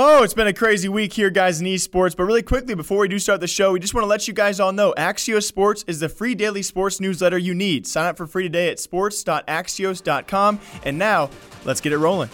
Oh, 0.00 0.22
it's 0.22 0.32
been 0.32 0.46
a 0.46 0.52
crazy 0.52 0.88
week 0.88 1.12
here, 1.12 1.28
guys, 1.28 1.60
in 1.60 1.66
esports. 1.66 2.14
But 2.14 2.22
really 2.22 2.44
quickly, 2.44 2.76
before 2.76 2.98
we 2.98 3.08
do 3.08 3.18
start 3.18 3.40
the 3.40 3.48
show, 3.48 3.72
we 3.72 3.80
just 3.80 3.94
want 3.94 4.04
to 4.04 4.08
let 4.08 4.28
you 4.28 4.32
guys 4.32 4.60
all 4.60 4.70
know 4.70 4.94
Axios 4.96 5.42
Sports 5.42 5.84
is 5.88 5.98
the 5.98 6.08
free 6.08 6.36
daily 6.36 6.62
sports 6.62 7.00
newsletter 7.00 7.36
you 7.36 7.52
need. 7.52 7.84
Sign 7.84 8.06
up 8.06 8.16
for 8.16 8.28
free 8.28 8.44
today 8.44 8.70
at 8.70 8.78
sports.axios.com. 8.78 10.60
And 10.84 10.98
now, 11.00 11.30
let's 11.64 11.80
get 11.80 11.92
it 11.92 11.98
rolling. 11.98 12.30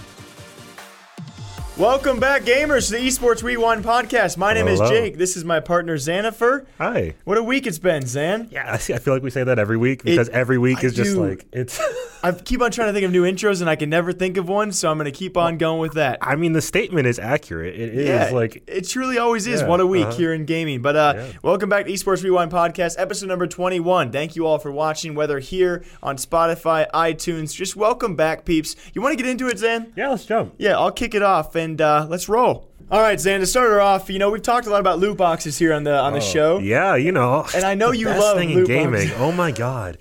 Welcome 1.77 2.21
back, 2.21 2.43
gamers, 2.43 2.87
to 2.87 2.93
the 2.93 3.05
Esports 3.05 3.43
Rewind 3.43 3.83
podcast. 3.85 4.37
My 4.37 4.53
name 4.55 4.69
Hello. 4.69 4.85
is 4.85 4.91
Jake. 4.91 5.19
This 5.19 5.37
is 5.37 5.45
my 5.45 5.59
partner, 5.59 5.97
Xanifer. 5.97 6.67
Hi. 6.79 7.15
What 7.25 7.37
a 7.37 7.43
week 7.43 7.67
it's 7.67 7.81
been, 7.81 8.05
Xan. 8.05 8.47
Yeah, 8.53 8.73
I, 8.75 8.77
see, 8.79 8.95
I 8.95 8.99
feel 8.99 9.13
like 9.13 9.25
we 9.25 9.31
say 9.31 9.43
that 9.43 9.59
every 9.59 9.77
week 9.77 10.05
because 10.05 10.29
every 10.29 10.57
week 10.57 10.79
I 10.79 10.87
is 10.87 10.95
just 10.95 11.15
do. 11.15 11.27
like 11.27 11.45
it's. 11.53 11.81
I 12.23 12.31
keep 12.33 12.63
on 12.63 12.71
trying 12.71 12.89
to 12.89 12.93
think 12.95 13.05
of 13.05 13.11
new 13.11 13.25
intros, 13.25 13.61
and 13.61 13.69
I 13.69 13.75
can 13.75 13.91
never 13.91 14.13
think 14.13 14.37
of 14.37 14.49
one, 14.49 14.71
so 14.73 14.89
I'm 14.89 14.97
going 14.99 15.13
to 15.13 15.19
keep 15.19 15.37
on 15.37 15.59
going 15.59 15.81
with 15.81 15.95
that. 15.95 16.21
I 16.23 16.37
mean, 16.37 16.53
the 16.53 16.63
statement 16.63 17.07
is 17.09 17.19
accurate. 17.19 17.75
It 17.75 17.93
is 17.93 18.33
like 18.33 18.63
it 18.69 18.89
truly 18.89 19.19
always 19.19 19.47
is 19.49 19.61
Yeah, 19.61 19.67
what 19.67 19.81
a 19.81 19.87
week 19.87 20.07
uh-huh. 20.07 20.17
here 20.17 20.33
in 20.33 20.45
gaming. 20.47 20.81
But 20.81 20.95
uh, 20.95 21.15
Yeah. 21.17 21.33
welcome 21.43 21.69
back 21.69 21.87
to 21.87 21.93
Esports 21.93 22.23
Rewind 22.23 22.53
Podcast, 22.53 22.95
episode 22.99 23.27
number 23.27 23.49
21. 23.49 24.13
Thank 24.13 24.37
you 24.37 24.47
all 24.47 24.61
for 24.61 24.71
watching, 24.71 25.17
whether 25.17 25.41
here 25.41 25.85
on 26.05 26.19
Spotify, 26.19 26.87
iTunes. 26.95 27.53
Just 27.53 27.75
welcome 27.75 28.15
back, 28.15 28.45
peeps. 28.45 28.77
You 28.95 29.03
want 29.03 29.19
to 29.19 29.23
get 29.23 29.29
into 29.29 29.49
it, 29.49 29.57
Xan? 29.57 29.91
yeah, 29.97 30.09
let's 30.11 30.25
jump. 30.25 30.55
Yeah, 30.57 30.79
I'll 30.79 30.93
kick 30.93 31.15
it 31.17 31.23
off 31.23 31.57
and 31.65 31.81
uh, 31.81 32.07
let's 32.09 32.29
roll. 32.29 32.69
All 32.91 33.01
right, 33.01 33.19
Xan. 33.19 33.41
To 33.41 33.47
start 33.47 33.71
her 33.71 33.81
off, 33.81 34.11
you 34.11 34.19
know 34.19 34.31
we've 34.31 34.43
talked 34.43 34.67
a 34.67 34.71
lot 34.71 34.81
about 34.81 34.99
loot 34.99 35.17
boxes 35.17 35.59
here 35.59 35.73
on 35.73 35.85
the 35.85 35.99
on 35.99 36.13
the 36.13 36.21
show. 36.21 36.57
Oh, 36.57 36.59
Yeah, 36.61 36.95
you 36.97 37.11
know. 37.13 37.47
And 37.55 37.65
I 37.65 37.75
know 37.75 37.91
you 37.93 38.07
best 38.07 38.21
love 38.21 38.37
thing 38.37 38.51
loot 38.51 38.69
in 38.69 38.77
gaming. 38.77 39.09
boxes. 39.09 39.13
Oh 39.21 39.33
my 39.33 39.51
god, 39.51 39.99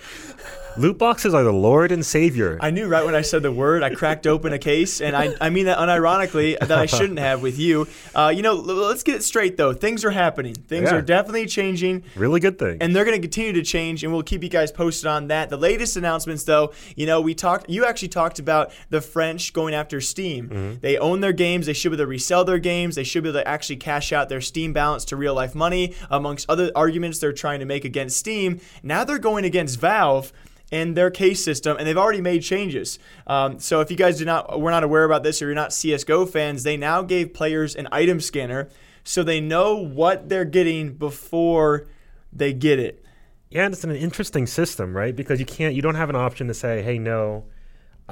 loot 0.78 0.98
boxes 0.98 1.34
are 1.34 1.44
the 1.44 1.52
Lord 1.54 1.92
and 1.92 2.06
Savior. 2.06 2.58
I 2.62 2.72
knew 2.72 2.88
right 2.88 3.06
when 3.06 3.16
I 3.16 3.22
said 3.22 3.44
the 3.44 3.52
word, 3.52 3.84
I 3.84 3.94
cracked 3.94 4.26
open 4.28 4.54
a 4.54 4.60
case, 4.60 5.02
and 5.02 5.16
I, 5.16 5.34
I 5.40 5.50
mean 5.50 5.66
that 5.66 5.78
unironically, 5.78 6.58
that 6.60 6.72
I 6.72 6.86
shouldn't 6.86 7.20
have 7.20 7.42
with 7.42 7.60
you. 7.60 7.88
Uh, 8.16 8.32
you 8.36 8.42
know, 8.42 8.52
l- 8.58 8.64
let's 8.64 9.04
get 9.04 9.16
it 9.16 9.24
straight 9.24 9.58
though. 9.58 9.74
Things 9.74 10.04
are 10.06 10.12
happening. 10.12 10.56
Things 10.56 10.90
Yeah. 10.92 10.98
are 10.98 11.02
definitely 11.02 11.46
changing. 11.46 12.04
really 12.16 12.40
good 12.40 12.58
thing. 12.60 12.78
and 12.82 12.96
they're 12.96 13.06
going 13.06 13.16
to 13.18 13.22
continue 13.22 13.54
to 13.54 13.62
change 13.64 14.04
and 14.04 14.12
we'll 14.14 14.24
keep 14.24 14.44
you 14.44 14.50
guys 14.50 14.72
posted 14.72 15.08
on 15.08 15.28
that 15.28 15.50
the 15.50 15.58
latest 15.58 15.96
announcements 15.98 16.44
though 16.44 16.72
you 16.96 17.06
know 17.06 17.22
we 17.22 17.34
talked 17.34 17.70
you 17.70 17.86
actually 17.86 18.08
talked 18.08 18.40
about 18.40 18.72
the 18.90 19.02
french 19.02 19.54
going 19.54 19.74
after 19.74 20.00
steam 20.02 20.50
Mm-hmm. 20.50 20.80
they 20.82 20.98
own 20.98 21.22
their 21.22 21.34
games 21.34 21.66
they 21.66 21.74
should 21.74 21.90
be 21.92 21.96
able 21.96 22.04
to 22.04 22.08
resell 22.08 22.44
their 22.46 22.60
games 22.60 22.96
they 22.96 23.04
should 23.04 23.24
be 23.24 23.30
able 23.30 23.40
to 23.40 23.48
actually 23.48 23.78
cash 23.78 24.12
out 24.12 24.30
their 24.30 24.42
steam 24.42 24.74
balance 24.74 25.06
to 25.06 25.16
real 25.16 25.34
life 25.34 25.54
money 25.56 25.94
amongst 26.10 26.50
other 26.50 26.72
arguments 26.76 27.20
they're 27.20 27.32
trying 27.34 27.60
to 27.60 27.66
make 27.66 27.86
against 27.86 28.18
steam 28.18 28.60
now 28.82 29.04
they're 29.04 29.20
going 29.20 29.46
against 29.46 29.80
valve 29.80 30.32
and 30.74 30.98
their 30.98 31.12
case 31.12 31.44
system, 31.44 31.78
and 31.78 31.88
they've 31.88 31.98
already 31.98 32.20
made 32.22 32.42
changes. 32.42 32.98
Um, 33.28 33.60
so 33.60 33.80
if 33.80 33.92
you 33.92 33.96
guys 33.96 34.18
do 34.18 34.26
not, 34.26 34.60
were 34.60 34.72
not 34.72 34.84
aware 34.84 35.04
about 35.06 35.22
this, 35.24 35.42
or 35.42 35.46
you're 35.46 35.56
not 35.56 35.72
CS:GO 35.72 36.26
fans, 36.26 36.64
they 36.64 36.76
now 36.76 37.04
gave 37.04 37.34
players 37.34 37.76
an 37.76 37.88
item 37.92 38.20
scanner, 38.20 38.68
so 39.04 39.22
they 39.22 39.40
know 39.40 39.76
what 39.76 40.30
they're 40.30 40.46
getting 40.46 40.94
before 40.94 41.86
they 42.34 42.52
get 42.54 42.80
it. 42.80 43.06
yeah, 43.52 43.66
and 43.66 43.74
it's 43.74 43.84
an 43.84 43.96
interesting 43.96 44.48
system, 44.48 44.98
right? 44.98 45.16
Because 45.16 45.40
you 45.40 45.46
can't, 45.46 45.76
you 45.76 45.82
don't 45.84 45.96
have 45.96 46.10
an 46.10 46.16
option 46.16 46.48
to 46.48 46.54
say, 46.56 46.82
"Hey, 46.82 46.98
no, 46.98 47.46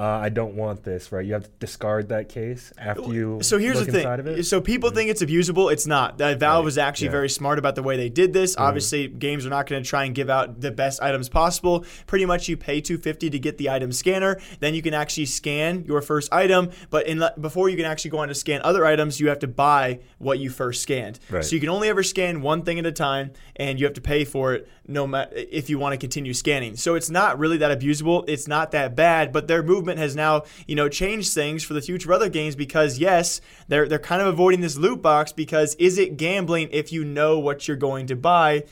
uh, 0.02 0.20
I 0.20 0.30
don't 0.30 0.56
want 0.56 0.84
this." 0.84 1.12
Right? 1.12 1.26
You 1.26 1.34
have 1.34 1.44
to 1.44 1.50
discard 1.60 2.10
that 2.10 2.30
case 2.30 2.74
after 2.78 3.14
you. 3.14 3.40
So 3.42 3.58
here's 3.58 3.80
the 3.80 3.86
thing. 3.86 4.02
inside 4.02 4.20
Of 4.20 4.28
it. 4.28 4.44
So 4.46 4.62
people 4.62 4.90
think 4.90 5.10
it's 5.10 5.22
abusable. 5.22 5.72
It's 5.72 5.86
not. 5.86 6.18
That 6.18 6.40
Valve 6.40 6.66
was 6.66 6.78
actually 6.78 7.06
yeah. 7.06 7.10
Mm-hmm. 7.10 7.18
very 7.18 7.30
smart 7.30 7.60
about 7.60 7.76
the 7.76 7.84
way 7.84 7.98
they 7.98 8.10
did 8.10 8.34
this. 8.34 8.58
Obviously, 8.58 9.08
games 9.08 9.46
are 9.46 9.50
not 9.50 9.68
going 9.68 9.82
to 9.84 9.88
try 9.88 10.06
and 10.06 10.16
give 10.16 10.30
out 10.30 10.60
the 10.62 10.72
best 10.72 11.02
items 11.02 11.30
possible. 11.30 11.86
Pretty 12.08 12.26
much, 12.26 12.50
you 12.50 12.58
pay 12.58 12.82
250 12.82 13.30
to 13.30 13.40
get 13.40 13.58
the 13.58 13.70
item 13.70 13.92
scanner. 13.92 14.40
Then 14.60 14.74
you 14.74 14.82
can 14.82 14.94
actually 14.94 15.26
scan 15.26 15.86
your 15.86 16.02
first 16.02 16.34
item. 16.34 16.72
But 16.90 17.08
in, 17.08 17.24
before 17.40 17.70
you 17.70 17.78
can 17.78 17.86
actually 17.86 18.12
go 18.12 18.20
on 18.20 18.28
to 18.28 18.36
scan 18.36 18.62
other 18.64 18.86
items, 18.86 19.20
you 19.20 19.30
have 19.30 19.40
to 19.40 19.48
buy 19.48 20.00
what 20.18 20.40
you 20.40 20.50
first 20.50 20.82
scanned. 20.82 21.20
Right. 21.30 21.44
So 21.44 21.56
you 21.56 21.60
can 21.60 21.70
only 21.70 21.90
ever 21.90 22.04
scan 22.04 22.42
one 22.42 22.64
thing 22.64 22.80
at 22.80 22.86
a 22.86 22.92
time, 22.92 23.32
and 23.56 23.80
you 23.80 23.86
have 23.86 23.94
to 23.96 24.02
pay 24.02 24.26
for 24.26 24.54
it 24.54 24.68
no 24.88 25.08
matter 25.08 25.32
if 25.36 25.70
you 25.70 25.80
want 25.80 25.94
to 25.94 25.98
continue 25.98 26.34
scanning. 26.34 26.76
So 26.76 26.96
it's 26.96 27.10
not 27.10 27.40
really 27.40 27.58
that 27.58 27.78
abusable. 27.78 28.26
It's 28.28 28.48
not 28.48 28.72
that 28.72 28.96
bad. 28.96 29.32
But 29.32 29.48
their 29.48 29.64
movement 29.64 29.91
has 30.00 30.16
now, 30.16 30.44
you 30.68 30.76
know, 30.76 30.90
changed 30.90 31.34
things 31.34 31.64
for 31.64 31.74
the 31.74 31.82
future 31.82 32.10
of 32.12 32.16
other 32.16 32.30
games 32.30 32.56
because 32.56 33.00
yes, 33.00 33.42
they're 33.68 33.88
they're 33.88 34.00
kind 34.00 34.22
of 34.22 34.28
avoiding 34.28 34.62
this 34.62 34.78
loot 34.78 35.02
box 35.02 35.32
because 35.32 35.76
is 35.76 35.98
it 35.98 36.18
gambling 36.18 36.70
if 36.72 36.92
you 36.92 37.04
know 37.04 37.40
what 37.40 37.68
you're 37.68 37.78
going 37.78 38.08
to 38.08 38.16
buy? 38.16 38.64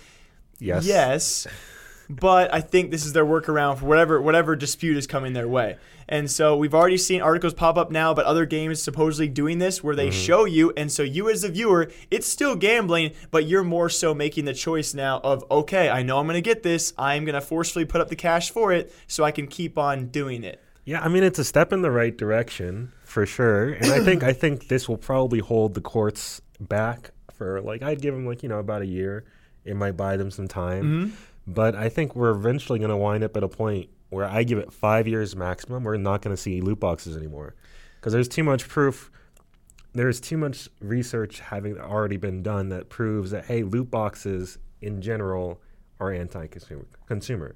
yes. 0.59 0.85
Yes. 0.85 1.47
But 2.11 2.51
I 2.51 2.61
think 2.61 2.89
this 2.89 3.05
is 3.05 3.13
their 3.13 3.23
workaround 3.25 3.77
for 3.77 3.85
whatever 3.85 4.19
whatever 4.19 4.55
dispute 4.55 4.97
is 4.97 5.05
coming 5.05 5.33
their 5.33 5.47
way. 5.47 5.77
And 6.07 6.31
so 6.31 6.57
we've 6.57 6.73
already 6.73 6.97
seen 6.97 7.21
articles 7.21 7.53
pop 7.53 7.77
up 7.77 7.91
now 7.91 8.15
but 8.15 8.25
other 8.25 8.47
games 8.47 8.81
supposedly 8.81 9.27
doing 9.27 9.59
this 9.59 9.83
where 9.83 9.95
they 9.95 10.07
Mm-hmm. 10.07 10.19
show 10.19 10.45
you 10.45 10.73
and 10.75 10.91
so 10.91 11.03
you 11.03 11.29
as 11.29 11.43
a 11.43 11.49
viewer, 11.49 11.91
it's 12.09 12.27
still 12.27 12.55
gambling, 12.55 13.11
but 13.29 13.45
you're 13.45 13.63
more 13.63 13.89
so 13.89 14.15
making 14.15 14.45
the 14.45 14.55
choice 14.55 14.95
now 14.95 15.19
of 15.19 15.45
okay, 15.51 15.87
I 15.87 16.01
know 16.01 16.17
I'm 16.17 16.25
going 16.25 16.33
to 16.33 16.41
get 16.41 16.63
this. 16.63 16.93
I'm 16.97 17.25
going 17.25 17.35
to 17.35 17.41
forcefully 17.41 17.85
put 17.85 18.01
up 18.01 18.09
the 18.09 18.15
cash 18.15 18.49
for 18.49 18.73
it 18.73 18.91
so 19.05 19.23
I 19.23 19.29
can 19.29 19.45
keep 19.45 19.77
on 19.77 20.07
doing 20.07 20.43
it. 20.43 20.59
Yeah, 20.89 21.01
I 21.01 21.07
mean 21.07 21.21
it's 21.21 21.37
a 21.37 21.43
step 21.43 21.71
in 21.71 21.83
the 21.83 21.91
right 21.91 22.17
direction 22.17 22.91
for 23.03 23.27
sure, 23.27 23.73
and 23.73 23.91
I 23.91 24.03
think 24.03 24.23
I 24.23 24.33
think 24.33 24.69
this 24.69 24.89
will 24.89 24.97
probably 24.97 25.37
hold 25.37 25.75
the 25.75 25.81
courts 25.81 26.41
back 26.59 27.11
for 27.31 27.61
like 27.61 27.83
I'd 27.83 28.01
give 28.01 28.15
them 28.15 28.25
like 28.25 28.41
you 28.41 28.49
know 28.49 28.57
about 28.57 28.81
a 28.81 28.87
year. 28.87 29.25
It 29.65 29.75
might 29.75 29.91
buy 29.91 30.17
them 30.17 30.31
some 30.31 30.47
time, 30.47 30.83
mm-hmm. 30.83 31.15
but 31.45 31.75
I 31.75 31.89
think 31.89 32.15
we're 32.15 32.31
eventually 32.31 32.79
going 32.79 32.89
to 32.89 32.97
wind 32.97 33.23
up 33.23 33.37
at 33.37 33.43
a 33.43 33.47
point 33.47 33.91
where 34.09 34.25
I 34.25 34.41
give 34.41 34.57
it 34.57 34.73
five 34.73 35.07
years 35.07 35.35
maximum. 35.35 35.83
We're 35.83 35.97
not 35.97 36.23
going 36.23 36.35
to 36.35 36.41
see 36.41 36.59
loot 36.59 36.79
boxes 36.79 37.15
anymore 37.15 37.53
because 37.97 38.11
there's 38.11 38.27
too 38.27 38.43
much 38.43 38.67
proof. 38.67 39.11
There's 39.93 40.19
too 40.19 40.37
much 40.37 40.69
research 40.79 41.39
having 41.39 41.77
already 41.77 42.17
been 42.17 42.41
done 42.41 42.69
that 42.69 42.89
proves 42.89 43.29
that 43.29 43.45
hey, 43.45 43.61
loot 43.61 43.91
boxes 43.91 44.57
in 44.81 45.03
general 45.03 45.61
are 45.99 46.11
anti-consumer. 46.11 46.87
Consumer. 47.05 47.55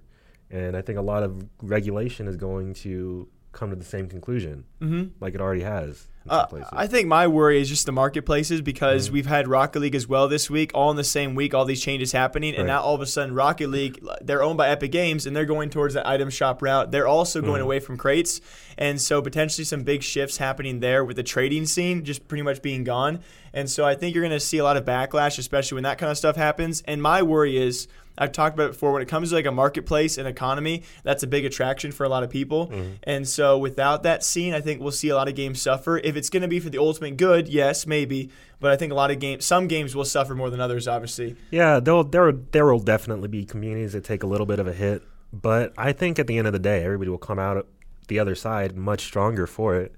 And 0.54 0.78
I 0.78 0.82
think 0.82 0.98
a 1.00 1.02
lot 1.02 1.24
of 1.24 1.50
regulation 1.62 2.28
is 2.28 2.38
going 2.38 2.74
to 2.86 3.28
come 3.52 3.70
to 3.72 3.76
the 3.76 3.84
same 3.84 4.08
conclusion, 4.08 4.66
Mhm. 4.82 5.12
like 5.20 5.34
it 5.36 5.42
already 5.42 5.62
has. 5.64 6.08
Uh. 6.30 6.46
I 6.72 6.88
think 6.88 7.08
my 7.08 7.28
worry 7.28 7.60
is 7.62 7.68
just 7.70 7.86
the 7.86 7.92
marketplaces 7.92 8.62
because 8.62 9.06
Mm-hmm. 9.08 9.14
we've 9.14 9.26
had 9.26 9.48
Rocket 9.48 9.80
League 9.80 9.96
as 9.96 10.08
well 10.08 10.28
this 10.28 10.50
week, 10.50 10.72
all 10.74 10.90
in 10.92 10.98
the 10.98 11.04
same 11.04 11.36
week, 11.36 11.54
all 11.54 11.66
these 11.66 11.82
changes 11.82 12.12
happening, 12.12 12.54
and 12.56 12.68
Right. 12.68 12.74
now 12.74 12.82
all 12.82 12.96
of 12.96 13.02
a 13.02 13.06
sudden 13.06 13.34
Rocket 13.36 13.70
League, 13.70 14.00
they're 14.22 14.42
owned 14.44 14.58
by 14.58 14.70
Epic 14.70 14.92
Games 14.92 15.26
and 15.26 15.36
they're 15.36 15.46
going 15.46 15.70
towards 15.70 15.94
the 15.96 16.08
item 16.08 16.30
shop 16.30 16.62
route. 16.62 16.92
They're 16.92 17.08
also 17.08 17.42
going 17.42 17.54
Mm-hmm. 17.56 17.62
away 17.64 17.80
from 17.82 17.98
crates, 17.98 18.40
and 18.78 19.02
so 19.02 19.22
potentially 19.22 19.66
some 19.66 19.84
big 19.84 20.02
shifts 20.04 20.38
happening 20.38 20.80
there 20.80 21.04
with 21.04 21.18
the 21.18 21.24
trading 21.24 21.66
scene 21.66 22.04
just 22.06 22.28
pretty 22.28 22.42
much 22.44 22.62
being 22.62 22.84
gone. 22.84 23.20
And 23.54 23.70
so 23.70 23.86
I 23.86 23.94
think 23.96 24.16
you're 24.16 24.24
going 24.24 24.32
to 24.32 24.40
see 24.40 24.58
a 24.60 24.64
lot 24.64 24.78
of 24.78 24.86
backlash, 24.86 25.38
especially 25.38 25.76
when 25.76 25.84
that 25.84 25.98
kind 26.00 26.10
of 26.12 26.18
stuff 26.18 26.36
happens. 26.36 26.82
And 26.88 27.02
my 27.02 27.22
worry 27.22 27.58
is. 27.58 27.88
I've 28.16 28.32
talked 28.32 28.54
about 28.56 28.66
it 28.66 28.74
before. 28.74 28.92
When 28.94 29.02
it 29.02 29.08
comes 29.08 29.30
to 29.30 29.36
like 29.36 29.48
a 29.48 29.52
marketplace 29.52 30.20
and 30.20 30.28
economy, 30.28 30.84
that's 31.02 31.24
a 31.24 31.28
big 31.28 31.46
attraction 31.46 31.92
for 31.92 32.04
a 32.04 32.10
lot 32.10 32.22
of 32.22 32.30
people. 32.30 32.72
And 33.02 33.28
so 33.28 33.58
without 33.58 34.04
that 34.04 34.24
scene, 34.24 34.54
I 34.54 34.62
think 34.62 34.82
we'll 34.82 34.92
see 34.92 35.10
a 35.10 35.16
lot 35.16 35.28
of 35.28 35.34
games 35.34 35.60
suffer. 35.64 35.98
If 35.98 36.13
it's 36.18 36.30
going 36.30 36.42
to 36.42 36.48
be 36.48 36.60
for 36.60 36.70
the 36.70 36.78
ultimate 36.78 37.18
good, 37.18 37.48
yes, 37.48 37.86
maybe. 37.88 38.30
But 38.60 38.72
I 38.72 38.78
think 38.78 38.92
a 38.92 38.96
lot 38.96 39.12
of 39.12 39.20
games, 39.20 39.46
some 39.46 39.68
games 39.68 39.96
will 39.96 40.06
suffer 40.06 40.36
more 40.36 40.50
than 40.50 40.60
others, 40.60 40.88
obviously. 40.88 41.36
Yeah, 41.52 41.80
there'll, 41.80 42.04
there 42.04 42.32
there 42.32 42.66
will 42.66 42.80
definitely 42.80 43.28
be 43.28 43.46
communities 43.46 43.94
that 43.94 44.04
take 44.04 44.24
a 44.24 44.28
little 44.28 44.46
bit 44.46 44.60
of 44.60 44.68
a 44.68 44.74
hit, 44.74 45.04
but 45.32 45.74
I 45.78 45.92
think 45.92 46.20
at 46.20 46.28
the 46.28 46.38
end 46.38 46.48
of 46.48 46.54
the 46.54 46.60
day, 46.60 46.84
everybody 46.84 47.10
will 47.10 47.18
come 47.18 47.40
out 47.40 47.68
the 48.08 48.20
other 48.20 48.36
side 48.36 48.76
much 48.76 49.02
stronger 49.02 49.48
for 49.48 49.76
it. 49.76 49.96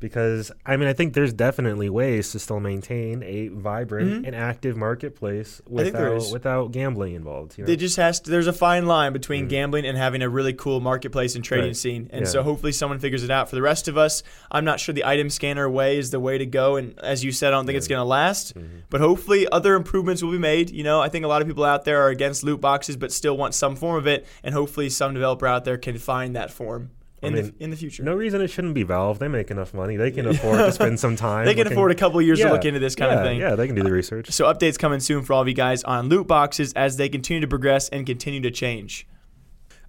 Because 0.00 0.52
I 0.64 0.76
mean, 0.76 0.88
I 0.88 0.92
think 0.92 1.14
there's 1.14 1.32
definitely 1.32 1.88
ways 1.88 2.30
to 2.32 2.38
still 2.38 2.60
maintain 2.60 3.22
a 3.24 3.48
vibrant 3.48 4.26
and 4.26 4.34
active 4.34 4.76
marketplace 4.76 5.60
Mm-hmm. 5.68 5.74
without 5.74 6.32
without 6.32 6.72
gambling 6.72 7.14
involved. 7.14 7.58
You 7.58 7.64
know? 7.64 7.72
It 7.72 7.76
just 7.76 7.96
has 7.96 8.20
to, 8.20 8.30
there's 8.30 8.46
a 8.46 8.52
fine 8.52 8.86
line 8.86 9.12
between 9.12 9.48
gambling 9.48 9.84
and 9.86 9.96
having 9.98 10.22
a 10.22 10.28
really 10.28 10.52
cool 10.52 10.80
marketplace 10.80 11.34
and 11.34 11.44
trading 11.44 11.68
Right. 11.68 11.76
scene. 11.76 12.10
And 12.12 12.22
Yeah. 12.22 12.30
so 12.30 12.42
hopefully 12.42 12.72
someone 12.72 12.98
figures 12.98 13.24
it 13.24 13.30
out. 13.30 13.48
For 13.50 13.56
the 13.56 13.62
rest 13.62 13.88
of 13.88 13.96
us, 13.98 14.22
I'm 14.50 14.64
not 14.64 14.80
sure 14.80 14.92
the 14.94 15.04
item 15.04 15.30
scanner 15.30 15.68
way 15.68 15.98
is 15.98 16.10
the 16.10 16.20
way 16.20 16.38
to 16.38 16.46
go. 16.46 16.76
And 16.76 16.98
as 17.00 17.24
you 17.24 17.32
said, 17.32 17.48
I 17.48 17.56
don't 17.56 17.66
think 17.66 17.76
it's 17.78 17.88
going 17.88 18.00
to 18.00 18.04
last. 18.04 18.54
But 18.90 19.00
hopefully 19.00 19.46
other 19.50 19.74
improvements 19.74 20.22
will 20.22 20.32
be 20.32 20.38
made. 20.38 20.70
You 20.70 20.84
know, 20.84 21.00
I 21.00 21.08
think 21.08 21.24
a 21.24 21.28
lot 21.28 21.42
of 21.42 21.48
people 21.48 21.64
out 21.64 21.84
there 21.84 22.00
are 22.02 22.08
against 22.08 22.44
loot 22.44 22.60
boxes 22.60 22.96
but 22.96 23.12
still 23.12 23.36
want 23.36 23.54
some 23.54 23.76
form 23.76 23.96
of 23.96 24.06
it. 24.06 24.26
And 24.42 24.54
hopefully 24.54 24.88
some 24.90 25.14
developer 25.14 25.46
out 25.46 25.64
there 25.64 25.78
can 25.78 25.98
find 25.98 26.36
that 26.36 26.50
form 26.50 26.90
in, 27.22 27.34
mean, 27.34 27.44
the, 27.58 27.64
in 27.64 27.70
the 27.70 27.76
future. 27.76 28.02
no 28.02 28.14
reason 28.14 28.40
it 28.40 28.48
shouldn't 28.48 28.74
be 28.74 28.82
Valve. 28.82 29.18
They 29.18 29.28
make 29.28 29.50
enough 29.50 29.74
money. 29.74 29.96
They 29.96 30.10
can 30.10 30.26
afford 30.26 30.58
to 30.58 30.72
spend 30.72 31.00
some 31.04 31.16
time. 31.16 31.44
They 31.46 31.54
can 31.54 31.64
looking- 31.64 31.72
afford 31.72 31.90
a 31.90 31.94
couple 31.94 32.20
years 32.22 32.38
to 32.40 32.50
look 32.50 32.64
into 32.64 32.80
this 32.80 32.94
kind 32.94 33.12
yeah, 33.12 33.18
of 33.18 33.24
thing. 33.26 33.40
Yeah, 33.40 33.54
they 33.56 33.66
can 33.66 33.74
do 33.76 33.82
the 33.82 33.90
research. 33.92 34.30
So 34.30 34.44
updates 34.52 34.78
coming 34.78 35.00
soon 35.00 35.22
for 35.24 35.32
all 35.32 35.42
of 35.42 35.48
you 35.48 35.54
guys 35.54 35.82
on 35.84 36.08
loot 36.08 36.26
boxes 36.26 36.72
as 36.74 36.96
they 36.96 37.08
continue 37.08 37.40
to 37.40 37.48
progress 37.48 37.88
and 37.88 38.06
continue 38.06 38.40
to 38.42 38.50
change. 38.50 39.06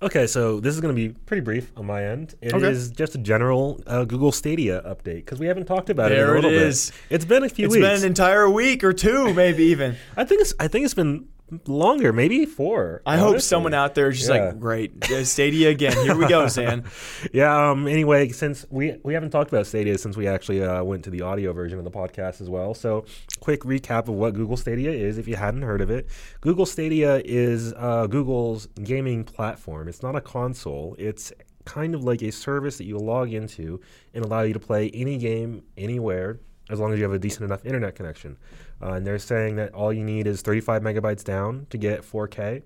Okay, 0.02 0.28
so 0.28 0.62
this 0.62 0.74
is 0.76 0.80
going 0.80 0.96
to 0.96 1.08
be 1.08 1.14
pretty 1.26 1.42
brief 1.42 1.74
on 1.76 1.86
my 1.86 2.06
end. 2.06 2.34
It 2.42 2.54
is 2.56 2.88
Okay. 2.90 2.96
just 2.96 3.16
a 3.16 3.18
general 3.18 3.81
uh, 3.86 4.06
Google 4.06 4.31
Stadia 4.31 4.81
update 4.84 5.18
because 5.26 5.40
we 5.40 5.48
haven't 5.48 5.66
talked 5.66 5.90
about 5.90 6.12
it 6.12 6.16
There 6.16 6.30
in 6.30 6.46
a 6.46 6.48
it 6.48 6.52
little 6.52 6.68
is. 6.68 6.92
bit. 6.92 7.16
It's 7.16 7.26
been 7.26 7.44
a 7.44 7.50
few 7.50 7.66
It's 7.66 7.76
weeks. 7.76 7.86
It's 7.86 7.96
been 7.96 8.04
an 8.06 8.08
entire 8.08 8.50
week 8.50 8.84
or 8.86 8.94
two, 8.94 9.34
maybe 9.34 9.66
even. 9.66 9.98
I 10.18 10.24
think 10.24 10.40
it's 10.40 10.54
I 10.58 10.70
think 10.70 10.86
it's 10.86 10.94
been 10.94 11.28
longer, 11.68 12.13
maybe 12.13 12.46
four. 12.46 13.01
I 13.06 13.18
hope 13.18 13.42
someone 13.42 13.74
out 13.74 13.96
there 13.96 14.10
is 14.10 14.18
just 14.19 14.30
Yeah. 14.30 14.46
like, 14.48 14.60
great, 14.60 15.04
Stadia 15.24 15.69
again. 15.69 15.94
Here 16.06 16.16
we 16.16 16.28
go, 16.28 16.46
Xan. 16.46 16.86
Yeah. 17.34 17.72
Um. 17.72 17.88
Anyway, 17.88 18.30
since 18.30 18.66
we 18.69 18.98
we 19.04 19.13
haven't 19.13 19.31
talked 19.31 19.51
about 19.51 19.68
Stadia 19.68 19.98
since 19.98 20.16
we 20.18 20.28
actually 20.28 20.63
uh, 20.63 20.84
went 20.84 21.04
to 21.06 21.10
the 21.10 21.22
audio 21.22 21.54
version 21.54 21.78
of 21.78 21.84
the 21.84 21.92
podcast 21.92 22.42
as 22.42 22.50
well. 22.50 22.74
So, 22.74 23.06
quick 23.40 23.62
recap 23.62 24.07
of 24.07 24.16
what 24.16 24.34
Google 24.34 24.57
Stadia 24.57 24.92
is, 24.92 25.18
if 25.18 25.28
you 25.28 25.36
hadn't 25.36 25.63
heard 25.63 25.81
of 25.81 25.90
it. 25.90 26.07
Google 26.42 26.66
Stadia 26.66 27.22
is 27.25 27.74
uh, 27.78 28.07
Google's 28.07 28.68
gaming 28.84 29.24
platform. 29.24 29.88
It's 29.88 30.02
not 30.04 30.16
a 30.16 30.22
console. 30.22 30.95
It's 30.98 31.31
kind 31.66 31.94
of 31.94 32.04
like 32.04 32.22
a 32.24 32.31
service 32.31 32.78
that 32.80 32.86
you 32.86 32.98
log 32.98 33.31
into 33.31 33.80
and 34.13 34.25
allow 34.25 34.42
you 34.42 34.54
to 34.54 34.60
play 34.60 34.90
any 34.92 35.18
game 35.18 35.62
anywhere 35.78 36.40
as 36.69 36.80
long 36.80 36.94
as 36.94 37.00
you 37.00 37.04
have 37.04 37.13
a 37.13 37.19
decent 37.19 37.45
enough 37.45 37.66
internet 37.66 37.95
connection. 37.95 38.38
Uh, 38.81 38.94
and 38.94 39.06
they're 39.06 39.19
saying 39.19 39.56
that 39.57 39.74
all 39.74 39.92
you 39.92 40.04
need 40.04 40.27
is 40.27 40.42
35 40.42 40.81
megabytes 40.81 41.24
down 41.24 41.68
to 41.69 41.77
get 41.77 42.01
4K, 42.01 42.62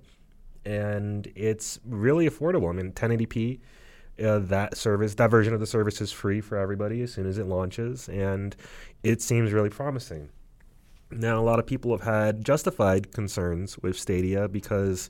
and 0.66 1.32
it's 1.36 1.80
really 1.86 2.30
affordable. 2.30 2.70
I 2.70 2.74
mean, 2.74 2.92
1080p. 2.92 3.60
Uh, 4.24 4.38
that 4.38 4.78
service, 4.78 5.16
that 5.16 5.32
version 5.32 5.56
of 5.56 5.60
the 5.60 5.66
service 5.66 6.00
is 6.00 6.12
free 6.12 6.40
for 6.40 6.56
everybody 6.56 7.02
as 7.02 7.12
soon 7.12 7.26
as 7.26 7.40
it 7.40 7.48
launches, 7.48 8.08
and 8.10 8.56
it 9.02 9.24
seems 9.24 9.52
really 9.52 9.72
promising. 9.72 10.30
Now, 11.10 11.40
a 11.40 11.42
lot 11.42 11.58
of 11.58 11.66
people 11.66 11.92
have 11.92 12.06
had 12.06 12.46
justified 12.46 13.12
concerns 13.12 13.78
with 13.80 13.98
Stadia 13.98 14.48
because, 14.48 15.10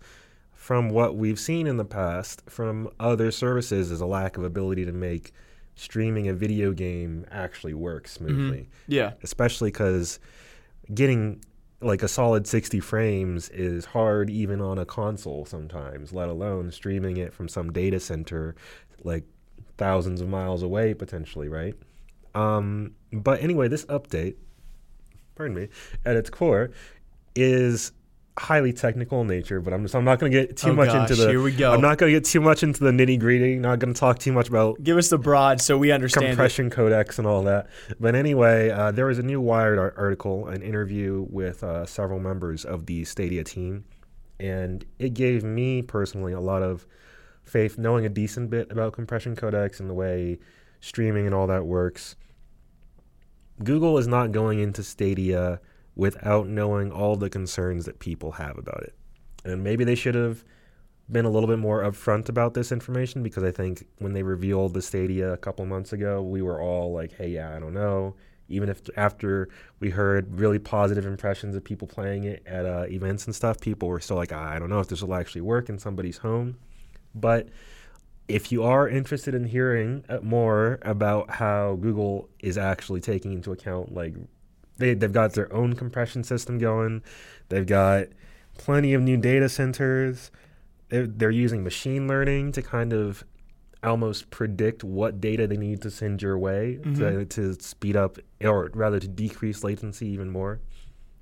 from 0.54 0.90
what 0.90 1.18
we've 1.18 1.40
seen 1.40 1.68
in 1.68 1.76
the 1.76 1.86
past 1.86 2.44
from 2.48 2.90
other 3.00 3.30
services, 3.32 3.92
is 3.92 4.00
a 4.00 4.06
lack 4.06 4.38
of 4.38 4.44
ability 4.46 4.86
to 4.86 4.94
make 4.94 5.34
streaming 5.76 6.28
a 6.28 6.34
video 6.34 6.72
game 6.72 7.26
actually 7.32 7.74
work 7.74 8.08
smoothly. 8.08 8.70
Yeah. 8.88 9.14
especially 9.24 9.72
because 9.72 10.20
getting 10.94 11.44
like 11.82 12.02
a 12.04 12.08
solid 12.08 12.48
60 12.48 12.80
frames 12.80 13.50
is 13.50 13.86
hard 13.86 14.30
even 14.30 14.62
on 14.62 14.78
a 14.78 14.86
console 14.86 15.46
sometimes 15.46 16.14
let 16.14 16.30
alone 16.30 16.72
streaming 16.72 17.18
it 17.18 17.34
from 17.34 17.48
some 17.50 17.72
data 17.74 18.00
center 18.00 18.56
like 19.04 19.24
thousands 19.78 20.22
of 20.22 20.30
miles 20.30 20.64
away 20.64 20.94
potentially 20.94 21.50
right? 21.50 21.76
Um, 22.36 22.96
but 23.12 23.42
anyway 23.42 23.68
this 23.68 23.86
update 23.86 24.36
pardon 25.36 25.56
me 25.56 25.70
at 26.06 26.16
its 26.16 26.30
core 26.30 26.72
is 27.36 27.92
highly 28.38 28.74
technical 28.74 29.22
in 29.22 29.28
nature 29.28 29.62
but 29.62 29.74
i'm 29.74 29.84
just 29.84 29.94
i'm 29.96 30.04
not 30.04 30.18
going 30.20 30.32
to 30.32 30.38
get 30.42 30.58
too 30.58 30.70
Oh 30.72 30.74
much 30.74 30.88
gosh, 30.88 31.10
into 31.12 31.22
the 31.22 31.30
here 31.30 31.42
we 31.42 31.52
go. 31.52 31.72
i'm 31.72 31.82
not 31.82 32.00
going 32.00 32.12
to 32.12 32.18
get 32.20 32.26
too 32.26 32.42
much 32.42 32.64
into 32.64 32.84
the 32.84 32.90
nitty 32.90 33.20
gritty 33.20 33.58
not 33.58 33.78
going 33.78 33.94
to 33.94 34.00
talk 34.00 34.18
too 34.18 34.32
much 34.34 34.50
about 34.50 34.82
Give 34.84 34.98
us 34.98 35.10
the 35.10 35.20
broad 35.20 35.62
so 35.62 35.78
we 35.78 35.92
understand. 35.92 36.26
it. 36.26 36.30
compression 36.30 36.72
codecs 36.72 37.20
and 37.20 37.28
all 37.28 37.44
that. 37.44 37.68
But 38.00 38.16
anyway, 38.16 38.72
uh, 38.72 38.92
there 38.92 39.06
was 39.06 39.20
a 39.20 39.24
new 39.24 39.40
Wired 39.40 39.78
article, 39.98 40.48
an 40.48 40.64
interview 40.64 41.28
with 41.30 41.64
uh, 41.64 41.86
several 41.86 42.20
members 42.20 42.66
of 42.66 42.88
the 42.88 43.06
Stadia 43.06 43.44
team, 43.44 43.86
and 44.40 44.84
it 44.98 45.14
gave 45.14 45.44
me 45.44 45.84
personally 45.84 46.34
a 46.34 46.40
lot 46.40 46.64
of 46.64 46.88
faith, 47.44 47.78
knowing 47.78 48.04
a 48.06 48.10
decent 48.10 48.50
bit 48.50 48.72
about 48.72 48.94
compression 48.94 49.36
codecs 49.36 49.80
and 49.80 49.88
the 49.90 49.94
way 49.94 50.40
streaming 50.82 51.28
and 51.28 51.36
all 51.36 51.46
that 51.48 51.66
works. 51.68 52.16
Google 53.64 53.98
is 54.00 54.08
not 54.08 54.32
going 54.32 54.60
into 54.60 54.82
Stadia 54.84 55.60
without 55.96 56.48
knowing 56.48 56.92
all 56.92 57.16
the 57.16 57.30
concerns 57.30 57.86
that 57.86 58.00
people 58.00 58.34
have 58.34 58.58
about 58.58 58.84
it. 58.84 58.96
And 59.46 59.64
maybe 59.64 59.84
they 59.84 59.96
should 59.96 60.16
have 60.16 60.44
been 61.12 61.26
a 61.26 61.30
little 61.30 61.48
bit 61.48 61.60
more 61.60 61.84
upfront 61.84 62.30
about 62.30 62.54
this 62.54 62.72
information 62.72 63.24
because 63.24 63.44
I 63.44 63.52
think 63.52 63.86
when 64.00 64.14
they 64.14 64.24
revealed 64.24 64.74
the 64.74 64.82
Stadia 64.82 65.34
a 65.34 65.38
couple 65.38 65.66
months 65.66 65.94
ago, 65.94 66.22
we 66.22 66.42
were 66.42 66.62
all 66.62 66.94
like, 66.94 67.12
"Hey, 67.14 67.30
yeah, 67.30 67.56
I 67.56 67.60
don't 67.60 67.74
know." 67.74 68.16
Even 68.50 68.70
if 68.70 68.82
after 68.98 69.50
we 69.80 69.90
heard 69.90 70.40
really 70.40 70.60
positive 70.60 71.06
impressions 71.06 71.56
of 71.56 71.64
people 71.64 71.88
playing 71.88 72.24
it 72.24 72.44
at 72.46 72.66
uh, 72.66 72.86
events 72.90 73.26
and 73.26 73.36
stuff, 73.36 73.60
people 73.60 73.90
were 73.90 74.00
still 74.00 74.18
like, 74.18 74.32
"I 74.32 74.60
don't 74.60 74.70
know 74.70 74.80
if 74.80 74.88
this 74.88 75.02
will 75.02 75.14
actually 75.14 75.42
work 75.42 75.70
in 75.70 75.78
somebody's 75.78 76.18
home." 76.18 76.58
But 77.14 77.50
if 78.28 78.52
you 78.52 78.64
are 78.64 78.88
interested 78.88 79.36
in 79.36 79.46
hearing 79.46 80.06
uh, 80.08 80.20
more 80.22 80.80
about 80.84 81.30
how 81.30 81.76
Google 81.76 82.30
is 82.40 82.58
actually 82.58 83.02
taking 83.02 83.34
into 83.34 83.52
account, 83.52 83.94
like 83.94 84.16
they 84.78 84.94
they've 84.94 85.12
got 85.12 85.34
their 85.34 85.52
own 85.54 85.74
compression 85.74 86.24
system 86.24 86.58
going, 86.58 87.04
they've 87.50 87.66
got 87.66 88.08
plenty 88.58 88.94
of 88.94 89.02
new 89.02 89.18
data 89.18 89.50
centers. 89.50 90.32
They're, 90.90 91.08
they're 91.08 91.32
using 91.32 91.64
machine 91.64 92.08
learning 92.08 92.52
to 92.54 92.62
kind 92.62 92.94
of 92.94 93.24
almost 93.84 94.30
predict 94.30 94.84
what 94.84 95.20
data 95.20 95.48
they 95.48 95.58
need 95.58 95.82
to 95.82 95.92
send 95.92 96.22
your 96.22 96.38
way 96.38 96.80
to, 96.96 97.26
to 97.26 97.54
speed 97.56 97.96
up 97.96 98.18
or 98.42 98.70
rather 98.74 99.00
to 99.00 99.08
decrease 99.08 99.64
latency 99.64 100.08
even 100.08 100.30
more. 100.30 100.62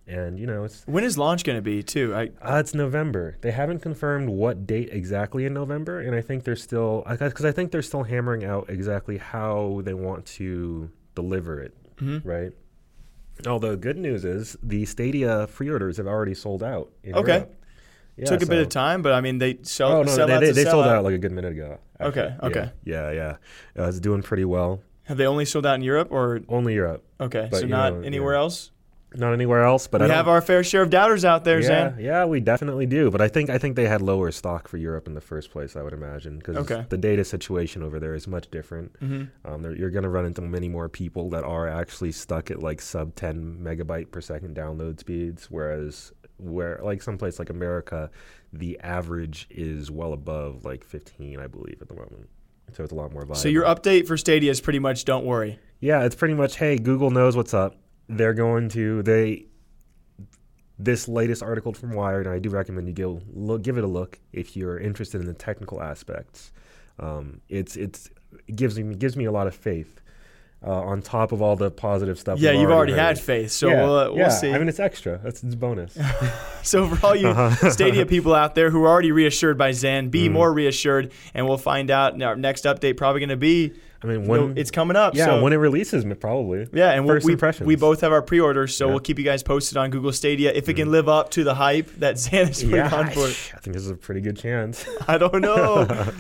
And 0.07 0.37
you 0.37 0.45
know, 0.45 0.65
it's 0.65 0.83
When 0.85 1.03
is 1.03 1.17
launch 1.17 1.43
going 1.43 1.57
to 1.57 1.61
be, 1.61 1.83
too? 1.83 2.13
I, 2.13 2.31
uh, 2.41 2.57
it's 2.57 2.73
November. 2.73 3.37
They 3.41 3.51
haven't 3.51 3.79
confirmed 3.79 4.29
what 4.29 4.67
date 4.67 4.89
exactly 4.91 5.45
in 5.45 5.53
November, 5.53 6.01
and 6.01 6.15
I 6.15 6.21
think 6.21 6.43
they're 6.43 6.55
still 6.55 7.05
because 7.07 7.45
I 7.45 7.51
think 7.51 7.71
they're 7.71 7.81
still 7.81 8.03
hammering 8.03 8.43
out 8.43 8.69
exactly 8.69 9.17
how 9.17 9.81
they 9.83 9.93
want 9.93 10.25
to 10.37 10.91
deliver 11.15 11.61
it. 11.61 11.73
Mm-hmm. 11.97 12.27
Right. 12.27 12.51
Although 13.47 13.75
good 13.75 13.97
news 13.97 14.23
is 14.25 14.57
the 14.61 14.85
Stadia 14.85 15.47
pre-orders 15.51 15.97
have 15.97 16.07
already 16.07 16.33
sold 16.33 16.63
out. 16.63 16.91
In 17.03 17.15
Okay. 17.15 17.33
Europe. 17.33 17.57
Yeah, 18.17 18.25
took 18.25 18.41
a 18.43 18.45
bit 18.45 18.59
of 18.59 18.69
time, 18.69 19.01
but 19.01 19.13
I 19.13 19.21
mean, 19.21 19.37
they 19.39 19.57
sell, 19.63 19.93
Oh 19.93 20.03
no, 20.03 20.11
sell 20.11 20.27
they, 20.27 20.37
they, 20.39 20.51
they 20.51 20.63
sold 20.65 20.85
out. 20.85 20.97
out 20.97 21.03
like 21.05 21.15
a 21.15 21.17
good 21.17 21.31
minute 21.31 21.53
ago. 21.53 21.79
Okay, 21.99 22.33
actually. 22.33 22.49
okay. 22.49 22.71
Yeah, 22.83 23.11
yeah, 23.11 23.37
yeah. 23.75 23.83
Uh, 23.83 23.87
it's 23.87 23.99
doing 23.99 24.21
pretty 24.21 24.45
well. 24.45 24.81
Have 25.03 25.17
they 25.17 25.25
only 25.25 25.45
sold 25.45 25.65
out 25.65 25.75
in 25.75 25.81
Europe 25.81 26.09
or 26.11 26.41
Only 26.47 26.73
Europe, 26.75 27.03
okay, 27.19 27.47
But, 27.49 27.61
so 27.61 27.67
not 27.67 27.93
know, 27.93 28.01
anywhere 28.01 28.33
yeah. 28.33 28.39
else? 28.41 28.71
Not 29.13 29.33
anywhere 29.33 29.63
else. 29.63 29.87
But 29.87 30.01
we 30.01 30.07
have 30.07 30.29
our 30.29 30.39
fair 30.41 30.63
share 30.63 30.83
of 30.83 30.89
doubters 30.89 31.25
out 31.25 31.43
there, 31.43 31.59
yeah, 31.61 31.89
Xan. 31.91 32.01
yeah, 32.01 32.23
we 32.25 32.39
definitely 32.39 32.85
do. 32.85 33.11
But 33.11 33.19
I 33.19 33.27
think 33.27 33.49
I 33.49 33.57
think 33.57 33.75
they 33.75 33.87
had 33.87 34.01
lower 34.01 34.31
stock 34.31 34.69
for 34.69 34.77
Europe 34.77 35.05
in 35.05 35.13
the 35.15 35.21
first 35.21 35.51
place. 35.51 35.75
I 35.75 35.81
would 35.81 35.91
imagine 35.91 36.37
because 36.37 36.55
Okay. 36.57 36.85
the 36.87 36.97
data 36.97 37.25
situation 37.25 37.83
over 37.83 37.99
there 37.99 38.15
is 38.15 38.25
much 38.27 38.49
different. 38.51 38.93
Mhm. 39.01 39.27
Um, 39.43 39.75
you're 39.75 39.89
going 39.89 40.03
to 40.03 40.09
run 40.09 40.25
into 40.25 40.41
many 40.41 40.69
more 40.69 40.87
people 40.87 41.29
that 41.31 41.43
are 41.43 41.67
actually 41.67 42.13
stuck 42.13 42.49
at 42.51 42.63
like 42.63 42.79
sub 42.81 43.15
10 43.15 43.59
megabyte 43.61 44.11
per 44.11 44.21
second 44.21 44.55
download 44.55 44.99
speeds, 44.99 45.47
whereas 45.51 46.13
where 46.37 46.79
like 46.81 47.01
someplace 47.01 47.37
like 47.37 47.49
America, 47.49 48.09
the 48.53 48.79
average 48.79 49.45
is 49.49 49.91
well 49.91 50.13
above 50.13 50.63
like 50.63 50.83
15, 50.85 51.37
I 51.39 51.47
believe, 51.47 51.79
at 51.81 51.89
the 51.89 51.95
moment. 51.95 52.29
So 52.71 52.83
it's 52.83 52.93
a 52.93 52.95
lot 52.95 53.11
more 53.11 53.23
viable. 53.23 53.35
So 53.35 53.49
your 53.49 53.65
update 53.65 54.07
for 54.07 54.15
Stadia 54.15 54.49
is 54.51 54.61
pretty 54.61 54.79
much 54.79 55.03
don't 55.03 55.25
worry. 55.25 55.59
Yeah, 55.81 56.03
it's 56.05 56.15
pretty 56.15 56.33
much 56.35 56.55
hey, 56.55 56.77
Google 56.77 57.11
knows 57.11 57.35
what's 57.35 57.53
up. 57.53 57.75
They're 58.11 58.33
going 58.33 58.69
to 58.69 59.01
they 59.03 59.45
this 60.79 61.07
latest 61.07 61.43
article 61.43 61.73
from 61.73 61.91
Wired, 61.93 62.25
and 62.25 62.35
I 62.35 62.39
do 62.39 62.49
recommend 62.49 62.87
you 62.87 62.93
give 62.93 63.21
look, 63.35 63.61
give 63.61 63.77
it 63.77 63.83
a 63.83 63.87
look 63.87 64.19
if 64.33 64.55
you're 64.57 64.79
interested 64.79 65.21
in 65.21 65.27
the 65.27 65.33
technical 65.33 65.81
aspects. 65.81 66.51
Um, 66.99 67.41
it's 67.49 67.75
it's 67.75 68.09
it 68.47 68.55
gives 68.55 68.77
me 68.79 68.95
gives 68.95 69.15
me 69.15 69.25
a 69.25 69.31
lot 69.31 69.47
of 69.47 69.55
faith. 69.55 69.97
Uh, 70.63 70.69
on 70.73 71.01
top 71.01 71.31
of 71.31 71.41
all 71.41 71.55
the 71.55 71.71
positive 71.71 72.19
stuff, 72.19 72.37
Yeah, 72.37 72.51
you've 72.51 72.69
already 72.69 72.91
heard. 72.91 72.99
had 72.99 73.19
faith, 73.19 73.49
so 73.51 73.67
yeah, 73.69 73.81
we'll, 73.83 73.95
uh, 73.97 74.07
we'll 74.09 74.17
yeah. 74.17 74.29
see. 74.29 74.51
I 74.53 74.59
mean, 74.59 74.69
it's 74.69 74.79
extra. 74.79 75.19
That's 75.23 75.41
it's 75.43 75.55
bonus. 75.55 75.97
So 76.63 76.87
for 76.87 77.03
all 77.07 77.15
you 77.15 77.29
Uh-huh. 77.29 77.69
Stadia 77.71 78.05
people 78.05 78.35
out 78.35 78.53
there 78.53 78.69
who 78.69 78.83
are 78.83 78.87
already 78.87 79.11
reassured 79.11 79.57
by 79.57 79.71
Zen, 79.71 80.09
be 80.09 80.29
Mm. 80.29 80.33
more 80.33 80.53
reassured, 80.53 81.13
and 81.33 81.47
we'll 81.47 81.57
find 81.57 81.89
out. 81.89 82.13
in 82.13 82.21
Our 82.21 82.35
next 82.35 82.65
update 82.65 82.95
probably 82.97 83.21
going 83.21 83.29
to 83.29 83.37
be. 83.37 83.73
I 84.03 84.07
mean, 84.07 84.27
when 84.27 84.57
it's 84.57 84.71
coming 84.71 84.97
up. 84.97 85.13
yeah, 85.15 85.25
so. 85.25 85.43
when 85.43 85.53
it 85.53 85.57
releases, 85.57 86.03
probably. 86.19 86.67
yeah, 86.73 86.91
and 86.91 87.05
first 87.05 87.25
we, 87.25 87.33
impressions. 87.33 87.67
we 87.67 87.75
both 87.75 88.01
have 88.01 88.11
our 88.11 88.23
pre-orders, 88.23 88.75
so 88.75 88.85
Yeah. 88.85 88.89
Mm. 88.89 88.93
we'll 88.93 88.99
keep 89.01 89.19
you 89.19 89.25
guys 89.25 89.43
posted 89.43 89.77
on 89.77 89.91
Google 89.91 90.11
Stadia 90.11 90.51
if 90.51 90.67
it 90.69 90.73
can 90.73 90.91
live 90.91 91.07
up 91.07 91.29
to 91.31 91.43
the 91.43 91.53
hype 91.53 91.87
that 91.97 92.15
is 92.15 92.63
putting 92.63 92.71
yeah, 92.77 92.95
on 92.95 93.07
I, 93.07 93.13
for 93.13 93.25
I 93.25 93.59
think 93.59 93.75
this 93.75 93.83
is 93.83 93.91
a 93.91 93.95
pretty 93.95 94.21
good 94.21 94.37
chance. 94.37 94.85
I 95.07 95.17
don't 95.17 95.41
know. 95.41 95.87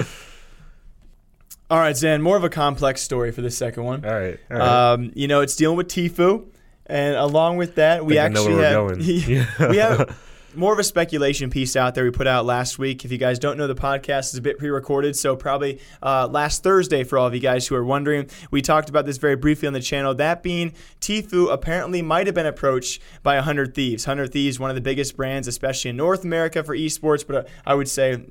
All 1.71 1.79
right, 1.79 1.95
Zen, 1.95 2.21
more 2.21 2.35
of 2.35 2.43
a 2.43 2.49
complex 2.49 3.01
story 3.01 3.31
for 3.31 3.41
the 3.41 3.49
second 3.49 3.85
one. 3.85 4.03
all 4.03 4.11
right, 4.11 4.37
all 4.51 4.57
right. 4.57 4.91
Um, 4.93 5.11
you 5.15 5.29
know, 5.29 5.39
it's 5.39 5.55
dealing 5.55 5.77
with 5.77 5.87
Tfue, 5.87 6.45
and 6.85 7.15
along 7.15 7.55
with 7.57 7.75
that, 7.75 8.05
we 8.05 8.15
Think 8.15 8.25
I 8.25 8.27
know 8.27 8.41
actually 8.41 8.55
where 8.55 8.65
have 8.65 8.87
going. 8.87 9.69
we 9.69 9.77
have 9.77 10.19
more 10.55 10.73
of 10.73 10.79
a 10.79 10.83
speculation 10.83 11.49
piece 11.49 11.75
out 11.75 11.95
there 11.95 12.03
we 12.03 12.11
put 12.11 12.27
out 12.27 12.45
last 12.45 12.77
week. 12.77 13.05
If 13.05 13.11
you 13.11 13.17
guys 13.17 13.39
don't 13.39 13.57
know, 13.57 13.67
the 13.67 13.75
podcast 13.75 14.33
is 14.33 14.35
a 14.35 14.41
bit 14.41 14.57
pre-recorded, 14.57 15.15
so 15.15 15.35
probably 15.35 15.79
uh, 16.03 16.27
last 16.27 16.63
Thursday 16.63 17.03
for 17.03 17.17
all 17.17 17.27
of 17.27 17.33
you 17.33 17.39
guys 17.39 17.67
who 17.67 17.75
are 17.75 17.83
wondering. 17.83 18.29
We 18.49 18.61
talked 18.61 18.89
about 18.89 19.05
this 19.05 19.17
very 19.17 19.35
briefly 19.35 19.67
on 19.67 19.73
the 19.73 19.79
channel. 19.79 20.13
That 20.15 20.43
being, 20.43 20.73
Tfue 20.99 21.51
apparently 21.51 22.01
might 22.01 22.27
have 22.27 22.35
been 22.35 22.45
approached 22.45 23.01
by 23.23 23.35
100 23.35 23.73
Thieves. 23.73 24.05
100 24.05 24.31
Thieves, 24.31 24.59
one 24.59 24.69
of 24.69 24.75
the 24.75 24.81
biggest 24.81 25.15
brands, 25.15 25.47
especially 25.47 25.89
in 25.89 25.97
North 25.97 26.23
America 26.23 26.63
for 26.63 26.75
esports, 26.75 27.25
but 27.25 27.35
uh, 27.35 27.49
I 27.65 27.75
would 27.75 27.87
say 27.87 28.21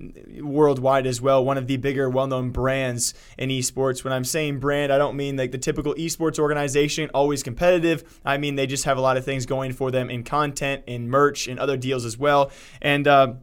worldwide 0.41 1.07
as 1.07 1.21
well. 1.21 1.45
One 1.45 1.57
of 1.57 1.67
the 1.67 1.79
bigger, 1.79 2.11
well-known 2.11 2.51
brands 2.51 3.15
in 3.39 3.49
esports. 3.49 4.05
When 4.05 4.13
I'm 4.13 4.25
saying 4.25 4.59
brand, 4.59 4.93
I 4.93 4.99
don't 4.99 5.17
mean 5.17 5.37
like 5.37 5.53
the 5.53 5.59
typical 5.59 5.95
esports 5.95 6.39
organization, 6.39 7.11
always 7.15 7.43
competitive. 7.43 8.21
I 8.25 8.37
mean 8.37 8.57
they 8.57 8.67
just 8.67 8.85
have 8.85 8.99
a 8.99 9.01
lot 9.01 9.17
of 9.17 9.25
things 9.25 9.47
going 9.47 9.73
for 9.73 9.91
them 9.91 10.11
in 10.11 10.23
content, 10.23 10.85
in 10.87 11.09
merch, 11.09 11.49
and 11.49 11.59
other 11.59 11.77
deals 11.77 12.10
as 12.11 12.19
well. 12.19 12.51
And 12.83 13.07
uh, 13.07 13.35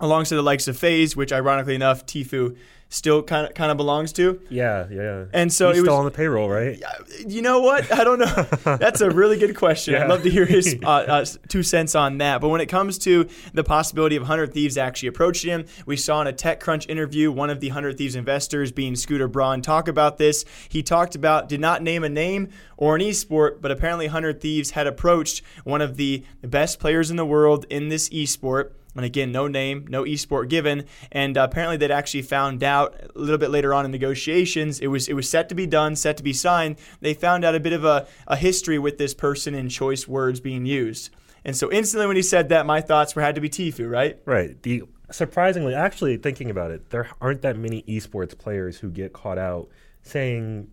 alongside 0.00 0.36
the 0.36 0.42
likes 0.42 0.68
of 0.68 0.76
FaZe, 0.76 1.16
which 1.16 1.32
ironically 1.32 1.74
enough, 1.74 2.06
Tfue 2.06 2.56
still 2.90 3.22
kind 3.22 3.46
of 3.46 3.54
kind 3.54 3.70
of 3.70 3.76
belongs 3.76 4.12
to. 4.14 4.40
yeah, 4.48 4.86
yeah. 4.90 5.24
And 5.32 5.52
so 5.52 5.68
He's 5.68 5.78
it 5.78 5.80
was- 5.82 5.88
still 5.88 5.96
on 5.98 6.04
the 6.06 6.10
payroll, 6.10 6.48
right? 6.48 6.82
You 7.26 7.42
know 7.42 7.60
what? 7.60 7.92
I 7.92 8.02
don't 8.04 8.18
know. 8.18 8.76
That's 8.76 9.00
a 9.02 9.10
really 9.10 9.38
good 9.38 9.56
question. 9.56 9.94
I'd 9.94 10.08
love 10.08 10.22
to 10.22 10.30
hear 10.30 10.46
his 10.46 10.76
uh, 10.82 10.88
uh, 10.88 11.24
two 11.48 11.62
cents 11.62 11.94
on 11.94 12.18
that. 12.18 12.40
But 12.40 12.48
when 12.48 12.60
it 12.60 12.66
comes 12.66 12.96
to 13.00 13.28
the 13.52 13.62
possibility 13.64 14.16
of 14.16 14.22
100 14.22 14.54
Thieves 14.54 14.78
actually 14.78 15.08
approaching 15.08 15.50
him, 15.50 15.64
we 15.84 15.96
saw 15.96 16.20
in 16.22 16.26
a 16.28 16.32
TechCrunch 16.32 16.88
interview 16.88 17.30
one 17.30 17.50
of 17.50 17.60
the 17.60 17.68
100 17.68 17.98
Thieves 17.98 18.14
investors, 18.16 18.72
being 18.72 18.96
Scooter 18.96 19.28
Braun, 19.28 19.60
talk 19.60 19.88
about 19.88 20.16
this. 20.18 20.44
He 20.68 20.82
talked 20.82 21.14
about, 21.14 21.48
did 21.48 21.60
not 21.60 21.82
name 21.82 22.04
a 22.04 22.08
name 22.08 22.48
or 22.76 22.96
an 22.96 23.02
esport, 23.02 23.60
but 23.60 23.70
apparently 23.70 24.06
100 24.06 24.40
Thieves 24.40 24.70
had 24.70 24.86
approached 24.86 25.42
one 25.64 25.82
of 25.82 25.96
the 25.96 26.24
best 26.42 26.78
players 26.80 27.10
in 27.10 27.16
the 27.16 27.26
world 27.26 27.66
in 27.68 27.88
this 27.88 28.08
esport. 28.08 28.70
And 28.98 29.04
again, 29.04 29.30
no 29.30 29.46
name, 29.46 29.86
no 29.88 30.02
esport 30.02 30.48
given. 30.48 30.84
And 31.12 31.38
uh, 31.38 31.46
apparently, 31.48 31.76
they'd 31.76 31.92
actually 31.92 32.22
found 32.22 32.64
out 32.64 32.96
a 33.14 33.18
little 33.18 33.38
bit 33.38 33.50
later 33.50 33.72
on 33.72 33.84
in 33.84 33.92
negotiations. 33.92 34.80
It 34.80 34.88
was 34.88 35.08
it 35.08 35.14
was 35.14 35.28
set 35.28 35.48
to 35.50 35.54
be 35.54 35.66
done, 35.66 35.94
set 35.94 36.16
to 36.16 36.24
be 36.24 36.32
signed. 36.32 36.76
They 37.00 37.14
found 37.14 37.44
out 37.44 37.54
a 37.54 37.60
bit 37.60 37.72
of 37.72 37.84
a, 37.84 38.08
a 38.26 38.36
history 38.36 38.76
with 38.76 38.98
this 38.98 39.14
person 39.14 39.54
and 39.54 39.70
choice 39.70 40.08
words 40.08 40.40
being 40.40 40.66
used. 40.66 41.10
And 41.44 41.56
so 41.56 41.70
instantly, 41.70 42.08
when 42.08 42.16
he 42.16 42.22
said 42.22 42.48
that, 42.48 42.66
my 42.66 42.80
thoughts 42.80 43.14
were 43.14 43.22
had 43.22 43.36
to 43.36 43.40
be 43.40 43.48
Tfue, 43.48 43.88
right? 43.88 44.18
Right. 44.24 44.60
The 44.62 44.82
surprisingly, 45.12 45.74
actually 45.76 46.16
thinking 46.16 46.50
about 46.50 46.72
it, 46.72 46.90
there 46.90 47.08
aren't 47.20 47.42
that 47.42 47.56
many 47.56 47.84
esports 47.84 48.36
players 48.36 48.78
who 48.78 48.90
get 48.90 49.12
caught 49.12 49.38
out 49.38 49.68
saying 50.02 50.68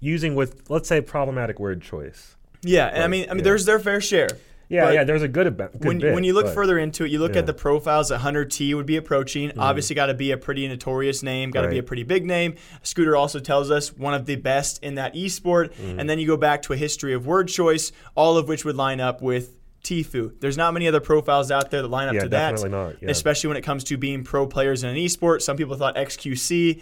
using 0.00 0.34
with 0.34 0.68
let's 0.68 0.90
say 0.90 1.00
problematic 1.00 1.58
word 1.58 1.80
choice. 1.80 2.36
Yeah, 2.60 2.88
and 2.88 3.02
I 3.02 3.06
mean, 3.08 3.30
I 3.30 3.32
mean, 3.32 3.38
yeah. 3.38 3.44
there's 3.44 3.64
their 3.64 3.78
fair 3.78 4.02
share. 4.02 4.28
Yeah, 4.72 4.86
But 4.86 4.94
yeah. 4.94 5.04
There's 5.04 5.22
a 5.22 5.28
good, 5.28 5.56
good 5.56 5.84
when, 5.84 5.98
bit, 5.98 6.14
when 6.14 6.24
you 6.24 6.32
look 6.32 6.46
but- 6.46 6.54
further 6.54 6.78
into 6.78 7.04
it, 7.04 7.10
you 7.10 7.18
look 7.18 7.34
yeah. 7.34 7.40
at 7.40 7.46
the 7.46 7.52
profiles 7.54 8.08
that 8.08 8.20
100T 8.20 8.74
would 8.74 8.86
be 8.86 8.96
approaching. 8.96 9.52
Obviously, 9.58 9.94
got 9.94 10.06
to 10.06 10.14
be 10.14 10.30
a 10.32 10.38
pretty 10.38 10.66
notorious 10.66 11.22
name, 11.22 11.50
got 11.50 11.62
to 11.62 11.68
be 11.68 11.78
a 11.78 11.82
pretty 11.82 12.04
big 12.04 12.24
name. 12.24 12.54
Scooter 12.82 13.14
also 13.14 13.38
tells 13.38 13.70
us 13.70 13.94
one 13.94 14.14
of 14.14 14.24
the 14.26 14.36
best 14.36 14.82
in 14.82 14.94
that 14.94 15.14
esport. 15.14 15.74
Mm-hmm. 15.74 16.00
And 16.00 16.08
then 16.08 16.18
you 16.18 16.26
go 16.26 16.38
back 16.38 16.62
to 16.62 16.72
a 16.72 16.76
history 16.76 17.12
of 17.12 17.26
word 17.26 17.48
choice, 17.48 17.92
all 18.14 18.38
of 18.38 18.48
which 18.48 18.64
would 18.64 18.76
line 18.76 18.98
up 19.00 19.20
with 19.20 19.56
Tfue. 19.84 20.38
There's 20.40 20.56
not 20.56 20.72
many 20.72 20.88
other 20.88 21.00
profiles 21.00 21.50
out 21.50 21.70
there 21.70 21.82
that 21.82 21.88
line 21.88 22.08
up 22.08 22.14
Yeah, 22.14 22.22
to 22.22 22.28
that, 22.30 22.50
definitely 22.52 22.70
not, 22.70 23.02
yeah. 23.02 23.10
especially 23.10 23.48
when 23.48 23.56
it 23.56 23.62
comes 23.62 23.84
to 23.84 23.96
being 23.96 24.22
pro 24.24 24.46
players 24.46 24.84
in 24.84 24.90
an 24.90 24.96
esport. 24.96 25.42
Some 25.42 25.56
people 25.56 25.76
thought 25.76 25.96
XQC. 25.96 26.80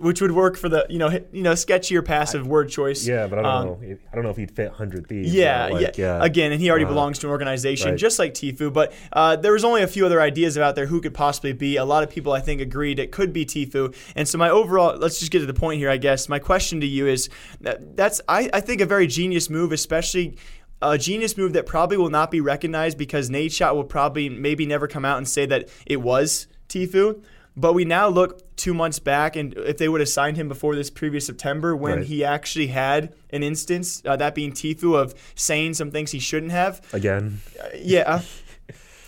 Which 0.00 0.20
would 0.20 0.32
work 0.32 0.56
for 0.56 0.68
the 0.68 0.84
you 0.90 0.98
know 0.98 1.08
you 1.32 1.42
know 1.42 1.52
sketchier 1.52 2.04
passive 2.04 2.46
word 2.48 2.68
choice. 2.68 3.06
Yeah, 3.06 3.28
but 3.28 3.38
I 3.38 3.42
don't 3.42 3.50
Um, 3.52 3.66
know. 3.66 3.80
If- 3.82 3.98
I 4.10 4.14
don't 4.16 4.24
know 4.24 4.30
if 4.30 4.36
he'd 4.36 4.50
fit 4.50 4.72
hundred 4.72 5.06
thieves. 5.06 5.32
yeah, 5.32 5.68
like, 5.68 5.96
yeah, 5.96 6.22
Again, 6.22 6.50
and 6.50 6.60
he 6.60 6.68
already 6.68 6.84
Uh, 6.84 6.88
belongs 6.88 7.20
to 7.20 7.26
an 7.28 7.30
organization 7.30 7.90
right. 7.90 7.98
just 7.98 8.18
like 8.18 8.34
Tfue. 8.34 8.72
But 8.72 8.92
uh, 9.12 9.36
there 9.36 9.52
was 9.52 9.62
only 9.64 9.82
a 9.82 9.86
few 9.86 10.04
other 10.04 10.20
ideas 10.20 10.58
out 10.58 10.74
there 10.74 10.86
who 10.86 11.00
could 11.00 11.14
possibly 11.14 11.52
be. 11.52 11.76
A 11.76 11.84
lot 11.84 12.02
of 12.02 12.10
people, 12.10 12.32
I 12.32 12.40
think, 12.40 12.60
agreed 12.60 12.98
it 12.98 13.12
could 13.12 13.32
be 13.32 13.46
Tfue. 13.46 13.94
And 14.16 14.26
so 14.26 14.36
my 14.36 14.50
overall, 14.50 14.96
let's 14.98 15.20
just 15.20 15.30
get 15.30 15.38
to 15.40 15.46
the 15.46 15.54
point 15.54 15.78
here. 15.78 15.90
I 15.90 15.96
guess 15.96 16.28
my 16.28 16.40
question 16.40 16.80
to 16.80 16.86
you 16.86 17.06
is, 17.06 17.28
that, 17.60 17.96
that's 17.96 18.20
I, 18.28 18.50
I 18.52 18.60
think 18.60 18.80
a 18.80 18.86
very 18.86 19.06
genius 19.06 19.48
move, 19.48 19.70
especially. 19.70 20.36
A 20.82 20.98
genius 20.98 21.38
move 21.38 21.54
that 21.54 21.64
probably 21.64 21.96
will 21.96 22.10
not 22.10 22.30
be 22.30 22.42
recognized 22.42 22.98
because 22.98 23.30
Nadeshot 23.30 23.74
will 23.74 23.84
probably 23.84 24.28
maybe 24.28 24.66
never 24.66 24.86
come 24.86 25.04
out 25.04 25.16
and 25.16 25.26
say 25.26 25.46
that 25.46 25.68
it 25.86 26.02
was 26.02 26.46
Tfue. 26.68 27.22
But 27.56 27.72
we 27.72 27.84
now 27.84 28.08
look 28.08 28.56
two 28.56 28.74
months 28.74 28.98
back, 28.98 29.36
and 29.36 29.54
if 29.56 29.78
they 29.78 29.88
would 29.88 30.00
have 30.00 30.08
signed 30.08 30.36
him 30.36 30.48
before 30.48 30.74
this 30.74 30.90
previous 30.90 31.26
September, 31.26 31.76
when 31.76 31.98
Right. 31.98 32.06
he 32.06 32.24
actually 32.24 32.68
had 32.68 33.14
an 33.30 33.42
instance, 33.42 34.02
uh, 34.04 34.16
that 34.16 34.34
being 34.34 34.52
Tfue, 34.52 35.00
of 35.00 35.14
saying 35.34 35.74
some 35.74 35.90
things 35.90 36.10
he 36.10 36.18
shouldn't 36.18 36.52
have, 36.52 36.80
Again, 36.92 37.40
yeah. 37.76 38.22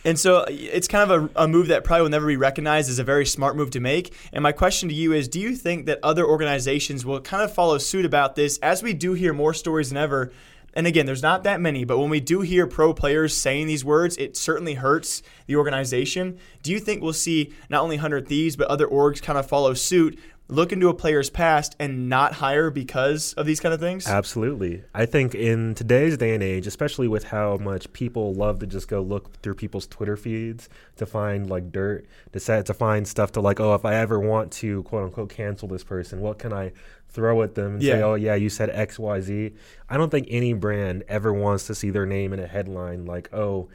And 0.05 0.17
so 0.17 0.45
it's 0.49 0.87
kind 0.87 1.11
of 1.11 1.25
a, 1.35 1.43
a 1.45 1.49
move 1.49 1.67
that 1.67 1.83
probably 1.83 2.03
will 2.03 2.11
never 2.11 2.29
be 2.29 2.37
recognized 2.37 2.89
as 2.89 3.01
a 3.01 3.05
very 3.05 3.27
smart 3.27 3.57
move 3.57 3.73
to 3.73 3.81
make. 3.81 4.15
And 4.33 4.41
my 4.41 4.53
question 4.53 4.89
to 4.89 4.95
you 4.95 5.13
is 5.13 5.27
do 5.27 5.41
you 5.41 5.57
think 5.57 5.87
that 5.87 5.99
other 6.05 6.25
organizations 6.25 7.05
will 7.05 7.21
kind 7.21 7.43
of 7.43 7.53
follow 7.53 7.77
suit 7.79 8.05
about 8.05 8.37
this 8.37 8.57
as 8.59 8.85
we 8.85 8.93
do 8.93 9.15
hear 9.15 9.33
more 9.33 9.53
stories 9.53 9.89
than 9.89 9.99
ever? 9.99 10.31
And 10.77 10.87
again, 10.87 11.07
there's 11.07 11.23
not 11.23 11.43
that 11.45 11.59
many, 11.59 11.85
but 11.85 11.99
when 11.99 12.11
we 12.11 12.21
do 12.21 12.43
hear 12.43 12.67
pro 12.67 12.93
players 12.93 13.35
saying 13.35 13.67
these 13.67 13.83
words, 13.83 14.15
it 14.19 14.37
certainly 14.37 14.75
hurts 14.75 15.23
the 15.47 15.57
organization. 15.57 16.39
Do 16.63 16.71
you 16.71 16.79
think 16.79 17.03
we'll 17.03 17.15
see 17.15 17.55
not 17.71 17.83
only 17.83 17.97
100 17.97 18.29
Thieves, 18.29 18.57
but 18.57 18.69
other 18.69 18.87
orgs 18.87 19.23
kind 19.23 19.39
of 19.39 19.49
follow 19.49 19.73
suit, 19.73 20.19
look 20.49 20.73
into 20.73 20.89
a 20.89 20.95
player's 20.95 21.29
past 21.29 21.75
and 21.81 22.09
not 22.09 22.35
hire 22.35 22.71
because 22.71 23.33
of 23.35 23.47
these 23.47 23.59
kind 23.61 23.75
of 23.75 23.81
things? 23.81 24.07
absolutely. 24.07 24.85
I 24.95 25.07
think 25.07 25.35
in 25.35 25.75
today's 25.75 26.17
day 26.17 26.35
and 26.35 26.43
age, 26.43 26.67
especially 26.67 27.09
with 27.09 27.25
how 27.25 27.57
much 27.57 27.93
people 27.93 28.33
love 28.35 28.61
to 28.61 28.67
just 28.67 28.87
go 28.89 29.01
look 29.03 29.41
through 29.43 29.55
people's 29.55 29.87
Twitter 29.87 30.17
feeds 30.17 30.69
to 30.97 31.07
find 31.07 31.51
like 31.51 31.73
dirt, 31.73 32.07
to 32.33 32.41
set 32.41 32.67
to 32.67 32.75
find 32.75 33.09
stuff 33.09 33.33
to 33.33 33.41
like, 33.41 33.59
oh, 33.61 33.75
if 33.75 33.85
I 33.85 33.95
ever 33.97 34.21
want 34.21 34.53
to 34.53 34.83
quote 34.85 35.05
unquote 35.05 35.31
cancel 35.31 35.67
this 35.69 35.85
person, 35.85 36.21
what 36.21 36.39
can 36.39 36.53
I 36.53 36.73
throw 37.09 37.43
at 37.43 37.55
them 37.55 37.75
and 37.75 37.83
say, 37.83 37.99
Yeah. 37.99 38.05
oh 38.05 38.15
yeah, 38.15 38.35
you 38.35 38.49
said 38.51 38.71
X 38.71 38.99
Y 38.99 39.21
Z. 39.21 39.53
I 39.89 39.97
don't 39.97 40.11
think 40.11 40.27
any 40.31 40.53
brand 40.53 41.03
ever 41.09 41.33
wants 41.33 41.67
to 41.67 41.75
see 41.75 41.91
their 41.91 42.07
name 42.07 42.33
in 42.33 42.39
a 42.41 42.47
headline 42.47 43.05
like, 43.05 43.33
oh. 43.33 43.69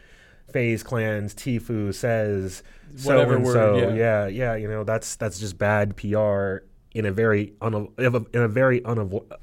FaZe 0.51 0.83
Clans 0.83 1.33
Tfue 1.35 1.93
says 1.93 2.63
so 2.95 3.09
Whatever 3.09 3.35
and 3.35 3.45
word, 3.45 3.53
so. 3.53 3.77
yeah. 3.77 3.93
Yeah, 3.93 4.27
yeah, 4.27 4.55
you 4.55 4.67
know 4.67 4.83
that's 4.83 5.15
that's 5.15 5.39
just 5.39 5.57
bad 5.57 5.95
PR 5.95 6.57
in 6.93 7.05
a 7.05 7.11
very 7.11 7.53
in 7.61 7.87
a 8.33 8.47
very 8.47 8.83
unavoidable. 8.83 9.37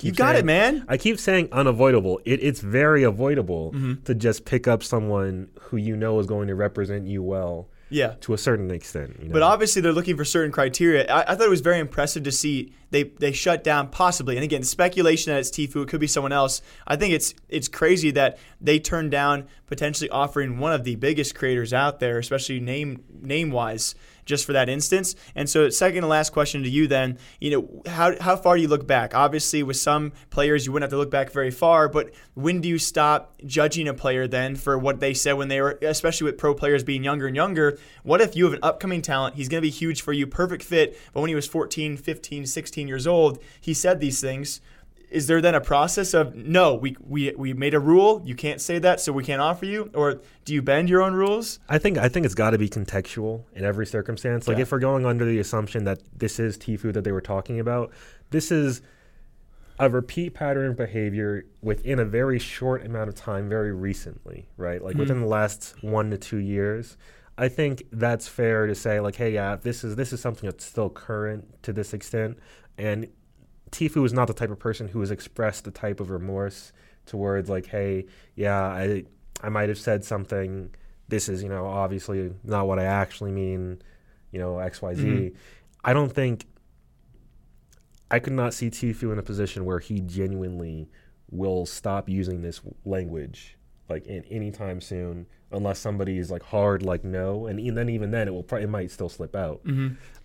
You 0.00 0.10
got 0.12 0.36
it, 0.36 0.44
man. 0.46 0.84
I 0.88 0.96
keep 0.96 1.18
saying 1.20 1.50
unavoidable. 1.52 2.18
It, 2.24 2.42
it's 2.42 2.60
very 2.60 3.02
avoidable 3.02 3.72
Mm-hmm. 3.72 4.02
to 4.04 4.14
just 4.14 4.44
pick 4.46 4.66
up 4.66 4.82
someone 4.82 5.50
who 5.60 5.76
you 5.76 5.96
know 5.96 6.18
is 6.18 6.26
going 6.26 6.48
to 6.48 6.54
represent 6.54 7.06
you 7.06 7.22
well 7.22 7.68
Yeah. 7.92 8.14
to 8.22 8.34
a 8.34 8.38
certain 8.38 8.70
extent. 8.70 9.16
You 9.20 9.28
know? 9.28 9.32
But 9.32 9.42
obviously, 9.42 9.82
they're 9.82 9.92
looking 9.92 10.16
for 10.16 10.24
certain 10.24 10.50
criteria. 10.50 11.06
I, 11.06 11.32
I 11.32 11.34
thought 11.34 11.46
it 11.46 11.50
was 11.50 11.60
very 11.60 11.78
impressive 11.78 12.22
to 12.24 12.32
see 12.32 12.72
they 12.90 13.04
they 13.04 13.32
shut 13.32 13.64
down 13.64 13.88
possibly, 13.88 14.36
and 14.36 14.44
again, 14.44 14.62
speculation 14.62 15.32
that 15.32 15.40
it's 15.40 15.50
Tfue, 15.50 15.82
it 15.82 15.88
could 15.88 16.00
be 16.00 16.06
someone 16.06 16.32
else. 16.32 16.62
I 16.86 16.96
think 16.96 17.14
it's 17.14 17.34
it's 17.48 17.68
crazy 17.68 18.10
that 18.12 18.38
they 18.60 18.78
turned 18.78 19.10
down 19.10 19.48
potentially 19.66 20.10
offering 20.10 20.58
one 20.58 20.72
of 20.72 20.84
the 20.84 20.96
biggest 20.96 21.34
creators 21.34 21.72
out 21.72 22.00
there, 22.00 22.18
especially 22.18 22.60
name 22.60 23.02
name 23.20 23.50
wise, 23.50 23.94
just 24.24 24.44
for 24.44 24.52
that 24.52 24.68
instance. 24.68 25.14
And 25.34 25.48
so, 25.48 25.68
second 25.70 25.98
and 25.98 26.08
last 26.08 26.30
question 26.30 26.62
to 26.62 26.70
you 26.70 26.86
then, 26.86 27.18
you 27.40 27.50
know, 27.50 27.82
how, 27.90 28.14
how 28.20 28.36
far 28.36 28.56
do 28.56 28.62
you 28.62 28.68
look 28.68 28.86
back? 28.86 29.14
Obviously, 29.14 29.62
with 29.62 29.76
some 29.76 30.12
players, 30.30 30.66
you 30.66 30.72
wouldn't 30.72 30.90
have 30.90 30.96
to 30.96 30.98
look 30.98 31.10
back 31.10 31.30
very 31.30 31.50
far, 31.50 31.88
but 31.88 32.12
when 32.34 32.60
do 32.60 32.68
you 32.68 32.78
stop 32.78 33.34
judging 33.44 33.88
a 33.88 33.94
player 33.94 34.26
then 34.26 34.56
for 34.56 34.78
what 34.78 35.00
they 35.00 35.14
said 35.14 35.34
when 35.34 35.48
they 35.48 35.60
were, 35.60 35.78
especially 35.82 36.24
with 36.24 36.38
pro 36.38 36.54
players 36.54 36.84
being 36.84 37.04
younger 37.04 37.26
and 37.26 37.36
younger? 37.36 37.78
What 38.02 38.20
if 38.20 38.36
you 38.36 38.44
have 38.44 38.54
an 38.54 38.60
upcoming 38.62 39.02
talent? 39.02 39.36
He's 39.36 39.48
going 39.48 39.60
to 39.60 39.66
be 39.66 39.70
huge 39.70 40.02
for 40.02 40.12
you, 40.12 40.26
perfect 40.26 40.62
fit, 40.62 40.98
but 41.12 41.20
when 41.20 41.28
he 41.28 41.34
was 41.34 41.46
14, 41.46 41.96
15, 41.96 42.46
16 42.46 42.88
years 42.88 43.06
old, 43.06 43.38
he 43.60 43.74
said 43.74 44.00
these 44.00 44.20
things 44.20 44.60
is 45.12 45.26
there 45.26 45.40
then 45.40 45.54
a 45.54 45.60
process 45.60 46.14
of 46.14 46.34
no 46.34 46.74
we, 46.74 46.96
we 47.06 47.32
we 47.36 47.52
made 47.52 47.74
a 47.74 47.80
rule 47.80 48.22
you 48.24 48.34
can't 48.34 48.60
say 48.60 48.78
that 48.78 49.00
so 49.00 49.12
we 49.12 49.22
can't 49.22 49.40
offer 49.40 49.66
you 49.66 49.90
or 49.94 50.20
do 50.44 50.54
you 50.54 50.62
bend 50.62 50.88
your 50.88 51.02
own 51.02 51.12
rules 51.12 51.60
I 51.68 51.78
think 51.78 51.98
I 51.98 52.08
think 52.08 52.26
it's 52.26 52.34
got 52.34 52.50
to 52.50 52.58
be 52.58 52.68
contextual 52.68 53.44
in 53.54 53.64
every 53.64 53.86
circumstance. 53.86 54.48
Like 54.48 54.56
Yeah. 54.56 54.62
if 54.62 54.72
we're 54.72 54.78
going 54.78 55.06
under 55.06 55.24
the 55.24 55.38
assumption 55.38 55.84
that 55.84 56.00
this 56.16 56.38
is 56.38 56.58
Tfue 56.58 56.92
that 56.92 57.04
they 57.04 57.12
were 57.12 57.20
talking 57.20 57.60
about, 57.60 57.92
this 58.30 58.50
is 58.50 58.82
a 59.78 59.88
repeat 59.88 60.34
pattern 60.34 60.70
of 60.70 60.76
behavior 60.76 61.44
within 61.60 61.98
a 61.98 62.04
very 62.04 62.38
short 62.38 62.84
amount 62.84 63.08
of 63.08 63.14
time, 63.14 63.48
very 63.48 63.72
recently, 63.72 64.48
right? 64.56 64.82
Like 64.82 64.96
within 64.96 65.18
mm. 65.18 65.22
the 65.22 65.26
last 65.26 65.74
one 65.82 66.10
to 66.10 66.18
two 66.18 66.38
years. 66.38 66.96
I 67.38 67.48
think 67.48 67.84
that's 67.90 68.28
fair 68.28 68.66
to 68.66 68.74
say, 68.74 69.00
like, 69.00 69.16
hey, 69.16 69.32
yeah, 69.32 69.56
this 69.56 69.84
is 69.84 69.96
this 69.96 70.12
is 70.12 70.20
something 70.20 70.48
that's 70.48 70.64
still 70.64 70.90
current 70.90 71.62
to 71.62 71.72
this 71.72 71.94
extent, 71.94 72.38
and 72.76 73.08
Tfue 73.72 74.04
is 74.04 74.12
not 74.12 74.28
the 74.28 74.34
type 74.34 74.50
of 74.50 74.58
person 74.58 74.88
who 74.88 75.00
has 75.00 75.10
expressed 75.10 75.64
the 75.64 75.70
type 75.70 75.98
of 75.98 76.10
remorse 76.10 76.72
towards 77.06 77.48
like, 77.50 77.66
hey, 77.66 78.06
yeah, 78.36 78.60
I 78.60 79.04
I 79.42 79.48
might 79.48 79.68
have 79.68 79.78
said 79.78 80.04
something. 80.04 80.74
This 81.08 81.28
is, 81.28 81.42
you 81.42 81.48
know, 81.48 81.66
obviously 81.66 82.32
not 82.44 82.68
what 82.68 82.78
I 82.78 82.84
actually 82.84 83.32
mean, 83.32 83.82
you 84.30 84.38
know, 84.38 84.54
XYZ. 84.54 84.96
Mm-hmm. 84.96 85.36
I 85.84 85.92
don't 85.92 86.12
think 86.12 86.46
I 88.10 88.18
could 88.18 88.34
not 88.34 88.54
see 88.54 88.70
Tfue 88.70 89.12
in 89.12 89.18
a 89.18 89.22
position 89.22 89.64
where 89.64 89.78
he 89.78 90.00
genuinely 90.00 90.88
will 91.30 91.66
stop 91.66 92.08
using 92.08 92.42
this 92.42 92.60
language 92.84 93.56
like 93.92 94.06
in 94.06 94.24
any 94.30 94.50
time 94.50 94.80
soon 94.80 95.26
unless 95.52 95.78
somebody 95.78 96.18
is 96.18 96.30
like 96.30 96.42
hard 96.42 96.82
like 96.82 97.04
no 97.04 97.46
and 97.46 97.76
then 97.76 97.88
even 97.88 98.10
then 98.10 98.26
it 98.26 98.30
will 98.32 98.42
probably 98.42 98.64
it 98.64 98.70
might 98.70 98.90
still 98.90 99.08
slip 99.08 99.36
out 99.36 99.60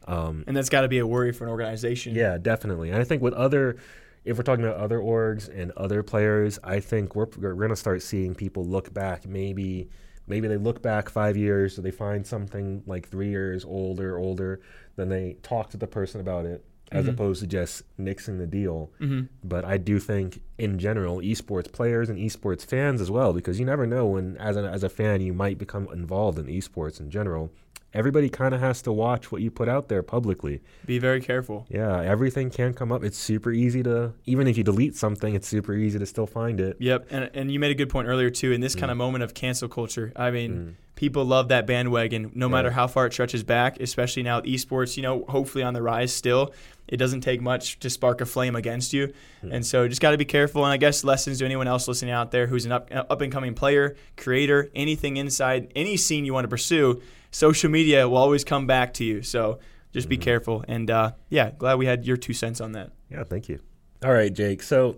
um, 0.07 0.43
and 0.47 0.55
that's 0.55 0.69
got 0.69 0.81
to 0.81 0.87
be 0.87 0.99
a 0.99 1.07
worry 1.07 1.33
for 1.33 1.43
an 1.43 1.49
organization 1.49 1.97
yeah, 2.15 2.37
definitely. 2.37 2.89
And 2.89 2.99
I 2.99 3.03
think 3.03 3.21
with 3.21 3.33
other, 3.33 3.77
if 4.25 4.37
we're 4.37 4.43
talking 4.43 4.65
about 4.65 4.77
other 4.77 4.99
orgs 4.99 5.49
and 5.53 5.71
other 5.77 6.01
players, 6.03 6.59
I 6.63 6.79
think 6.79 7.15
we're, 7.15 7.27
we're 7.37 7.53
going 7.53 7.69
to 7.69 7.75
start 7.75 8.01
seeing 8.01 8.33
people 8.33 8.65
look 8.65 8.93
back. 8.93 9.25
Maybe, 9.27 9.89
maybe 10.25 10.47
they 10.47 10.57
look 10.57 10.81
back 10.81 11.09
five 11.09 11.37
years, 11.37 11.77
or 11.77 11.81
they 11.81 11.91
find 11.91 12.25
something 12.25 12.83
like 12.85 13.09
three 13.09 13.29
years 13.29 13.65
older, 13.65 14.17
older, 14.17 14.61
then 14.95 15.09
they 15.09 15.37
talk 15.43 15.69
to 15.71 15.77
the 15.77 15.87
person 15.87 16.21
about 16.21 16.45
it, 16.45 16.65
as 16.91 17.05
mm-hmm. 17.05 17.13
opposed 17.13 17.41
to 17.41 17.47
just 17.47 17.83
nixing 17.99 18.37
the 18.37 18.47
deal. 18.47 18.91
Mm-hmm. 19.01 19.25
But 19.43 19.65
I 19.65 19.77
do 19.77 19.99
think, 19.99 20.41
in 20.57 20.79
general, 20.79 21.17
esports 21.17 21.71
players 21.71 22.09
and 22.09 22.17
esports 22.17 22.65
fans 22.65 23.01
as 23.01 23.11
well, 23.11 23.33
because 23.33 23.59
you 23.59 23.65
never 23.65 23.85
know 23.85 24.05
when, 24.05 24.37
as 24.37 24.55
a, 24.57 24.61
as 24.61 24.83
a 24.83 24.89
fan, 24.89 25.21
you 25.21 25.33
might 25.33 25.57
become 25.57 25.87
involved 25.91 26.39
in 26.39 26.45
esports 26.45 26.99
in 26.99 27.09
general. 27.09 27.51
Everybody 27.93 28.29
kind 28.29 28.53
of 28.53 28.59
has 28.59 28.81
to 28.83 28.91
watch 28.91 29.31
what 29.31 29.41
you 29.41 29.49
put 29.49 29.69
out 29.69 29.87
there 29.87 30.03
publicly. 30.03 30.61
be 30.85 30.99
very 30.99 31.21
careful 31.21 31.65
Yeah, 31.69 32.01
everything 32.01 32.49
can 32.49 32.73
come 32.73 32.91
up. 32.91 33.03
It's 33.03 33.17
super 33.17 33.51
easy 33.51 33.81
to 33.83 34.13
even 34.25 34.45
if 34.45 34.57
you 34.57 34.63
delete 34.63 34.95
something, 34.95 35.33
it's 35.33 35.47
super 35.47 35.73
easy 35.73 35.97
to 35.97 36.05
still 36.05 36.27
find 36.27 36.59
it. 36.59 36.75
Yep, 36.79 37.07
and, 37.09 37.29
and 37.33 37.49
you 37.49 37.59
made 37.59 37.71
a 37.71 37.75
good 37.75 37.89
point 37.89 38.07
earlier 38.07 38.29
too. 38.29 38.51
In 38.51 38.61
this 38.61 38.75
kind 38.75 38.89
Mm. 38.89 38.91
of 38.91 38.97
moment 38.97 39.23
of 39.23 39.33
cancel 39.33 39.69
culture, 39.69 40.11
I 40.15 40.31
mean, 40.31 40.51
mm. 40.51 40.73
people 40.95 41.25
love 41.25 41.47
that 41.47 41.65
bandwagon, 41.65 42.31
no 42.35 42.49
matter 42.49 42.71
how 42.71 42.87
far 42.87 43.07
it 43.07 43.13
stretches 43.13 43.43
back. 43.43 43.79
Especially 43.79 44.21
now 44.21 44.41
with 44.41 44.45
esports, 44.45 44.97
you 44.97 45.01
know, 45.03 45.23
hopefully 45.29 45.63
on 45.63 45.73
the 45.73 45.81
rise 45.81 46.13
still. 46.13 46.53
It 46.87 46.97
doesn't 46.97 47.21
take 47.21 47.41
much 47.41 47.79
to 47.79 47.89
spark 47.89 48.21
a 48.21 48.25
flame 48.25 48.55
against 48.55 48.93
you, 48.93 49.13
Mm. 49.43 49.53
and 49.55 49.65
so 49.65 49.87
just 49.87 50.01
got 50.01 50.11
to 50.11 50.17
be 50.17 50.25
careful. 50.25 50.63
And 50.63 50.71
I 50.71 50.77
guess 50.77 51.03
lessons 51.03 51.39
to 51.39 51.45
anyone 51.45 51.67
else 51.67 51.87
listening 51.87 52.11
out 52.11 52.31
there 52.31 52.47
who's 52.47 52.65
an 52.65 52.71
up 52.71 52.89
up 52.91 53.21
and 53.21 53.31
coming 53.31 53.53
player, 53.53 53.95
creator, 54.15 54.69
anything 54.75 55.17
inside 55.17 55.71
any 55.75 55.97
scene 55.97 56.25
you 56.25 56.33
want 56.33 56.45
to 56.45 56.49
pursue. 56.49 57.01
Social 57.31 57.69
media 57.69 58.07
will 58.07 58.17
always 58.17 58.43
come 58.43 58.67
back 58.67 58.93
to 58.95 59.03
you. 59.03 59.21
So 59.21 59.59
just 59.93 60.05
Mm-hmm. 60.05 60.09
be 60.09 60.17
careful. 60.17 60.65
And 60.67 60.89
uh, 60.89 61.11
yeah, 61.29 61.51
glad 61.57 61.75
we 61.75 61.85
had 61.85 62.05
your 62.05 62.17
two 62.17 62.33
cents 62.33 62.61
on 62.61 62.71
that. 62.73 62.91
Yeah, 63.11 63.23
thank 63.23 63.49
you. 63.49 63.59
All 64.03 64.13
right, 64.13 64.31
Jake. 64.33 64.61
So 64.63 64.97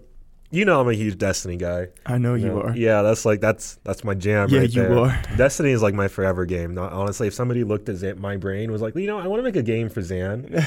you 0.51 0.65
know 0.65 0.81
I'm 0.81 0.87
a 0.89 0.93
huge 0.93 1.17
Destiny 1.17 1.57
guy. 1.57 1.87
I 2.05 2.17
know 2.17 2.33
you, 2.35 2.47
know? 2.47 2.61
Are. 2.63 2.75
Yeah, 2.75 3.01
that's 3.01 3.25
like 3.25 3.39
that's 3.41 3.79
that's 3.83 4.03
my 4.03 4.13
jam 4.13 4.49
Yeah, 4.49 4.59
right 4.59 4.69
you 4.69 4.81
there. 4.81 4.97
are. 4.97 5.21
Destiny 5.37 5.71
is 5.71 5.81
like 5.81 5.93
my 5.93 6.07
forever 6.07 6.45
game. 6.45 6.73
Not, 6.73 6.91
honestly, 6.91 7.27
if 7.27 7.33
somebody 7.33 7.63
looked 7.63 7.89
at 7.89 7.95
Xan, 7.97 8.17
my 8.19 8.37
brain 8.37 8.71
was 8.71 8.81
like, 8.81 8.95
you 8.95 9.07
know, 9.07 9.19
I 9.19 9.27
want 9.27 9.39
to 9.39 9.43
make 9.43 9.55
a 9.55 9.63
game 9.63 9.89
for 9.89 10.01
Xan. 10.01 10.65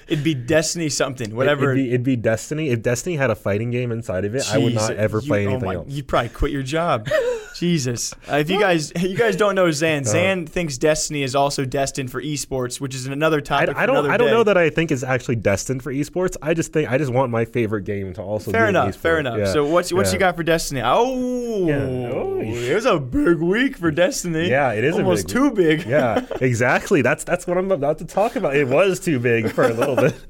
It'd 0.08 0.24
be 0.24 0.34
Destiny 0.34 0.88
something, 0.88 1.36
whatever. 1.36 1.72
It'd 1.72 1.76
be, 1.84 1.88
it'd 1.88 2.02
be 2.02 2.16
Destiny. 2.16 2.70
If 2.70 2.80
Destiny 2.82 3.16
had 3.16 3.30
a 3.30 3.34
fighting 3.34 3.70
game 3.70 3.92
inside 3.92 4.24
of 4.24 4.34
it, 4.34 4.42
I 4.50 4.56
would 4.58 4.74
not 4.74 4.92
ever 4.92 5.18
you- 5.20 5.26
play 5.28 5.46
oh 5.46 5.50
anything 5.50 5.66
my- 5.68 5.74
else. 5.74 5.88
You'd 5.90 6.08
probably 6.08 6.30
quit 6.30 6.50
your 6.52 6.62
job. 6.62 7.08
Jesus. 7.58 8.14
Uh, 8.30 8.36
if 8.36 8.50
you 8.50 8.58
guys 8.60 8.92
you 9.00 9.16
guys 9.16 9.36
don't 9.36 9.54
know 9.54 9.66
Xan, 9.66 10.02
Xan 10.02 10.48
thinks 10.48 10.78
Destiny 10.78 11.22
is 11.22 11.34
also 11.34 11.64
destined 11.64 12.10
for 12.10 12.22
esports, 12.22 12.80
which 12.80 12.94
is 12.94 13.06
another 13.06 13.38
I, 13.38 13.40
topic. 13.40 13.68
I 13.70 13.72
for 13.82 13.86
don't. 13.86 13.96
another 13.96 14.10
I 14.12 14.16
don't 14.16 14.28
day. 14.28 14.32
know 14.34 14.42
that 14.44 14.56
I 14.56 14.70
think 14.70 14.90
it's 14.92 15.02
actually 15.02 15.36
destined 15.36 15.82
for 15.82 15.92
esports. 15.92 16.36
I 16.42 16.54
just 16.54 16.72
think 16.72 16.90
I 16.90 16.98
just 16.98 17.12
want 17.12 17.30
my 17.30 17.44
favorite 17.44 17.82
game 17.84 18.12
to 18.14 18.22
also. 18.22 18.50
Fair 18.50 18.66
be 18.66 18.70
enough. 18.70 18.94
Fair 18.96 19.18
enough. 19.18 19.38
Yeah. 19.38 19.52
So 19.52 19.66
what's 19.66 19.92
what 19.92 20.06
Yeah. 20.06 20.12
you 20.12 20.18
got 20.18 20.36
for 20.36 20.42
Destiny? 20.42 20.82
Oh, 20.84 21.66
Yeah. 21.66 22.10
Oh, 22.12 22.40
it 22.40 22.74
was 22.74 22.86
a 22.86 22.98
big 22.98 23.38
week 23.38 23.76
for 23.76 23.90
Destiny. 23.90 24.48
Yeah, 24.48 24.72
it 24.72 24.84
is 24.84 24.94
a 24.96 24.98
almost 24.98 25.26
big 25.26 25.34
too 25.34 25.50
big. 25.50 25.86
yeah, 25.86 26.24
exactly. 26.40 27.02
That's 27.02 27.24
that's 27.24 27.46
what 27.46 27.58
I'm 27.58 27.70
about 27.70 27.98
to 27.98 28.04
talk 28.04 28.36
about. 28.36 28.56
It 28.56 28.68
was 28.68 29.00
too 29.00 29.18
big 29.18 29.50
for 29.50 29.64
a 29.64 29.72
little 29.72 29.96
bit. 29.96 30.14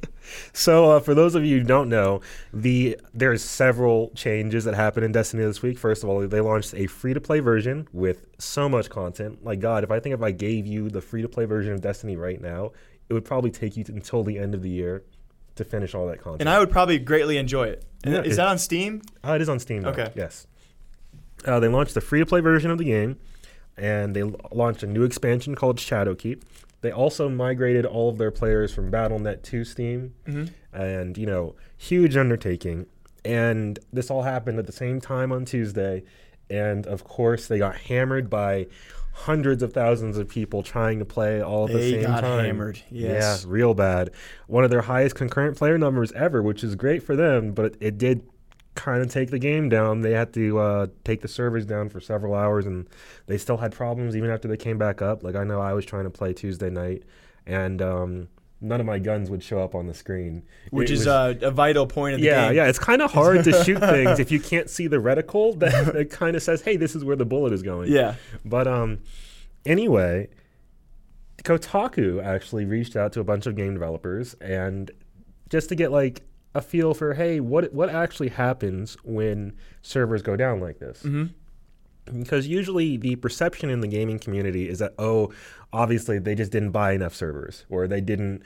So, 0.53 0.91
uh, 0.93 1.01
for 1.01 1.15
those 1.15 1.35
of 1.35 1.45
you 1.45 1.59
who 1.59 1.65
don't 1.65 1.89
know, 1.89 2.21
the 2.53 2.99
there's 3.15 3.43
several 3.43 4.11
changes 4.15 4.65
that 4.65 4.75
happened 4.75 5.05
in 5.05 5.13
Destiny 5.13 5.45
this 5.45 5.63
week. 5.63 5.79
First 5.79 6.03
of 6.03 6.09
all, 6.09 6.27
they 6.27 6.41
launched 6.41 6.75
a 6.75 6.87
free-to-play 6.87 7.41
version 7.41 7.89
with 7.93 8.27
so 8.39 8.69
much 8.69 8.91
content. 8.91 9.45
Like 9.45 9.61
God, 9.61 9.85
if 9.85 9.91
I 9.91 10.01
think 10.01 10.15
if 10.15 10.23
I 10.23 10.31
gave 10.31 10.67
you 10.67 10.89
the 10.91 11.01
free-to-play 11.01 11.45
version 11.47 11.73
of 11.73 11.81
Destiny 11.81 12.17
right 12.17 12.41
now, 12.41 12.73
it 13.09 13.15
would 13.15 13.25
probably 13.25 13.51
take 13.51 13.77
you 13.77 13.85
to, 13.85 13.93
until 13.93 14.23
the 14.25 14.39
end 14.39 14.55
of 14.55 14.63
the 14.63 14.71
year 14.71 15.03
to 15.57 15.65
finish 15.65 15.95
all 15.95 16.07
that 16.07 16.21
content. 16.21 16.43
And 16.43 16.49
I 16.49 16.59
would 16.59 16.71
probably 16.71 16.99
greatly 16.99 17.37
enjoy 17.37 17.69
it. 17.69 17.85
And 18.05 18.15
Yeah, 18.15 18.23
is 18.23 18.35
it- 18.35 18.37
that 18.37 18.47
on 18.49 18.59
Steam? 18.59 19.03
Uh, 19.27 19.33
it 19.33 19.41
is 19.43 19.49
on 19.49 19.59
Steam. 19.59 19.83
Now. 19.83 19.89
Okay. 19.91 20.13
Yes. 20.15 20.47
Uh, 21.45 21.59
they 21.61 21.69
launched 21.69 21.95
the 21.95 22.01
free-to-play 22.01 22.41
version 22.41 22.71
of 22.71 22.79
the 22.79 22.85
game, 22.85 23.17
and 23.77 24.15
they 24.15 24.23
launched 24.53 24.83
a 24.83 24.87
new 24.87 25.05
expansion 25.05 25.55
called 25.55 25.79
Shadowkeep. 25.79 26.43
They 26.81 26.93
also 26.93 27.29
migrated 27.29 27.85
all 27.85 28.09
of 28.09 28.19
their 28.19 28.31
players 28.31 28.73
from 28.73 28.91
BattleNet 28.91 29.43
to 29.45 29.65
Steam, 29.65 30.15
mm-hmm. 30.27 30.45
and 30.73 31.19
you 31.19 31.27
know, 31.27 31.57
huge 31.77 32.17
undertaking. 32.17 32.87
And 33.25 33.79
this 33.93 34.11
all 34.11 34.23
happened 34.23 34.59
at 34.59 34.67
the 34.67 34.73
same 34.73 35.01
time 35.01 35.33
on 35.33 35.45
Tuesday, 35.45 36.05
and 36.49 36.87
of 36.87 37.05
course, 37.05 37.49
they 37.49 37.59
got 37.59 37.77
hammered 37.77 38.31
by 38.31 38.69
hundreds 39.13 39.65
of 39.65 39.73
thousands 39.73 40.17
of 40.17 40.29
people 40.29 40.63
trying 40.63 41.01
to 41.01 41.05
play 41.05 41.43
all 41.43 41.67
at 41.67 41.73
the 41.73 41.79
They 41.79 41.91
same 41.95 42.03
got 42.03 42.21
time. 42.21 42.45
hammered, 42.45 42.81
yes. 42.89 43.45
Yeah, 43.45 43.51
real 43.53 43.75
bad. 43.75 44.11
One 44.47 44.63
of 44.63 44.71
their 44.71 44.83
highest 44.83 45.17
concurrent 45.17 45.57
player 45.57 45.77
numbers 45.77 46.13
ever, 46.13 46.41
which 46.41 46.63
is 46.63 46.77
great 46.77 47.03
for 47.03 47.17
them, 47.17 47.53
but 47.53 47.67
it, 47.67 47.77
it 47.81 47.99
did 47.99 48.23
kind 48.79 49.03
of 49.03 49.11
take 49.11 49.31
the 49.31 49.39
game 49.41 49.69
down. 49.69 50.03
They 50.03 50.13
had 50.13 50.33
to 50.35 50.59
uh, 50.59 50.87
take 51.05 51.21
the 51.21 51.29
servers 51.29 51.67
down 51.67 51.89
for 51.89 52.01
several 52.01 52.35
hours, 52.35 52.65
and 52.65 52.87
they 53.27 53.37
still 53.37 53.57
had 53.57 53.73
problems 53.73 54.15
even 54.17 54.31
after 54.31 54.47
they 54.49 54.57
came 54.57 54.79
back 54.79 55.03
up. 55.03 55.23
Like 55.25 55.35
I 55.35 55.45
know 55.45 55.61
I 55.61 55.73
was 55.75 55.85
trying 55.85 56.05
to 56.05 56.11
play 56.11 56.33
Tuesday 56.33 56.71
night, 56.71 57.03
and 57.45 57.83
um, 57.83 58.29
none 58.61 58.79
of 58.81 58.87
my 58.87 58.99
guns 58.99 59.31
would 59.31 59.43
show 59.43 59.61
up 59.61 59.75
on 59.75 59.87
the 59.89 59.95
screen, 59.95 60.45
Which 60.71 60.91
It 60.91 60.95
is 60.95 60.99
was- 61.01 61.07
uh, 61.09 61.35
a 61.43 61.51
vital 61.51 61.87
point 61.87 62.15
of 62.15 62.21
the 62.21 62.27
yeah, 62.27 62.47
game. 62.49 62.57
yeah. 62.57 62.63
Yeah, 62.65 62.69
it's 62.69 62.79
kind 62.79 63.03
of 63.03 63.13
hard 63.13 63.43
to 63.45 63.65
shoot 63.65 63.79
things 63.95 64.19
if 64.21 64.31
you 64.31 64.39
can't 64.41 64.71
see 64.71 64.87
the 64.87 64.99
reticle. 64.99 65.59
That 65.59 65.95
it 65.97 66.11
kind 66.11 66.37
of 66.37 66.43
says, 66.43 66.63
"Hey, 66.63 66.77
this 66.77 66.95
is 66.95 67.05
where 67.05 67.17
the 67.17 67.27
bullet 67.27 67.53
is 67.53 67.63
going." 67.63 67.91
Yeah. 67.93 68.15
But 68.45 68.69
um, 68.69 69.01
anyway, 69.67 70.29
Kotaku 71.43 72.23
actually 72.25 72.65
reached 72.65 72.97
out 72.97 73.13
to 73.15 73.21
a 73.21 73.25
bunch 73.25 73.47
of 73.47 73.57
game 73.57 73.75
developers 73.75 74.35
and 74.35 74.91
just 75.49 75.69
to 75.71 75.75
get 75.75 75.91
like 75.93 76.23
a 76.55 76.63
feel 76.63 76.95
for, 76.95 77.15
hey, 77.15 77.41
what 77.41 77.73
what 77.73 77.89
actually 77.91 78.29
happens 78.31 78.97
when 79.05 79.53
servers 79.83 80.23
go 80.23 80.37
down 80.37 80.61
like 80.61 80.79
this? 80.79 81.05
Because 82.11 82.47
usually 82.47 82.97
the 82.97 83.17
perception 83.17 83.69
in 83.69 83.81
the 83.81 83.87
gaming 83.89 84.19
community 84.19 84.69
is 84.69 84.79
that 84.79 84.95
oh, 84.99 85.31
obviously 85.73 86.19
they 86.19 86.35
just 86.35 86.51
didn't 86.51 86.71
buy 86.71 86.93
enough 86.93 87.15
servers 87.15 87.67
or 87.69 87.87
they 87.87 88.01
didn't 88.01 88.43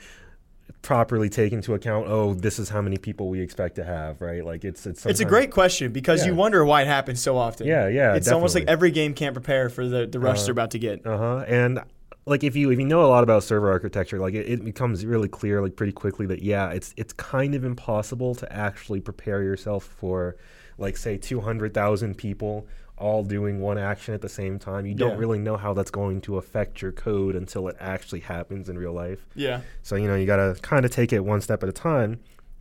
properly 0.81 1.29
take 1.29 1.53
into 1.53 1.73
account 1.73 2.07
oh 2.07 2.33
this 2.33 2.59
is 2.59 2.67
how 2.69 2.81
many 2.81 2.97
people 2.97 3.29
we 3.29 3.39
expect 3.39 3.75
to 3.75 3.83
have 3.83 4.19
right 4.21 4.45
like 4.45 4.63
it's 4.65 4.85
it's 4.85 5.05
It's 5.05 5.19
a 5.21 5.25
great 5.25 5.51
question 5.51 5.91
because 5.93 6.25
you 6.25 6.35
wonder 6.35 6.63
why 6.65 6.81
it 6.81 6.87
happens 6.87 7.21
so 7.21 7.37
often. 7.37 7.67
Yeah, 7.67 7.87
yeah, 7.87 8.15
It's 8.15 8.29
almost 8.29 8.55
like 8.55 8.65
every 8.67 8.91
game 8.91 9.13
can't 9.13 9.33
prepare 9.33 9.69
for 9.69 9.87
the, 9.87 10.07
the 10.07 10.19
rush 10.19 10.43
they're 10.43 10.51
about 10.51 10.71
to 10.71 10.79
get. 10.79 11.05
Uh 11.05 11.17
huh. 11.17 11.45
And 11.47 11.79
like 12.25 12.43
if 12.43 12.55
you 12.55 12.71
if 12.71 12.79
you 12.79 12.85
know 12.85 13.03
a 13.03 13.07
lot 13.07 13.23
about 13.23 13.43
server 13.43 13.69
architecture, 13.71 14.19
like 14.19 14.33
it, 14.33 14.47
it 14.49 14.63
becomes 14.63 15.05
really 15.05 15.27
clear 15.27 15.61
like 15.61 15.75
pretty 15.75 15.93
quickly 15.93 16.25
that 16.27 16.41
yeah, 16.41 16.69
it's 16.69 16.93
it's 16.97 17.13
kind 17.13 17.55
of 17.55 17.63
impossible 17.63 18.35
to 18.35 18.51
actually 18.53 19.01
prepare 19.01 19.43
yourself 19.43 19.83
for 19.83 20.35
like 20.77 20.97
say 20.97 21.17
two 21.17 21.41
hundred 21.41 21.73
thousand 21.73 22.15
people 22.17 22.67
all 22.95 23.23
doing 23.23 23.59
one 23.59 23.77
action 23.77 24.13
at 24.13 24.21
the 24.21 24.29
same 24.29 24.59
time. 24.59 24.85
You 24.85 24.93
don't 24.93 25.11
Yeah. 25.13 25.17
really 25.17 25.39
know 25.39 25.57
how 25.57 25.73
that's 25.73 25.89
going 25.91 26.21
to 26.21 26.37
affect 26.37 26.81
your 26.81 26.91
code 26.91 27.35
until 27.35 27.67
it 27.67 27.75
actually 27.79 28.19
happens 28.21 28.69
in 28.69 28.77
real 28.77 28.93
life. 28.93 29.25
Yeah. 29.35 29.61
So, 29.81 29.95
you 29.95 30.07
know, 30.07 30.15
you 30.15 30.27
got 30.27 30.37
to 30.37 30.61
kind 30.61 30.85
of 30.85 30.91
take 30.91 31.11
it 31.11 31.19
one 31.25 31.41
step 31.41 31.63
at 31.63 31.69
a 31.69 31.73
time. 31.73 32.19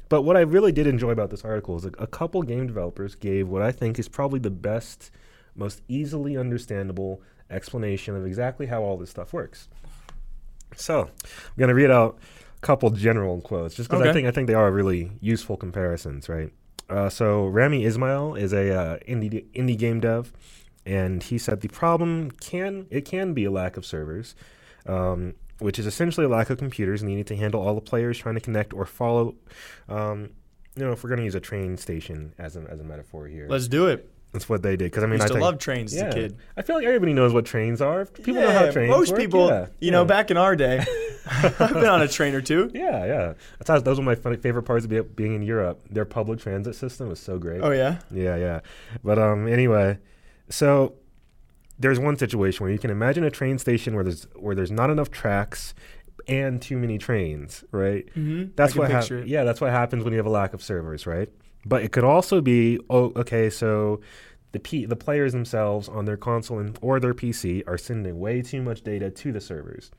But 0.08 0.22
what 0.22 0.38
I 0.38 0.40
really 0.40 0.72
did 0.72 0.86
enjoy 0.86 1.10
about 1.10 1.28
this 1.30 1.44
article 1.44 1.76
is 1.76 1.84
a, 1.84 1.92
a 1.98 2.06
couple 2.06 2.42
game 2.42 2.66
developers 2.66 3.14
gave 3.14 3.46
what 3.46 3.60
I 3.60 3.72
think 3.72 3.98
is 3.98 4.08
probably 4.08 4.40
the 4.40 4.50
best, 4.50 5.10
most 5.54 5.82
easily 5.86 6.36
understandable 6.36 7.20
explanation 7.52 8.16
of 8.16 8.26
exactly 8.26 8.66
how 8.66 8.82
all 8.82 8.96
this 8.96 9.10
stuff 9.10 9.32
works. 9.32 9.68
So, 10.76 11.02
I'm 11.02 11.58
going 11.58 11.68
to 11.68 11.74
read 11.74 11.90
out 11.90 12.18
a 12.56 12.60
couple 12.60 12.90
general 12.90 13.40
quotes 13.40 13.74
just 13.74 13.90
because 13.90 14.06
I 14.06 14.12
think 14.12 14.26
I 14.26 14.30
think 14.30 14.46
they 14.48 14.54
are 14.54 14.70
really 14.70 15.12
useful 15.20 15.56
comparisons, 15.56 16.28
right? 16.28 16.50
Uh, 16.88 17.08
so, 17.08 17.46
Rami 17.46 17.84
Ismail 17.84 18.34
is 18.34 18.52
a 18.52 18.74
uh, 18.74 18.98
indie 19.08 19.44
indie 19.52 19.78
game 19.78 20.00
dev, 20.00 20.32
and 20.86 21.22
he 21.22 21.38
said 21.38 21.60
the 21.60 21.68
problem 21.68 22.30
can 22.30 22.86
it 22.90 23.02
can 23.02 23.34
be 23.34 23.44
a 23.44 23.50
lack 23.50 23.76
of 23.76 23.84
servers, 23.84 24.34
um, 24.86 25.34
which 25.58 25.78
is 25.78 25.86
essentially 25.86 26.26
a 26.26 26.28
lack 26.28 26.50
of 26.50 26.58
computers 26.58 27.02
needing 27.02 27.24
to 27.24 27.36
handle 27.36 27.60
all 27.60 27.74
the 27.74 27.80
players 27.80 28.18
trying 28.18 28.34
to 28.34 28.40
connect 28.40 28.72
or 28.72 28.86
follow. 28.86 29.34
Um, 29.88 30.30
you 30.74 30.84
know, 30.84 30.92
if 30.92 31.04
we're 31.04 31.10
going 31.10 31.18
to 31.18 31.24
use 31.24 31.34
a 31.34 31.40
train 31.40 31.76
station 31.76 32.34
as 32.38 32.56
a, 32.56 32.62
as 32.70 32.80
a 32.80 32.84
metaphor 32.84 33.26
here, 33.26 33.46
Let's 33.48 33.68
do 33.68 33.88
it. 33.88 34.10
That's 34.32 34.48
what 34.48 34.62
they 34.62 34.76
did. 34.76 34.90
Because 34.90 35.02
I 35.04 35.06
mean, 35.06 35.14
used 35.14 35.24
I 35.24 35.28
to 35.28 35.34
think, 35.34 35.42
love 35.44 35.58
trains 35.58 35.94
yeah, 35.94 36.04
as 36.06 36.14
a 36.14 36.18
kid. 36.18 36.36
I 36.56 36.62
feel 36.62 36.76
like 36.76 36.86
everybody 36.86 37.12
knows 37.12 37.32
what 37.32 37.44
trains 37.44 37.80
are. 37.80 38.06
People 38.06 38.34
know 38.42 38.50
how 38.50 38.64
Yeah, 38.64 38.70
trains 38.70 38.90
most 38.90 39.10
work. 39.10 39.20
people, 39.20 39.48
yeah, 39.48 39.66
you 39.80 39.90
know, 39.90 40.04
back 40.04 40.30
in 40.30 40.36
our 40.36 40.56
day, 40.56 40.84
I've 41.26 41.56
been 41.74 41.86
on 41.86 42.02
a 42.02 42.08
train 42.08 42.34
or 42.34 42.40
two. 42.40 42.70
Yeah, 42.74 43.04
yeah. 43.04 43.34
That's 43.58 43.68
how, 43.68 43.78
those 43.78 43.98
were 43.98 44.04
my 44.04 44.14
fun, 44.14 44.36
favorite 44.38 44.62
parts 44.64 44.84
of 44.84 44.90
be, 44.90 45.00
being 45.02 45.34
in 45.34 45.42
Europe. 45.42 45.82
Their 45.90 46.04
public 46.04 46.40
transit 46.40 46.74
system 46.74 47.08
was 47.08 47.20
so 47.20 47.38
great. 47.38 47.60
Oh 47.62 47.70
yeah. 47.70 47.98
Yeah, 48.10 48.36
yeah. 48.36 48.60
But 49.04 49.18
um, 49.18 49.46
anyway, 49.46 49.98
so 50.48 50.94
there's 51.78 51.98
one 51.98 52.16
situation 52.16 52.64
where 52.64 52.72
you 52.72 52.78
can 52.78 52.90
imagine 52.90 53.24
a 53.24 53.30
train 53.30 53.58
station 53.58 53.94
where 53.94 54.04
there's 54.04 54.26
where 54.36 54.54
there's 54.54 54.70
not 54.70 54.88
enough 54.90 55.10
tracks 55.10 55.74
and 56.28 56.62
too 56.62 56.76
many 56.78 56.98
trains, 56.98 57.64
right? 57.72 58.06
Mm-hmm. 58.14 58.52
That's 58.54 58.76
what 58.76 58.90
hap- 58.90 59.08
Yeah, 59.26 59.42
that's 59.44 59.60
what 59.60 59.70
happens 59.70 60.04
when 60.04 60.12
you 60.12 60.18
have 60.18 60.26
a 60.26 60.30
lack 60.30 60.54
of 60.54 60.62
servers, 60.62 61.06
right? 61.06 61.28
But 61.64 61.82
it 61.82 61.92
could 61.92 62.04
also 62.04 62.40
be, 62.40 62.78
oh, 62.90 63.12
okay, 63.16 63.48
so 63.50 64.00
the 64.52 64.60
P- 64.60 64.84
the 64.84 64.96
players 64.96 65.32
themselves 65.32 65.88
on 65.88 66.04
their 66.04 66.16
console 66.16 66.58
and, 66.58 66.78
or 66.82 67.00
their 67.00 67.14
PC 67.14 67.62
are 67.66 67.78
sending 67.78 68.18
way 68.20 68.42
too 68.42 68.62
much 68.62 68.82
data 68.82 69.10
to 69.10 69.32
the 69.32 69.40
servers. 69.40 69.90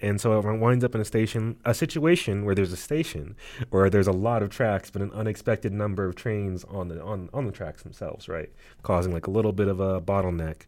And 0.00 0.20
so 0.20 0.38
it 0.38 0.58
winds 0.58 0.84
up 0.84 0.94
in 0.94 1.00
a 1.00 1.04
station, 1.04 1.56
a 1.64 1.74
situation 1.74 2.44
where 2.44 2.54
there's 2.54 2.72
a 2.72 2.76
station 2.76 3.34
where 3.70 3.90
there's 3.90 4.06
a 4.06 4.12
lot 4.12 4.42
of 4.42 4.50
tracks, 4.50 4.90
but 4.90 5.02
an 5.02 5.10
unexpected 5.12 5.72
number 5.72 6.04
of 6.04 6.14
trains 6.14 6.64
on 6.64 6.88
the 6.88 7.02
on, 7.02 7.28
on 7.34 7.46
the 7.46 7.52
tracks 7.52 7.82
themselves, 7.82 8.28
right? 8.28 8.50
Causing 8.82 9.12
like 9.12 9.26
a 9.26 9.30
little 9.30 9.52
bit 9.52 9.68
of 9.68 9.80
a 9.80 10.00
bottleneck. 10.00 10.66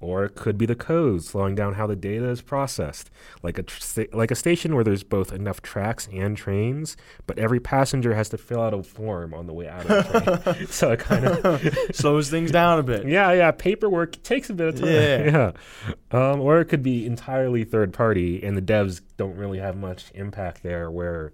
Or 0.00 0.24
it 0.24 0.34
could 0.34 0.58
be 0.58 0.66
the 0.66 0.74
code 0.74 1.22
slowing 1.24 1.54
down 1.54 1.74
how 1.74 1.86
the 1.86 1.96
data 1.96 2.28
is 2.28 2.42
processed, 2.42 3.10
like 3.42 3.56
a 3.58 3.62
tr- 3.62 4.02
like 4.12 4.30
a 4.30 4.34
station 4.34 4.74
where 4.74 4.84
there's 4.84 5.02
both 5.02 5.32
enough 5.32 5.62
tracks 5.62 6.08
and 6.12 6.36
trains, 6.36 6.94
but 7.26 7.38
every 7.38 7.58
passenger 7.58 8.14
has 8.14 8.28
to 8.28 8.36
fill 8.36 8.60
out 8.60 8.74
a 8.74 8.82
form 8.82 9.32
on 9.32 9.46
the 9.46 9.54
way 9.54 9.66
out 9.66 9.86
of 9.86 10.12
the 10.12 10.52
train. 10.52 10.66
so 10.68 10.92
it 10.92 11.00
kind 11.00 11.24
of 11.24 11.76
Slows 11.94 12.28
things 12.28 12.50
down 12.50 12.78
a 12.78 12.82
bit. 12.82 13.06
yeah, 13.08 13.32
yeah. 13.32 13.50
Paperwork 13.50 14.22
takes 14.22 14.50
a 14.50 14.52
bit 14.54 14.68
of 14.74 14.80
time. 14.80 14.88
Yeah. 14.88 15.52
yeah. 16.12 16.32
Um, 16.32 16.40
or 16.42 16.60
it 16.60 16.66
could 16.66 16.82
be 16.82 17.06
entirely 17.06 17.64
third 17.64 17.94
party, 17.94 18.42
and 18.44 18.58
the 18.58 18.62
devs 18.62 19.00
don't 19.16 19.36
really 19.36 19.58
have 19.58 19.74
much 19.76 20.10
impact 20.14 20.62
there. 20.62 20.90
Where, 20.90 21.32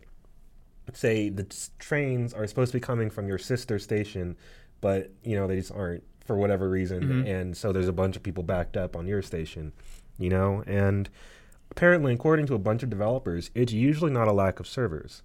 say, 0.93 1.29
the 1.29 1.47
s- 1.51 1.71
trains 1.81 2.33
are 2.33 2.47
supposed 2.47 2.71
to 2.73 2.77
be 2.79 2.81
coming 2.81 3.11
from 3.11 3.27
your 3.27 3.39
sister 3.39 3.81
station, 3.81 4.37
but 4.81 5.11
you 5.25 5.35
know 5.37 5.49
they 5.49 5.57
just 5.57 5.73
aren't 5.73 6.05
for 6.31 6.37
whatever 6.37 6.69
reason, 6.71 7.03
Mhm. 7.03 7.27
and 7.27 7.57
so 7.57 7.73
there's 7.73 7.89
a 7.89 7.93
bunch 7.93 8.15
of 8.15 8.23
people 8.23 8.45
backed 8.45 8.77
up 8.77 8.95
on 8.95 9.05
your 9.09 9.21
station, 9.21 9.73
you 10.17 10.29
know. 10.31 10.63
And 10.65 11.11
apparently, 11.73 12.15
according 12.15 12.47
to 12.47 12.55
a 12.55 12.59
bunch 12.61 12.85
of 12.85 12.89
developers, 12.91 13.51
it's 13.53 13.73
usually 13.73 14.13
not 14.13 14.29
a 14.29 14.33
lack 14.33 14.61
of 14.61 14.69
servers. 14.69 15.25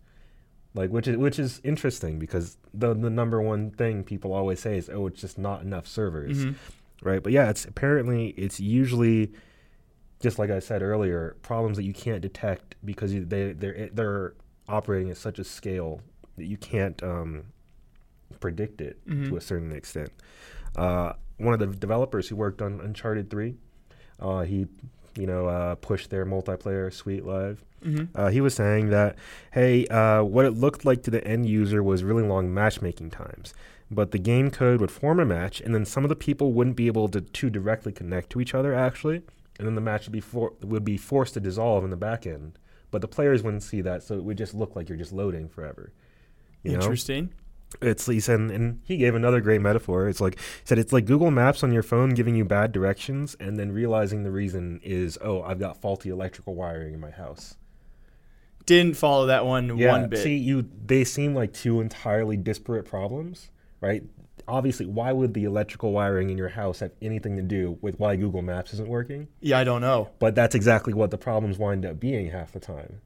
Like 0.73 0.89
which 0.89 1.07
is 1.07 1.15
which 1.17 1.37
is 1.37 1.61
interesting 1.63 2.17
because 2.17 2.57
the 2.73 2.95
the 2.95 3.11
number 3.11 3.39
one 3.39 3.69
thing 3.69 4.03
people 4.03 4.33
always 4.33 4.59
say 4.61 4.79
is 4.79 4.89
oh 4.89 5.05
it's 5.05 5.21
just 5.21 5.37
not 5.37 5.61
enough 5.61 5.85
servers 5.85 6.43
Mhm. 6.43 6.55
right? 7.03 7.21
But 7.21 7.33
yeah, 7.33 7.51
it's 7.51 7.65
apparently 7.65 8.29
it's 8.29 8.59
usually 8.59 9.31
just 10.21 10.39
like 10.39 10.49
I 10.49 10.57
said 10.57 10.81
earlier, 10.81 11.35
problems 11.43 11.77
that 11.77 11.83
you 11.83 11.93
can't 11.93 12.21
detect 12.21 12.73
because 12.83 13.13
you, 13.13 13.23
they 13.25 13.53
they're 13.53 13.89
they're 13.93 14.33
operating 14.67 15.11
at 15.11 15.17
such 15.17 15.37
a 15.37 15.43
scale 15.43 16.01
that 16.35 16.45
you 16.45 16.57
can't 16.57 17.01
um, 17.03 17.43
predict 18.39 18.81
it 18.81 18.97
to 19.07 19.13
Mhm. 19.13 19.37
a 19.37 19.41
certain 19.41 19.71
extent. 19.71 20.09
Uh, 20.75 21.13
one 21.37 21.53
of 21.53 21.59
the 21.59 21.67
developers 21.67 22.27
who 22.29 22.35
worked 22.35 22.61
on 22.61 22.79
Uncharted 22.81 23.29
Three, 23.29 23.55
uh, 24.19 24.41
he 24.41 24.67
you 25.17 25.27
know 25.27 25.47
uh, 25.47 25.75
pushed 25.75 26.09
their 26.09 26.25
multiplayer 26.25 26.91
suite 26.93 27.25
live. 27.25 27.63
Mhm. 27.83 28.09
Uh, 28.15 28.29
he 28.29 28.41
was 28.41 28.55
saying 28.55 28.89
that, 28.89 29.15
hey, 29.51 29.85
uh, 29.87 30.23
what 30.23 30.45
it 30.45 30.51
looked 30.51 30.85
like 30.85 31.03
to 31.03 31.11
the 31.11 31.25
end 31.25 31.47
user 31.47 31.83
was 31.83 32.03
really 32.03 32.23
long 32.23 32.53
matchmaking 32.53 33.11
times. 33.11 33.53
But 33.91 34.09
the 34.09 34.17
game 34.17 34.49
code 34.49 34.81
would 34.81 34.89
form 34.89 35.19
a 35.19 35.25
match, 35.25 35.61
and 35.61 35.75
then 35.75 35.85
some 35.85 36.03
of 36.03 36.09
the 36.09 36.15
people 36.15 36.53
wouldn't 36.53 36.75
be 36.75 36.87
able 36.87 37.07
to, 37.09 37.21
to 37.21 37.49
directly 37.51 37.91
connect 37.91 38.31
to 38.31 38.41
each 38.41 38.55
other, 38.55 38.73
actually. 38.73 39.21
And 39.59 39.67
then 39.67 39.75
the 39.75 39.81
match 39.81 40.05
would 40.07 40.11
be, 40.13 40.19
for, 40.21 40.53
would 40.61 40.83
be 40.83 40.97
forced 40.97 41.35
to 41.35 41.39
dissolve 41.39 41.83
in 41.83 41.91
the 41.91 41.95
back 41.95 42.25
end. 42.25 42.57
But 42.89 43.01
the 43.01 43.07
players 43.07 43.43
wouldn't 43.43 43.61
see 43.61 43.81
that, 43.81 44.01
so 44.01 44.15
it 44.15 44.23
would 44.23 44.37
just 44.39 44.55
look 44.55 44.75
like 44.75 44.89
you're 44.89 44.97
just 44.97 45.13
loading 45.13 45.47
forever. 45.47 45.91
You 46.63 46.71
know? 46.79 46.79
It's 47.81 48.05
he 48.05 48.19
said, 48.19 48.39
and 48.39 48.81
he 48.83 48.97
gave 48.97 49.15
another 49.15 49.41
great 49.41 49.61
metaphor. 49.61 50.07
It's 50.07 50.21
like 50.21 50.39
he 50.39 50.65
said 50.65 50.79
it's 50.79 50.93
like 50.93 51.05
Google 51.05 51.31
Maps 51.31 51.63
on 51.63 51.71
your 51.71 51.83
phone 51.83 52.09
giving 52.11 52.35
you 52.35 52.45
bad 52.45 52.71
directions, 52.71 53.35
and 53.39 53.57
then 53.57 53.71
realizing 53.71 54.23
the 54.23 54.31
reason 54.31 54.79
is, 54.83 55.17
oh, 55.21 55.41
I've 55.41 55.59
got 55.59 55.81
faulty 55.81 56.09
electrical 56.09 56.55
wiring 56.55 56.93
in 56.93 56.99
my 56.99 57.11
house. 57.11 57.57
Didn't 58.65 58.97
follow 58.97 59.27
that 59.27 59.45
one 59.45 59.77
one 59.77 60.09
bit. 60.09 60.19
See, 60.19 60.37
you 60.37 60.67
they 60.85 61.03
seem 61.03 61.35
like 61.35 61.53
two 61.53 61.81
entirely 61.81 62.37
disparate 62.37 62.85
problems, 62.85 63.51
right? 63.79 64.03
Obviously, 64.47 64.85
why 64.85 65.11
would 65.11 65.33
the 65.33 65.43
electrical 65.43 65.91
wiring 65.91 66.29
in 66.29 66.37
your 66.37 66.49
house 66.49 66.79
have 66.79 66.91
anything 67.01 67.35
to 67.37 67.41
do 67.41 67.77
with 67.81 67.99
why 67.99 68.15
Google 68.15 68.41
Maps 68.41 68.73
isn't 68.73 68.87
working? 68.87 69.27
yeah, 69.41 69.57
I 69.59 69.63
don't 69.63 69.81
know. 69.81 70.09
But 70.19 70.35
that's 70.35 70.55
exactly 70.55 70.93
what 70.93 71.11
the 71.11 71.17
problems 71.17 71.57
wind 71.57 71.85
up 71.85 71.99
being 71.99 72.29
half 72.31 72.51
the 72.51 72.59
time. 72.59 73.01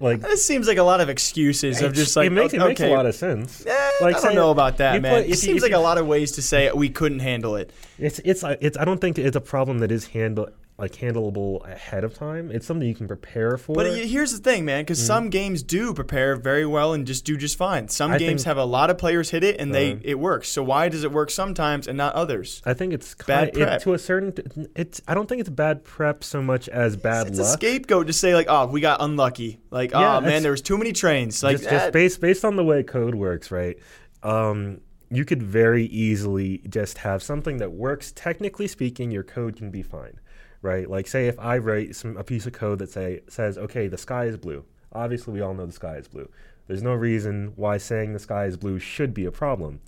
Like 0.00 0.20
This 0.22 0.44
seems 0.44 0.66
like 0.66 0.78
a 0.78 0.82
lot 0.82 1.00
of 1.02 1.10
excuses 1.10 1.82
of 1.82 1.92
just 1.92 2.16
like 2.16 2.26
it 2.26 2.30
makes, 2.30 2.54
okay, 2.54 2.62
it 2.64 2.68
makes 2.68 2.80
a 2.80 2.88
lot 2.88 3.04
of 3.04 3.14
sense. 3.14 3.66
Eh, 3.66 3.90
Like, 4.00 4.16
I 4.16 4.20
don't 4.22 4.34
know 4.34 4.50
about 4.50 4.78
that, 4.78 5.02
man. 5.02 5.22
it 5.24 5.28
you- 5.28 5.34
seems 5.34 5.58
if 5.58 5.62
like 5.62 5.72
a 5.72 5.78
lot 5.78 5.98
of 5.98 6.06
ways 6.06 6.32
to 6.32 6.42
say 6.42 6.70
we 6.72 6.88
couldn't 6.88 7.18
handle 7.20 7.54
it. 7.56 7.70
It's 7.98 8.18
it's 8.24 8.42
it's 8.60 8.78
I 8.78 8.84
don't 8.86 9.00
think 9.00 9.18
it's 9.18 9.36
a 9.36 9.40
problem 9.42 9.80
that 9.80 9.92
is 9.92 10.06
handle 10.06 10.48
like 10.80 10.92
handleable 10.96 11.64
ahead 11.70 12.02
of 12.04 12.14
time. 12.14 12.50
It's 12.50 12.66
something 12.66 12.88
you 12.88 12.94
can 12.94 13.06
prepare 13.06 13.56
for. 13.58 13.74
But 13.74 13.92
here's 13.96 14.32
the 14.32 14.38
thing, 14.38 14.64
man, 14.64 14.82
because 14.82 15.04
some 15.04 15.28
games 15.30 15.62
do 15.62 15.92
prepare 15.94 16.36
very 16.36 16.64
well 16.66 16.92
and 16.94 17.06
just 17.06 17.24
do 17.24 17.36
just 17.36 17.56
fine. 17.58 17.88
Some 17.88 18.12
I 18.12 18.18
games 18.18 18.44
have 18.44 18.56
a 18.56 18.64
lot 18.64 18.90
of 18.90 18.98
players 18.98 19.30
hit 19.30 19.44
it 19.44 19.60
and 19.60 19.74
they 19.74 19.92
Uh, 19.92 19.96
it 20.02 20.18
works. 20.18 20.48
So 20.48 20.62
why 20.62 20.88
does 20.88 21.04
it 21.04 21.12
work 21.12 21.30
sometimes 21.30 21.86
and 21.86 21.96
not 21.98 22.14
others? 22.14 22.62
I 22.64 22.74
think 22.74 22.92
it's 22.92 23.14
Bad 23.14 23.52
kind 23.52 23.66
prep. 23.66 23.82
to 23.82 23.94
a 23.94 23.98
certain. 23.98 24.32
It's 24.74 25.00
I 25.06 25.14
don't 25.14 25.28
think 25.28 25.40
it's 25.40 25.50
bad 25.50 25.84
prep 25.84 26.24
so 26.24 26.40
much 26.42 26.68
as 26.68 26.96
bad 26.96 27.26
It's 27.28 27.38
a 27.38 27.42
luck. 27.42 27.52
scapegoat 27.52 28.06
to 28.06 28.12
say 28.12 28.34
like, 28.34 28.46
oh, 28.48 28.66
we 28.66 28.80
got 28.80 29.02
unlucky. 29.02 29.60
Like, 29.70 29.90
Yeah, 29.92 30.16
oh 30.16 30.20
man, 30.20 30.42
there 30.42 30.50
was 30.50 30.62
too 30.62 30.78
many 30.78 30.92
trains. 30.92 31.42
Like, 31.42 31.58
just, 31.58 31.68
just 31.68 31.92
based 31.92 32.20
based 32.20 32.44
on 32.44 32.56
the 32.56 32.64
way 32.64 32.82
code 32.82 33.14
works, 33.14 33.50
right? 33.50 33.76
Um, 34.22 34.80
you 35.10 35.24
could 35.24 35.42
very 35.42 35.86
easily 35.86 36.62
just 36.68 36.98
have 36.98 37.22
something 37.22 37.56
that 37.58 37.72
works. 37.72 38.12
Technically 38.14 38.68
speaking, 38.68 39.10
your 39.10 39.24
code 39.24 39.56
can 39.56 39.70
be 39.70 39.82
fine, 39.82 40.20
right? 40.62 40.88
Like 40.88 41.06
say 41.06 41.26
if 41.26 41.38
I 41.38 41.58
write 41.58 41.96
some 41.96 42.16
a 42.16 42.24
piece 42.24 42.46
of 42.46 42.52
code 42.52 42.78
that 42.80 42.90
say 42.90 43.20
says, 43.28 43.58
okay, 43.58 43.88
the 43.88 43.98
sky 43.98 44.24
is 44.24 44.36
blue. 44.36 44.64
Obviously, 44.92 45.32
we 45.32 45.40
all 45.40 45.54
know 45.54 45.66
the 45.66 45.72
sky 45.72 45.96
is 45.96 46.08
blue. 46.08 46.28
There's 46.66 46.82
no 46.82 46.94
reason 46.94 47.52
why 47.56 47.78
saying 47.78 48.12
the 48.12 48.18
sky 48.18 48.46
is 48.46 48.56
blue 48.56 48.78
should 48.78 49.14
be 49.14 49.24
a 49.24 49.32
problem. 49.32 49.80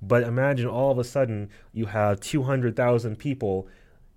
But 0.00 0.22
imagine 0.22 0.66
all 0.66 0.90
of 0.90 0.98
a 0.98 1.04
sudden 1.04 1.48
you 1.72 1.86
have 1.86 2.20
200,000 2.20 3.16
people 3.16 3.68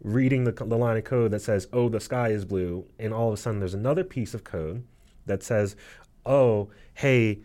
reading 0.01 0.43
the, 0.43 0.51
the 0.51 0.77
line 0.77 0.97
of 0.97 1.03
code 1.03 1.31
that 1.31 1.41
says, 1.41 1.67
oh, 1.71 1.89
the 1.89 1.99
sky 1.99 2.29
is 2.29 2.45
blue. 2.45 2.85
And 2.99 3.13
all 3.13 3.29
of 3.29 3.33
a 3.33 3.37
sudden 3.37 3.59
there's 3.59 3.73
another 3.73 4.03
piece 4.03 4.33
of 4.33 4.43
code 4.43 4.83
that 5.25 5.43
says, 5.43 5.75
oh, 6.25 6.69
hey, 6.95 7.39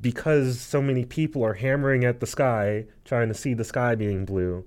because 0.00 0.60
so 0.60 0.80
many 0.80 1.04
people 1.04 1.44
are 1.44 1.54
hammering 1.54 2.04
at 2.04 2.20
the 2.20 2.26
sky 2.26 2.86
trying 3.04 3.28
to 3.28 3.34
see 3.34 3.54
the 3.54 3.64
sky 3.64 3.94
being 3.94 4.24
blue, 4.24 4.64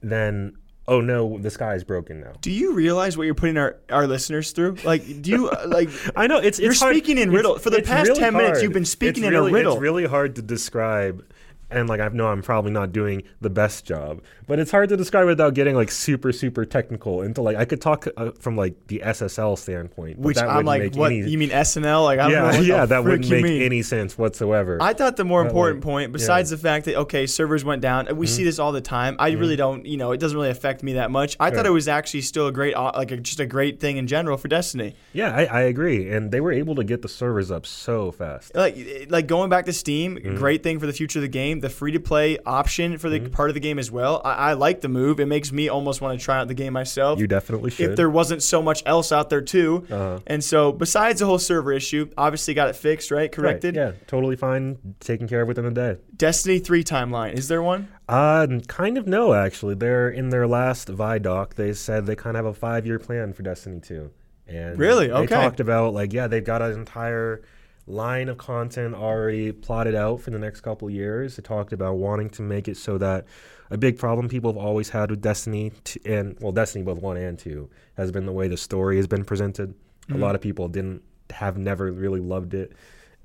then, 0.00 0.56
oh 0.88 1.00
no, 1.00 1.38
the 1.38 1.50
sky 1.50 1.74
is 1.74 1.84
broken 1.84 2.20
now. 2.20 2.32
do 2.40 2.50
you 2.50 2.72
realize 2.74 3.16
what 3.16 3.24
you're 3.24 3.34
putting 3.34 3.56
our, 3.56 3.76
our 3.90 4.06
listeners 4.06 4.50
through? 4.52 4.76
Like, 4.84 5.22
do 5.22 5.30
you 5.30 5.48
uh, 5.50 5.64
like? 5.68 5.90
I 6.16 6.26
know 6.26 6.38
it's 6.38 6.58
You're 6.58 6.72
it's 6.72 6.80
hard- 6.80 6.94
speaking 6.96 7.18
in 7.18 7.28
it's- 7.28 7.36
riddle. 7.36 7.58
For 7.58 7.70
the 7.70 7.82
past 7.82 8.08
really 8.08 8.20
10 8.20 8.32
minutes, 8.34 8.62
you've 8.62 8.72
been 8.72 8.84
speaking 8.84 9.22
It's 9.24 9.28
in 9.28 9.34
a 9.34 9.42
riddle. 9.42 9.74
It's 9.74 9.80
really 9.80 10.06
hard 10.06 10.34
to 10.36 10.42
describe 10.42 11.24
and 11.70 11.88
like 11.88 12.00
I 12.00 12.08
know 12.08 12.28
I'm 12.28 12.42
probably 12.42 12.70
not 12.70 12.92
doing 12.92 13.22
the 13.40 13.50
best 13.50 13.84
job, 13.84 14.22
but 14.46 14.58
it's 14.58 14.70
hard 14.70 14.88
to 14.90 14.96
describe 14.96 15.26
without 15.26 15.54
getting 15.54 15.74
like 15.74 15.90
super 15.90 16.32
super 16.32 16.64
technical 16.64 17.22
into 17.22 17.42
like 17.42 17.56
I 17.56 17.64
could 17.64 17.80
talk 17.80 18.06
uh, 18.16 18.30
from 18.40 18.56
like 18.56 18.74
the 18.86 19.02
SSL 19.04 19.58
standpoint, 19.58 20.16
but 20.16 20.24
Which 20.26 20.36
that 20.36 20.48
I'm 20.48 20.64
like, 20.64 20.82
make 20.82 20.96
what 20.96 21.12
any, 21.12 21.28
you 21.28 21.38
mean 21.38 21.50
SNL? 21.50 22.04
Like, 22.04 22.18
I 22.18 22.30
don't 22.30 22.32
know 22.52 22.60
yeah 22.60 22.76
yeah 22.78 22.86
that 22.86 23.04
wouldn't 23.04 23.28
make 23.30 23.44
mean. 23.44 23.62
any 23.62 23.82
sense 23.82 24.16
whatsoever. 24.18 24.78
I 24.80 24.92
thought 24.94 25.16
the 25.16 25.24
more 25.24 25.42
But, 25.42 25.48
important 25.48 25.76
like, 25.78 25.84
point, 25.84 26.08
yeah. 26.10 26.12
besides 26.12 26.50
the 26.50 26.58
fact 26.58 26.84
that 26.86 26.96
okay, 26.96 27.26
servers 27.26 27.64
went 27.64 27.82
down, 27.82 28.08
we 28.16 28.26
see 28.26 28.44
this 28.44 28.58
all 28.58 28.72
the 28.72 28.80
time. 28.80 29.16
I 29.18 29.30
really 29.32 29.56
don't, 29.56 29.84
you 29.86 29.96
know, 29.96 30.12
it 30.12 30.18
doesn't 30.18 30.36
really 30.36 30.50
affect 30.50 30.82
me 30.82 30.94
that 30.94 31.10
much. 31.10 31.36
I 31.38 31.50
thought 31.50 31.66
it 31.66 31.70
was 31.70 31.88
actually 31.88 32.22
still 32.22 32.46
a 32.46 32.52
great, 32.52 32.74
uh, 32.74 32.92
like 32.94 33.10
a, 33.10 33.16
just 33.18 33.40
a 33.40 33.46
great 33.46 33.80
thing 33.80 33.96
in 33.96 34.06
general 34.06 34.36
for 34.38 34.48
Destiny. 34.48 34.94
yeah, 35.12 35.34
I, 35.34 35.44
I 35.44 35.60
agree, 35.62 36.10
and 36.10 36.30
they 36.30 36.40
were 36.40 36.52
able 36.52 36.74
to 36.76 36.84
get 36.84 37.02
the 37.02 37.08
servers 37.08 37.50
up 37.50 37.66
so 37.66 38.10
fast. 38.12 38.54
Like, 38.54 39.06
like 39.10 39.26
going 39.26 39.50
back 39.50 39.66
to 39.66 39.72
Steam, 39.72 39.98
Mm-hmm. 40.18 40.36
great 40.36 40.62
thing 40.62 40.78
for 40.78 40.86
the 40.86 40.92
future 40.92 41.18
of 41.18 41.22
the 41.22 41.28
game. 41.28 41.57
The 41.60 41.68
free 41.70 41.92
to 41.92 42.00
play 42.00 42.38
option 42.46 42.98
for 42.98 43.08
Mm-hmm. 43.08 43.24
the 43.24 43.30
part 43.30 43.50
of 43.50 43.54
the 43.54 43.60
game 43.60 43.78
as 43.78 43.90
well. 43.90 44.20
I, 44.24 44.50
I 44.50 44.52
like 44.52 44.80
the 44.80 44.88
move. 44.88 45.18
It 45.20 45.26
makes 45.26 45.50
me 45.52 45.68
almost 45.68 46.00
want 46.00 46.18
to 46.18 46.24
try 46.24 46.38
out 46.38 46.48
the 46.48 46.54
game 46.54 46.72
myself. 46.72 47.18
You 47.18 47.26
definitely 47.26 47.70
should. 47.70 47.90
if 47.90 47.96
there 47.96 48.10
wasn't 48.10 48.42
so 48.42 48.62
much 48.62 48.82
else 48.86 49.12
out 49.12 49.30
there 49.30 49.40
too. 49.40 49.86
Uh-huh. 49.90 50.20
And 50.26 50.42
so, 50.44 50.72
besides 50.72 51.20
the 51.20 51.26
whole 51.26 51.38
server 51.38 51.72
issue, 51.72 52.10
obviously 52.18 52.54
got 52.54 52.68
it 52.68 52.76
fixed, 52.76 53.10
right? 53.10 53.18
Right, 53.18 53.32
Corrected. 53.32 53.74
yeah, 53.74 53.92
totally 54.06 54.36
fine, 54.36 54.78
taken 55.00 55.26
care 55.26 55.42
of 55.42 55.48
within 55.48 55.64
a 55.64 55.70
day. 55.70 55.96
Destiny 56.16 56.58
3 56.58 56.84
timeline. 56.84 57.34
Is 57.34 57.48
there 57.48 57.62
one? 57.62 57.88
Uh, 58.08 58.46
kind 58.68 58.96
of 58.98 59.06
no, 59.06 59.34
actually. 59.34 59.74
They're 59.74 60.08
in 60.08 60.30
their 60.30 60.46
last 60.46 60.88
Vidoc. 60.88 61.54
They 61.54 61.72
said 61.72 62.06
they 62.06 62.14
kind 62.16 62.36
of 62.36 62.44
have 62.44 62.54
a 62.54 62.58
five-year 62.58 62.98
plan 62.98 63.32
for 63.32 63.42
Destiny 63.42 63.80
2. 63.80 64.10
And 64.46 64.78
Really? 64.78 65.10
okay. 65.10 65.26
They 65.26 65.34
talked 65.34 65.60
about 65.60 65.92
like, 65.94 66.12
yeah, 66.12 66.26
they've 66.26 66.44
got 66.44 66.62
an 66.62 66.72
entire 66.72 67.42
line 67.88 68.28
of 68.28 68.38
content 68.38 68.94
already 68.94 69.52
plotted 69.52 69.94
out 69.94 70.20
for 70.20 70.30
the 70.30 70.38
next 70.38 70.60
couple 70.60 70.88
of 70.88 70.94
years. 70.94 71.36
They 71.36 71.42
talked 71.42 71.72
about 71.72 71.96
wanting 71.96 72.30
to 72.30 72.42
make 72.42 72.68
it 72.68 72.76
so 72.76 72.98
that 72.98 73.26
a 73.70 73.76
big 73.76 73.98
problem 73.98 74.28
people 74.28 74.52
have 74.52 74.62
always 74.62 74.88
had 74.90 75.10
with 75.10 75.20
Destiny 75.20 75.72
t- 75.84 76.00
and 76.04 76.36
well, 76.40 76.52
Destiny 76.52 76.84
both 76.84 77.00
one 77.00 77.16
and 77.16 77.38
two 77.38 77.68
has 77.96 78.10
been 78.10 78.26
the 78.26 78.32
way 78.32 78.48
the 78.48 78.56
story 78.56 78.96
has 78.96 79.06
been 79.06 79.24
presented. 79.24 79.74
A 80.10 80.16
lot 80.16 80.34
of 80.34 80.40
people 80.40 80.68
didn't 80.68 81.02
have 81.30 81.58
never 81.58 81.92
really 81.92 82.20
loved 82.20 82.54
it. 82.54 82.72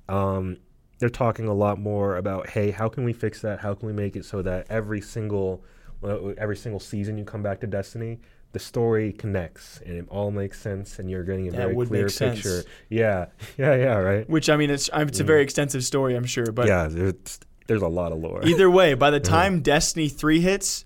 Um, 0.10 0.58
they're 1.00 1.10
talking 1.10 1.48
a 1.48 1.54
lot 1.54 1.80
more 1.80 2.16
about 2.16 2.50
hey 2.50 2.72
how 2.72 2.88
can 2.88 3.04
we 3.04 3.12
fix 3.12 3.42
that 3.42 3.60
how 3.60 3.74
can 3.74 3.88
we 3.88 3.94
make 3.94 4.16
it 4.16 4.24
so 4.24 4.42
that 4.42 4.66
every 4.70 5.02
single 5.02 5.64
well, 6.00 6.34
every 6.38 6.56
single 6.56 6.80
season 6.80 7.18
you 7.18 7.26
come 7.26 7.44
back 7.44 7.60
to 7.60 7.68
destiny 7.68 8.20
the 8.54 8.60
story 8.60 9.12
connects 9.12 9.82
and 9.86 9.96
it 9.98 10.06
all 10.10 10.32
makes 10.32 10.60
sense 10.62 11.00
and 11.00 11.10
you're 11.10 11.24
getting 11.24 11.48
a 11.48 11.52
That 11.52 11.74
very 11.74 11.86
clear 11.88 12.08
picture 12.10 12.64
yeah 12.90 13.26
yeah 13.58 13.76
yeah 13.76 13.98
right 13.98 14.30
Which 14.30 14.50
I 14.50 14.56
mean, 14.58 14.70
it's 14.70 14.90
it's 14.94 15.20
a 15.20 15.24
very 15.24 15.42
extensive 15.44 15.84
story, 15.84 16.16
I'm 16.16 16.26
sure. 16.26 16.52
But 16.52 16.66
Mm. 16.66 16.70
yeah 16.70 16.88
there's, 16.88 17.40
there's 17.68 17.82
a 17.82 17.88
lot 17.88 18.12
of 18.12 18.20
lore 18.20 18.42
either 18.46 18.70
way, 18.70 18.94
by 18.94 19.10
the 19.10 19.20
time 19.36 19.62
Destiny 19.62 20.08
3 20.08 20.40
hits, 20.42 20.86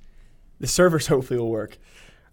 the 0.60 0.68
servers 0.68 1.08
hopefully 1.14 1.40
will 1.40 1.50
work. 1.52 1.78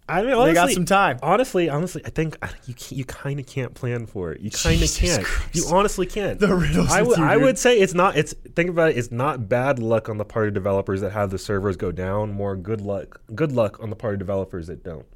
i 0.09 0.19
mean 0.21 0.27
They 0.29 0.33
honestly, 0.35 0.55
got 0.55 0.71
some 0.71 0.85
time. 0.85 1.19
honestly 1.23 1.69
honestly 1.69 2.03
i 2.07 2.11
think 2.11 2.37
I- 2.43 2.51
you 2.67 2.75
you 2.91 3.05
kind 3.05 3.41
of 3.41 3.47
can't 3.47 3.75
plan 3.75 4.07
for 4.07 4.33
it 4.33 4.41
you 4.41 4.51
kind 4.51 4.81
of 4.83 4.93
can't 4.95 5.25
Christ. 5.25 5.57
you 5.57 5.75
honestly 5.75 6.07
can't 6.07 6.39
The 6.39 6.55
riddles 6.55 6.91
I 6.93 7.37
would 7.37 7.59
say 7.59 7.79
it's 7.81 7.95
not 7.95 8.17
it's 8.17 8.35
think 8.55 8.69
about 8.71 8.91
it 8.91 8.99
it's 8.99 9.11
not 9.11 9.49
bad 9.49 9.79
luck 9.79 10.09
on 10.09 10.19
the 10.19 10.25
part 10.25 10.47
of 10.49 10.55
developers 10.55 11.01
that 11.01 11.11
have 11.13 11.31
the 11.31 11.39
servers 11.39 11.77
go 11.77 11.91
down 11.91 12.33
more 12.33 12.55
good 12.55 12.81
luck 12.83 13.21
good 13.35 13.51
luck 13.51 13.81
on 13.83 13.89
the 13.91 13.97
part 13.97 14.13
of 14.15 14.19
developers 14.21 14.67
that 14.69 14.85
don't 14.85 15.07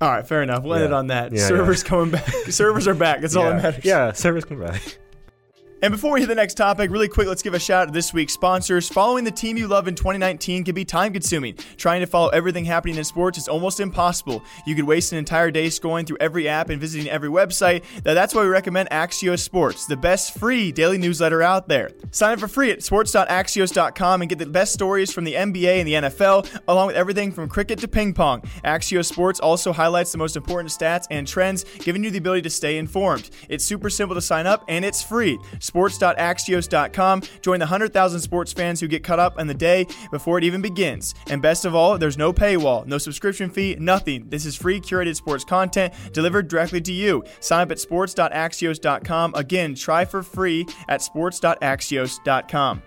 All 0.00 0.08
right, 0.08 0.26
fair 0.26 0.42
enough. 0.42 0.62
We'll 0.62 0.74
end 0.74 0.84
it 0.84 0.92
on 0.92 1.08
that. 1.08 1.30
Yeah, 1.32 1.46
servers 1.46 1.82
coming 1.82 2.10
back. 2.10 2.26
servers 2.48 2.88
are 2.88 2.94
back. 2.94 3.20
That's 3.20 3.36
all 3.36 3.44
yeah. 3.44 3.50
that 3.50 3.62
matters. 3.62 3.84
Yeah, 3.84 4.12
servers 4.12 4.44
come 4.46 4.60
back. 4.60 4.98
And 5.82 5.92
before 5.92 6.12
we 6.12 6.20
hit 6.20 6.26
the 6.26 6.34
next 6.34 6.54
topic, 6.54 6.90
really 6.90 7.08
quick, 7.08 7.26
let's 7.26 7.40
give 7.40 7.54
a 7.54 7.58
shout 7.58 7.82
out 7.82 7.84
to 7.86 7.92
this 7.92 8.12
week's 8.12 8.34
sponsors. 8.34 8.86
Following 8.86 9.24
the 9.24 9.30
team 9.30 9.56
you 9.56 9.66
love 9.66 9.88
in 9.88 9.94
2019 9.94 10.62
can 10.64 10.74
be 10.74 10.84
time 10.84 11.10
consuming. 11.10 11.54
Trying 11.78 12.00
to 12.00 12.06
follow 12.06 12.28
everything 12.28 12.66
happening 12.66 12.96
in 12.96 13.04
sports 13.04 13.38
is 13.38 13.48
almost 13.48 13.80
impossible. 13.80 14.42
You 14.66 14.74
could 14.74 14.84
waste 14.84 15.12
an 15.12 15.18
entire 15.18 15.50
day 15.50 15.68
scrolling 15.68 16.06
through 16.06 16.18
every 16.20 16.46
app 16.48 16.68
and 16.68 16.78
visiting 16.78 17.08
every 17.08 17.30
website. 17.30 17.82
Now, 18.04 18.12
that's 18.12 18.34
why 18.34 18.42
we 18.42 18.48
recommend 18.48 18.90
Axios 18.90 19.38
Sports, 19.38 19.86
the 19.86 19.96
best 19.96 20.38
free 20.38 20.70
daily 20.70 20.98
newsletter 20.98 21.42
out 21.42 21.66
there. 21.66 21.90
Sign 22.10 22.34
up 22.34 22.40
for 22.40 22.48
free 22.48 22.70
at 22.72 22.82
sports.axios.com 22.82 24.20
and 24.20 24.28
get 24.28 24.38
the 24.38 24.44
best 24.44 24.74
stories 24.74 25.10
from 25.10 25.24
the 25.24 25.32
NBA 25.32 25.78
and 25.78 25.88
the 25.88 25.94
NFL, 26.10 26.60
along 26.68 26.88
with 26.88 26.96
everything 26.96 27.32
from 27.32 27.48
cricket 27.48 27.78
to 27.78 27.88
ping 27.88 28.12
pong. 28.12 28.42
Axios 28.66 29.06
Sports 29.06 29.40
also 29.40 29.72
highlights 29.72 30.12
the 30.12 30.18
most 30.18 30.36
important 30.36 30.72
stats 30.72 31.06
and 31.10 31.26
trends, 31.26 31.64
giving 31.78 32.04
you 32.04 32.10
the 32.10 32.18
ability 32.18 32.42
to 32.42 32.50
stay 32.50 32.76
informed. 32.76 33.30
It's 33.48 33.64
super 33.64 33.88
simple 33.88 34.14
to 34.14 34.20
sign 34.20 34.46
up 34.46 34.62
and 34.68 34.84
it's 34.84 35.02
free. 35.02 35.38
Sports.axios.com. 35.70 37.22
Join 37.42 37.60
the 37.60 37.64
100,000 37.64 38.20
sports 38.20 38.52
fans 38.52 38.80
who 38.80 38.88
get 38.88 39.04
caught 39.04 39.20
up 39.20 39.38
in 39.38 39.46
the 39.46 39.54
day 39.54 39.86
before 40.10 40.36
it 40.36 40.42
even 40.42 40.60
begins. 40.60 41.14
And 41.28 41.40
best 41.40 41.64
of 41.64 41.76
all, 41.76 41.96
there's 41.96 42.18
no 42.18 42.32
paywall, 42.32 42.84
no 42.86 42.98
subscription 42.98 43.48
fee, 43.48 43.76
nothing. 43.78 44.28
This 44.28 44.46
is 44.46 44.56
free 44.56 44.80
curated 44.80 45.14
sports 45.14 45.44
content 45.44 45.94
delivered 46.12 46.48
directly 46.48 46.80
to 46.80 46.92
you. 46.92 47.22
Sign 47.38 47.62
up 47.62 47.70
at 47.70 47.78
sports.axios.com. 47.78 49.34
Again, 49.36 49.76
try 49.76 50.04
for 50.04 50.24
free 50.24 50.66
at 50.88 51.02
sports.axios.com. 51.02 52.82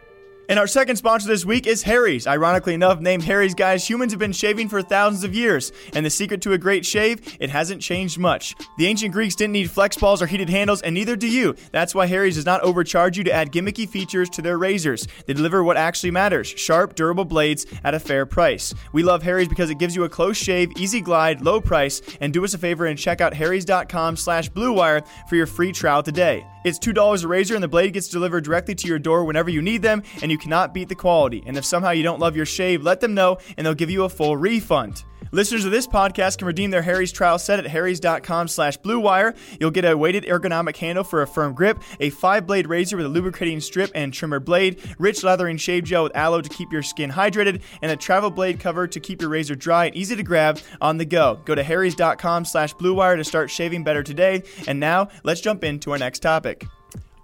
And 0.49 0.59
our 0.59 0.67
second 0.67 0.97
sponsor 0.97 1.27
this 1.27 1.45
week 1.45 1.67
is 1.67 1.83
Harry's. 1.83 2.27
Ironically 2.27 2.73
enough, 2.73 2.99
named 2.99 3.23
Harry's, 3.23 3.53
guys, 3.53 3.89
humans 3.89 4.11
have 4.11 4.19
been 4.19 4.33
shaving 4.33 4.67
for 4.67 4.81
thousands 4.81 5.23
of 5.23 5.33
years. 5.33 5.71
And 5.93 6.05
the 6.05 6.09
secret 6.09 6.41
to 6.41 6.51
a 6.51 6.57
great 6.57 6.85
shave, 6.85 7.37
it 7.39 7.49
hasn't 7.49 7.81
changed 7.81 8.19
much. 8.19 8.53
The 8.77 8.87
ancient 8.87 9.13
Greeks 9.13 9.35
didn't 9.35 9.53
need 9.53 9.71
flex 9.71 9.95
balls 9.95 10.21
or 10.21 10.27
heated 10.27 10.49
handles, 10.49 10.81
and 10.81 10.93
neither 10.93 11.15
do 11.15 11.27
you. 11.27 11.55
That's 11.71 11.95
why 11.95 12.07
Harry's 12.07 12.35
does 12.35 12.45
not 12.45 12.61
overcharge 12.61 13.17
you 13.17 13.23
to 13.23 13.31
add 13.31 13.53
gimmicky 13.53 13.87
features 13.87 14.29
to 14.31 14.41
their 14.41 14.57
razors. 14.57 15.07
They 15.27 15.33
deliver 15.33 15.63
what 15.63 15.77
actually 15.77 16.11
matters 16.11 16.47
sharp, 16.47 16.95
durable 16.95 17.25
blades 17.25 17.65
at 17.85 17.93
a 17.93 17.99
fair 17.99 18.25
price. 18.25 18.73
We 18.91 19.01
love 19.01 19.23
Harry's 19.23 19.47
because 19.47 19.69
it 19.69 19.79
gives 19.79 19.95
you 19.95 20.03
a 20.03 20.09
close 20.09 20.35
shave, 20.35 20.71
easy 20.77 20.99
glide, 20.99 21.41
low 21.41 21.61
price, 21.61 22.01
and 22.19 22.33
do 22.33 22.43
us 22.43 22.53
a 22.53 22.57
favor 22.57 22.85
and 22.85 22.99
check 22.99 23.21
out 23.21 23.33
harrys.com 23.33 24.17
slash 24.17 24.49
bluewire 24.51 25.07
for 25.29 25.37
your 25.37 25.47
free 25.47 25.71
trial 25.71 26.03
today. 26.03 26.45
It's 26.63 26.79
$2 26.79 27.23
a 27.23 27.27
razor, 27.27 27.55
and 27.55 27.63
the 27.63 27.67
blade 27.67 27.93
gets 27.93 28.07
delivered 28.07 28.45
directly 28.45 28.73
to 28.75 28.87
your 28.87 28.99
door 28.99 29.25
whenever 29.25 29.49
you 29.49 29.61
need 29.61 29.81
them, 29.81 30.01
and 30.21 30.31
you 30.33 30.37
cannot 30.37 30.73
beat 30.73 30.89
the 30.89 30.95
quality. 30.95 31.41
And 31.45 31.55
if 31.55 31.63
somehow 31.63 31.91
you 31.91 32.03
don't 32.03 32.19
love 32.19 32.35
your 32.35 32.45
shave, 32.45 32.83
let 32.83 32.99
them 32.99 33.13
know, 33.13 33.37
and 33.55 33.65
they'll 33.65 33.73
give 33.73 33.89
you 33.89 34.03
a 34.03 34.09
full 34.09 34.35
refund. 34.35 35.05
Listeners 35.31 35.65
of 35.65 35.71
this 35.71 35.87
podcast 35.87 36.37
can 36.37 36.45
redeem 36.45 36.69
their 36.69 36.83
Harry's 36.83 37.11
trial 37.11 37.39
set 37.39 37.57
at 37.57 37.65
harrys.com 37.65 38.47
slash 38.47 38.77
bluewire. 38.77 39.35
You'll 39.59 39.71
get 39.71 39.83
a 39.83 39.97
weighted 39.97 40.25
ergonomic 40.25 40.77
handle 40.77 41.03
for 41.03 41.23
a 41.23 41.27
firm 41.27 41.55
grip, 41.55 41.81
a 41.99 42.11
five-blade 42.11 42.67
razor 42.67 42.97
with 42.97 43.07
a 43.07 43.09
lubricating 43.09 43.59
strip 43.59 43.89
and 43.95 44.13
trimmer 44.13 44.39
blade, 44.39 44.79
rich 44.99 45.23
lathering 45.23 45.57
shave 45.57 45.85
gel 45.85 46.03
with 46.03 46.15
aloe 46.15 46.41
to 46.41 46.49
keep 46.49 46.71
your 46.71 46.83
skin 46.83 47.09
hydrated, 47.09 47.63
and 47.81 47.91
a 47.91 47.95
travel 47.95 48.29
blade 48.29 48.59
cover 48.59 48.85
to 48.87 48.99
keep 48.99 49.21
your 49.21 49.31
razor 49.31 49.55
dry 49.55 49.85
and 49.85 49.95
easy 49.95 50.15
to 50.15 50.23
grab 50.23 50.59
on 50.81 50.97
the 50.97 51.05
go. 51.05 51.39
Go 51.45 51.55
to 51.55 51.63
harrys.com 51.63 52.45
slash 52.45 52.75
bluewire 52.75 53.15
to 53.15 53.23
start 53.23 53.49
shaving 53.49 53.83
better 53.83 54.03
today. 54.03 54.43
And 54.67 54.79
now, 54.79 55.07
let's 55.23 55.41
jump 55.41 55.63
into 55.63 55.93
our 55.93 55.97
next 55.97 56.19
topic. 56.19 56.67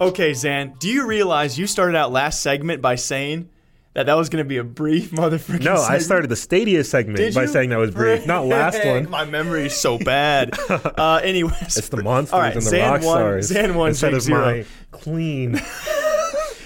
Okay, 0.02 0.32
Xan, 0.32 0.80
do 0.80 0.88
you 0.90 1.06
realize 1.06 1.60
you 1.60 1.68
started 1.68 1.98
out 1.98 2.12
last 2.12 2.42
segment 2.42 2.82
by 2.82 2.96
saying 2.96 3.50
that 3.94 4.06
that 4.06 4.14
was 4.16 4.30
going 4.30 4.44
to 4.44 4.48
be 4.48 4.56
a 4.58 4.64
brief 4.64 5.12
motherfucking 5.12 5.64
No, 5.64 5.76
I 5.76 5.98
started 5.98 6.30
the 6.30 6.36
Stadia 6.38 6.84
segment 6.86 7.18
Did 7.18 7.34
by 7.36 7.42
you? 7.44 7.48
saying 7.50 7.70
that 7.72 7.80
was 7.80 7.92
brief. 7.92 8.26
Not 8.26 8.46
last 8.48 8.84
one. 8.86 9.10
My 9.10 9.26
memory 9.26 9.66
is 9.66 9.76
so 9.76 9.98
bad. 9.98 10.58
uh, 10.70 11.20
anyways, 11.24 11.76
It's 11.78 11.90
the 11.90 12.02
monsters 12.02 12.34
right, 12.34 12.54
and 12.54 12.62
the 12.62 12.70
Zan 12.70 12.92
rock 12.92 13.02
stars 13.02 13.48
Zan 13.48 13.76
one, 13.76 13.90
instead 13.90 14.14
of 14.14 14.22
zero. 14.22 14.40
my 14.40 14.66
clean, 14.92 15.60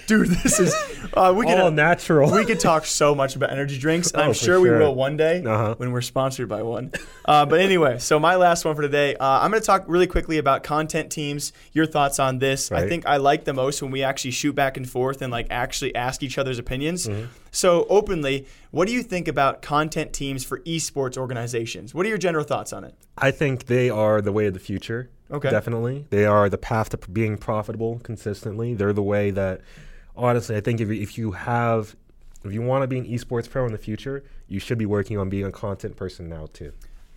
Dude, 0.06 0.28
this 0.28 0.60
is 0.60 0.76
uh, 1.16 1.34
we 1.36 1.46
could 1.46 1.60
all 1.60 1.72
natural. 1.72 2.32
we 2.32 2.46
could 2.46 2.60
talk 2.60 2.86
so 3.02 3.14
much 3.16 3.36
about 3.36 3.52
energy 3.52 3.78
drinks, 3.78 4.12
and 4.12 4.22
Oh, 4.22 4.26
I'm 4.26 4.30
for 4.34 4.40
sure, 4.40 4.60
we 4.60 4.70
will 4.70 4.96
one 4.96 5.18
day 5.18 5.44
Uh-huh. 5.44 5.76
when 5.78 5.92
we're 5.92 6.02
sponsored 6.02 6.48
by 6.50 6.62
one. 6.64 6.92
Uh, 7.26 7.46
but 7.46 7.60
anyway, 7.60 8.00
so 8.00 8.20
my 8.20 8.36
last 8.36 8.66
one 8.66 8.76
for 8.76 8.82
today, 8.82 9.16
uh, 9.16 9.40
I'm 9.42 9.52
going 9.52 9.62
to 9.62 9.66
talk 9.66 9.86
really 9.88 10.08
quickly 10.08 10.38
about 10.38 10.64
content 10.64 11.12
teams. 11.12 11.54
Your 11.72 11.86
thoughts 11.86 12.20
on 12.20 12.40
this? 12.40 12.72
I 12.72 12.88
think 12.88 13.06
I 13.06 13.18
like 13.18 13.46
the 13.46 13.54
most 13.54 13.82
when 13.82 13.92
we 13.92 14.04
actually 14.04 14.32
shoot 14.32 14.54
back 14.54 14.78
and 14.78 14.90
forth 14.90 15.22
and 15.22 15.32
like 15.32 15.48
actually 15.50 15.96
ask 15.96 16.24
each 16.24 16.38
other's 16.38 16.60
opinions. 16.60 17.08
Mm-hmm. 17.08 17.26
So 17.52 17.86
openly, 17.90 18.48
what 18.72 18.88
do 18.88 18.94
you 18.94 19.04
think 19.04 19.28
about 19.28 19.62
content 19.62 20.12
teams 20.14 20.44
for 20.44 20.60
esports 20.62 21.18
organizations? 21.18 21.94
What 21.94 22.06
are 22.06 22.10
your 22.10 22.18
general 22.18 22.44
thoughts 22.44 22.74
on 22.74 22.84
it? 22.84 22.96
I 23.18 23.32
think 23.32 23.68
they 23.68 23.90
are 23.90 24.22
the 24.22 24.32
way 24.32 24.48
of 24.48 24.54
the 24.54 24.60
future. 24.60 25.10
Okay. 25.32 25.50
Definitely. 25.50 26.06
They 26.10 26.26
are 26.26 26.50
the 26.50 26.58
path 26.58 26.90
to 26.90 26.98
being 27.10 27.38
profitable 27.38 28.00
consistently. 28.04 28.74
They're 28.76 28.94
the 28.94 29.02
way 29.04 29.32
that, 29.32 29.62
honestly, 30.16 30.56
I 30.56 30.62
think 30.62 30.82
if, 30.82 30.90
you- 30.90 31.02
if 31.02 31.18
you 31.18 31.32
have, 31.32 31.96
if 32.44 32.54
you 32.54 32.62
want 32.62 32.84
to 32.84 32.88
be 32.88 32.98
an 33.00 33.06
esports 33.06 33.50
pro 33.50 33.66
in 33.66 33.72
the 33.72 33.78
future, 33.78 34.24
you 34.48 34.60
should 34.60 34.78
be 34.78 34.86
working 34.86 35.18
on 35.18 35.30
being 35.30 35.46
a 35.46 35.52
content 35.52 35.96
person 35.96 36.30
now 36.30 36.48
too. 36.54 36.74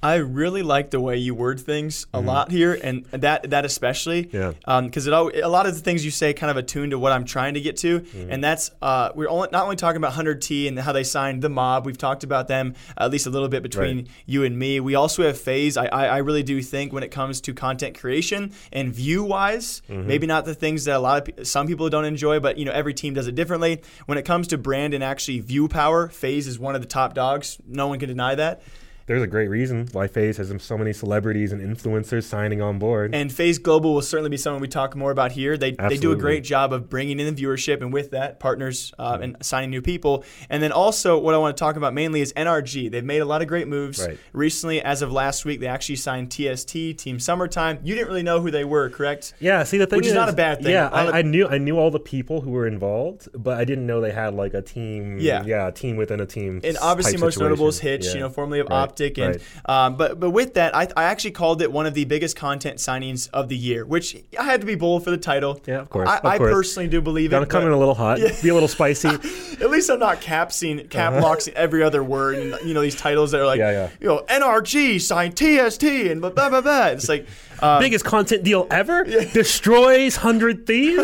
I 0.07 0.17
really 0.17 0.63
like 0.63 0.91
the 0.91 1.01
way 1.01 1.17
you 1.17 1.35
word 1.35 1.59
things 1.59 2.07
a 2.15 2.19
mm-hmm. 2.19 2.29
lot 2.29 2.51
here, 2.53 2.79
and 2.81 3.05
that 3.07 3.51
that 3.51 3.65
especially. 3.65 4.31
Yeah. 4.33 4.53
Um, 4.65 4.87
because 4.87 5.09
it 5.09 5.13
al- 5.13 5.33
a 5.35 5.49
lot 5.49 5.67
of 5.67 5.75
the 5.75 5.81
things 5.81 6.05
you 6.05 6.13
say 6.13 6.33
kind 6.33 6.51
of 6.51 6.57
attuned 6.57 6.93
to 6.93 6.99
what 6.99 7.11
I'm 7.11 7.25
trying 7.25 7.55
to 7.55 7.61
get 7.61 7.77
to, 7.79 8.01
mm-hmm. 8.01 8.31
and 8.31 8.43
that's 8.43 8.71
uh, 8.81 9.11
we're 9.17 9.29
only, 9.29 9.49
not 9.51 9.65
only 9.65 9.75
talking 9.75 9.97
about 9.97 10.13
100T 10.13 10.69
and 10.69 10.79
how 10.79 10.93
they 10.93 11.03
signed 11.03 11.43
the 11.43 11.49
mob. 11.49 11.87
We've 11.87 11.99
talked 11.99 12.23
about 12.23 12.47
them 12.47 12.75
at 12.97 13.11
least 13.11 13.27
a 13.27 13.31
little 13.31 13.49
bit 13.49 13.63
between 13.63 13.97
Right. 13.97 14.09
you 14.27 14.45
and 14.45 14.57
me. 14.59 14.81
We 14.81 14.95
also 14.95 15.25
have 15.25 15.41
FaZe. 15.41 15.77
I, 15.77 15.87
I 15.87 16.07
I 16.07 16.19
really 16.19 16.43
do 16.43 16.63
think 16.63 16.93
when 16.93 17.03
it 17.03 17.11
comes 17.11 17.41
to 17.43 17.53
content 17.53 17.99
creation 17.99 18.53
and 18.73 18.95
view 18.95 19.25
wise, 19.25 19.83
mm-hmm. 19.89 20.07
maybe 20.07 20.27
not 20.27 20.45
the 20.45 20.55
things 20.55 20.85
that 20.85 20.97
a 20.97 21.01
lot 21.01 21.29
of 21.29 21.47
some 21.47 21.67
people 21.67 21.89
don't 21.91 22.05
enjoy, 22.05 22.39
but 22.39 22.59
you 22.59 22.65
know 22.65 22.73
every 22.73 22.95
team 22.95 23.15
does 23.15 23.27
it 23.27 23.35
differently. 23.35 23.83
When 24.07 24.19
it 24.19 24.25
comes 24.25 24.47
to 24.49 24.59
brand 24.59 24.95
and 24.95 25.03
actually 25.03 25.41
view 25.41 25.67
power, 25.67 26.09
FaZe 26.09 26.47
is 26.47 26.59
one 26.61 26.77
of 26.77 26.81
the 26.81 26.87
top 26.87 27.15
dogs. 27.15 27.59
No 27.67 27.89
one 27.89 27.99
can 27.99 28.09
deny 28.09 28.35
that. 28.37 28.63
There's 29.07 29.23
a 29.23 29.27
great 29.29 29.49
reason 29.49 29.89
why 29.93 30.09
FaZe 30.09 30.37
has 30.39 30.53
so 30.63 30.77
many 30.77 30.93
celebrities 30.93 31.53
and 31.53 31.61
influencers 31.61 32.25
signing 32.25 32.61
on 32.61 32.81
board. 32.81 33.15
And 33.15 33.33
FaZe 33.33 33.59
Global 33.59 33.95
will 33.95 34.03
certainly 34.03 34.31
be 34.31 34.37
something 34.37 34.61
we 34.61 34.67
talk 34.67 34.97
more 34.97 35.13
about 35.13 35.31
here. 35.31 35.57
They, 35.57 35.73
they 35.73 35.97
do 35.97 36.11
a 36.11 36.17
great 36.17 36.43
job 36.43 36.73
of 36.73 36.89
bringing 36.91 37.21
in 37.21 37.33
the 37.33 37.41
viewership 37.43 37.83
and 37.83 37.93
with 37.93 38.11
that, 38.11 38.41
partners 38.41 38.93
uh, 38.99 39.19
and 39.23 39.37
signing 39.43 39.71
new 39.71 39.81
people. 39.81 40.25
And 40.51 40.61
then 40.61 40.73
also, 40.73 41.19
what 41.19 41.35
I 41.35 41.39
want 41.39 41.57
to 41.57 41.61
talk 41.61 41.77
about 41.77 41.95
mainly 41.95 42.21
is 42.21 42.33
NRG. 42.33 42.91
They've 42.91 43.05
made 43.05 43.21
a 43.21 43.25
lot 43.25 43.43
of 43.43 43.49
great 43.49 43.69
moves. 43.69 44.05
Right. 44.05 44.19
Recently, 44.33 44.83
as 44.83 45.03
of 45.03 45.13
last 45.13 45.45
week, 45.45 45.61
they 45.61 45.69
actually 45.69 45.97
signed 45.97 46.33
TST, 46.33 46.73
Team 46.73 47.21
Summertime. 47.21 47.79
You 47.85 47.95
didn't 47.95 48.09
really 48.09 48.25
know 48.25 48.41
who 48.41 48.51
they 48.51 48.65
were, 48.65 48.91
correct? 48.91 49.35
yeah, 49.39 49.63
see 49.63 49.79
the 49.79 49.87
thing 49.87 49.99
Which 49.99 50.07
is 50.07 50.15
not 50.15 50.29
a 50.29 50.33
bad 50.33 50.63
thing. 50.63 50.73
Yeah, 50.73 50.89
A 50.89 50.91
lot 50.91 51.09
of- 51.09 51.15
I, 51.15 51.19
I 51.21 51.23
knew 51.23 51.47
I 51.47 51.59
knew 51.59 51.79
all 51.79 51.93
the 51.93 52.01
people 52.01 52.41
who 52.41 52.51
were 52.51 52.67
involved, 52.67 53.29
but 53.35 53.57
I 53.57 53.65
didn't 53.65 53.87
know 53.87 54.01
they 54.01 54.11
had 54.13 54.35
like 54.35 54.55
a 54.55 54.63
team. 54.63 55.19
Yeah. 55.21 55.45
yeah, 55.45 55.69
a 55.69 55.73
team 55.73 55.97
within 55.97 56.19
a 56.21 56.27
team. 56.27 56.61
and 56.65 56.77
obviously 56.79 57.19
most 57.19 57.39
notable 57.39 57.69
is. 57.69 57.79
Hitch, 57.79 58.07
you 58.15 58.21
know, 58.21 58.31
formerly 58.31 58.59
of 58.61 58.69
Right, 58.69 58.96
Optic, 58.97 59.19
and 59.19 59.37
right. 59.37 59.85
um, 59.87 59.97
but 59.97 60.19
but 60.19 60.31
with 60.31 60.55
that, 60.55 60.75
I, 60.75 60.89
I 60.97 61.05
actually 61.05 61.33
called 61.33 61.61
it 61.61 61.71
one 61.71 61.85
of 61.87 61.93
the 61.95 62.05
biggest 62.07 62.35
content 62.37 62.79
signings 62.79 63.29
of 63.33 63.49
the 63.49 63.57
year, 63.57 63.85
which 63.85 64.17
I 64.39 64.45
had 64.45 64.61
to 64.63 64.67
be 64.67 64.75
bold 64.75 65.05
for 65.05 65.11
the 65.11 65.19
title. 65.19 65.61
Yeah, 65.67 65.81
of 65.81 65.91
course, 65.91 66.09
I, 66.09 66.17
of 66.19 66.25
I 66.25 66.39
course. 66.39 66.53
personally 66.53 66.89
do 66.89 67.01
believe 67.03 67.31
Gotta 67.31 67.45
it. 67.45 67.51
come 67.51 67.65
in 67.65 67.73
a 67.73 67.79
little 67.79 67.95
hot, 67.95 68.19
be 68.43 68.49
a 68.49 68.55
little 68.55 68.69
spicy. 68.69 69.09
at 69.61 69.71
least 69.71 69.91
I'm 69.91 69.99
not 69.99 70.21
capsing 70.23 70.89
cap 70.89 71.21
locks 71.23 71.49
every 71.55 71.83
other 71.83 72.03
word, 72.03 72.39
and 72.39 72.57
you 72.67 72.73
know 72.75 72.81
these 72.81 72.97
titles 72.97 73.33
that 73.33 73.41
are 73.41 73.47
like, 73.47 73.61
Uh-huh. 73.61 73.71
Yeah, 73.71 73.85
yeah. 73.85 73.91
you 74.01 74.07
know, 74.09 74.25
NRG 74.29 75.01
signed 75.01 75.37
TST 75.37 75.83
and 75.85 76.21
blah 76.21 76.31
blah 76.31 76.49
blah. 76.49 76.61
blah. 76.63 76.87
It's 76.87 77.09
like. 77.09 77.27
Um, 77.59 77.81
Biggest 77.81 78.05
content 78.05 78.45
deal 78.45 78.67
ever. 78.71 79.05
Destroys 79.33 80.15
hundred 80.17 80.67
thieves. 80.67 81.03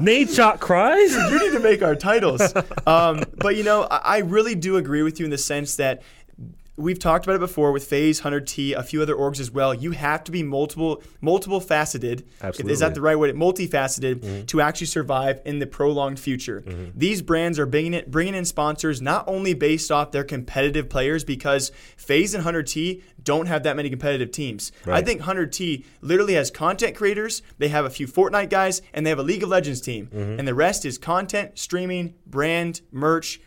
Nadeshot 0.00 0.58
cries. 0.58 1.12
you 1.14 1.38
need 1.38 1.52
to 1.52 1.60
make 1.60 1.82
our 1.82 1.94
titles. 1.94 2.54
Um, 2.86 3.22
but 3.36 3.56
you 3.56 3.62
know, 3.62 3.82
I, 3.90 3.96
I 3.96 4.18
really 4.20 4.54
do 4.54 4.78
agree 4.78 5.02
with 5.02 5.18
you 5.20 5.26
in 5.26 5.30
the 5.30 5.36
sense 5.36 5.76
that 5.76 6.02
we've 6.76 6.98
talked 6.98 7.24
about 7.24 7.36
it 7.36 7.40
before 7.40 7.72
with 7.72 7.84
FaZe, 7.84 8.20
100T, 8.22 8.74
a 8.74 8.82
few 8.82 9.02
other 9.02 9.14
orgs 9.14 9.40
as 9.40 9.50
well. 9.50 9.74
You 9.74 9.90
have 9.92 10.24
to 10.24 10.32
be 10.32 10.42
multiple, 10.42 11.02
multiple 11.20 11.60
faceted. 11.60 12.26
Is 12.70 12.80
that 12.80 12.94
the 12.94 13.00
right 13.00 13.18
word? 13.18 13.34
Multifaceted 13.34 14.16
mm-hmm. 14.16 14.44
to 14.46 14.60
actually 14.60 14.86
survive 14.86 15.40
in 15.44 15.58
the 15.58 15.66
prolonged 15.66 16.18
future. 16.18 16.62
Mm-hmm. 16.62 16.98
These 16.98 17.22
brands 17.22 17.58
are 17.58 17.66
bringing 17.66 17.94
it, 17.94 18.10
bringing 18.10 18.34
in 18.34 18.44
sponsors 18.44 19.02
not 19.02 19.24
only 19.28 19.54
based 19.54 19.90
off 19.90 20.12
their 20.12 20.24
competitive 20.24 20.88
players 20.88 21.24
because 21.24 21.70
FaZe 21.96 22.34
and 22.34 22.44
100T 22.44 23.02
don't 23.22 23.46
have 23.46 23.62
that 23.62 23.76
many 23.76 23.90
competitive 23.90 24.32
teams. 24.32 24.72
I 24.86 25.02
think 25.02 25.22
100T 25.22 25.84
literally 26.00 26.34
has 26.34 26.50
content 26.50 26.96
creators. 26.96 27.42
They 27.58 27.68
have 27.68 27.84
a 27.84 27.90
few 27.90 28.06
Fortnite 28.06 28.50
guys, 28.50 28.82
and 28.92 29.06
they 29.06 29.10
have 29.10 29.18
a 29.18 29.22
League 29.22 29.42
of 29.42 29.48
Legends 29.48 29.80
team, 29.80 30.06
mm-hmm. 30.06 30.38
and 30.38 30.48
the 30.48 30.54
rest 30.54 30.84
is 30.84 30.98
content, 30.98 31.58
streaming, 31.58 32.14
brand, 32.26 32.80
merch. 32.90 33.40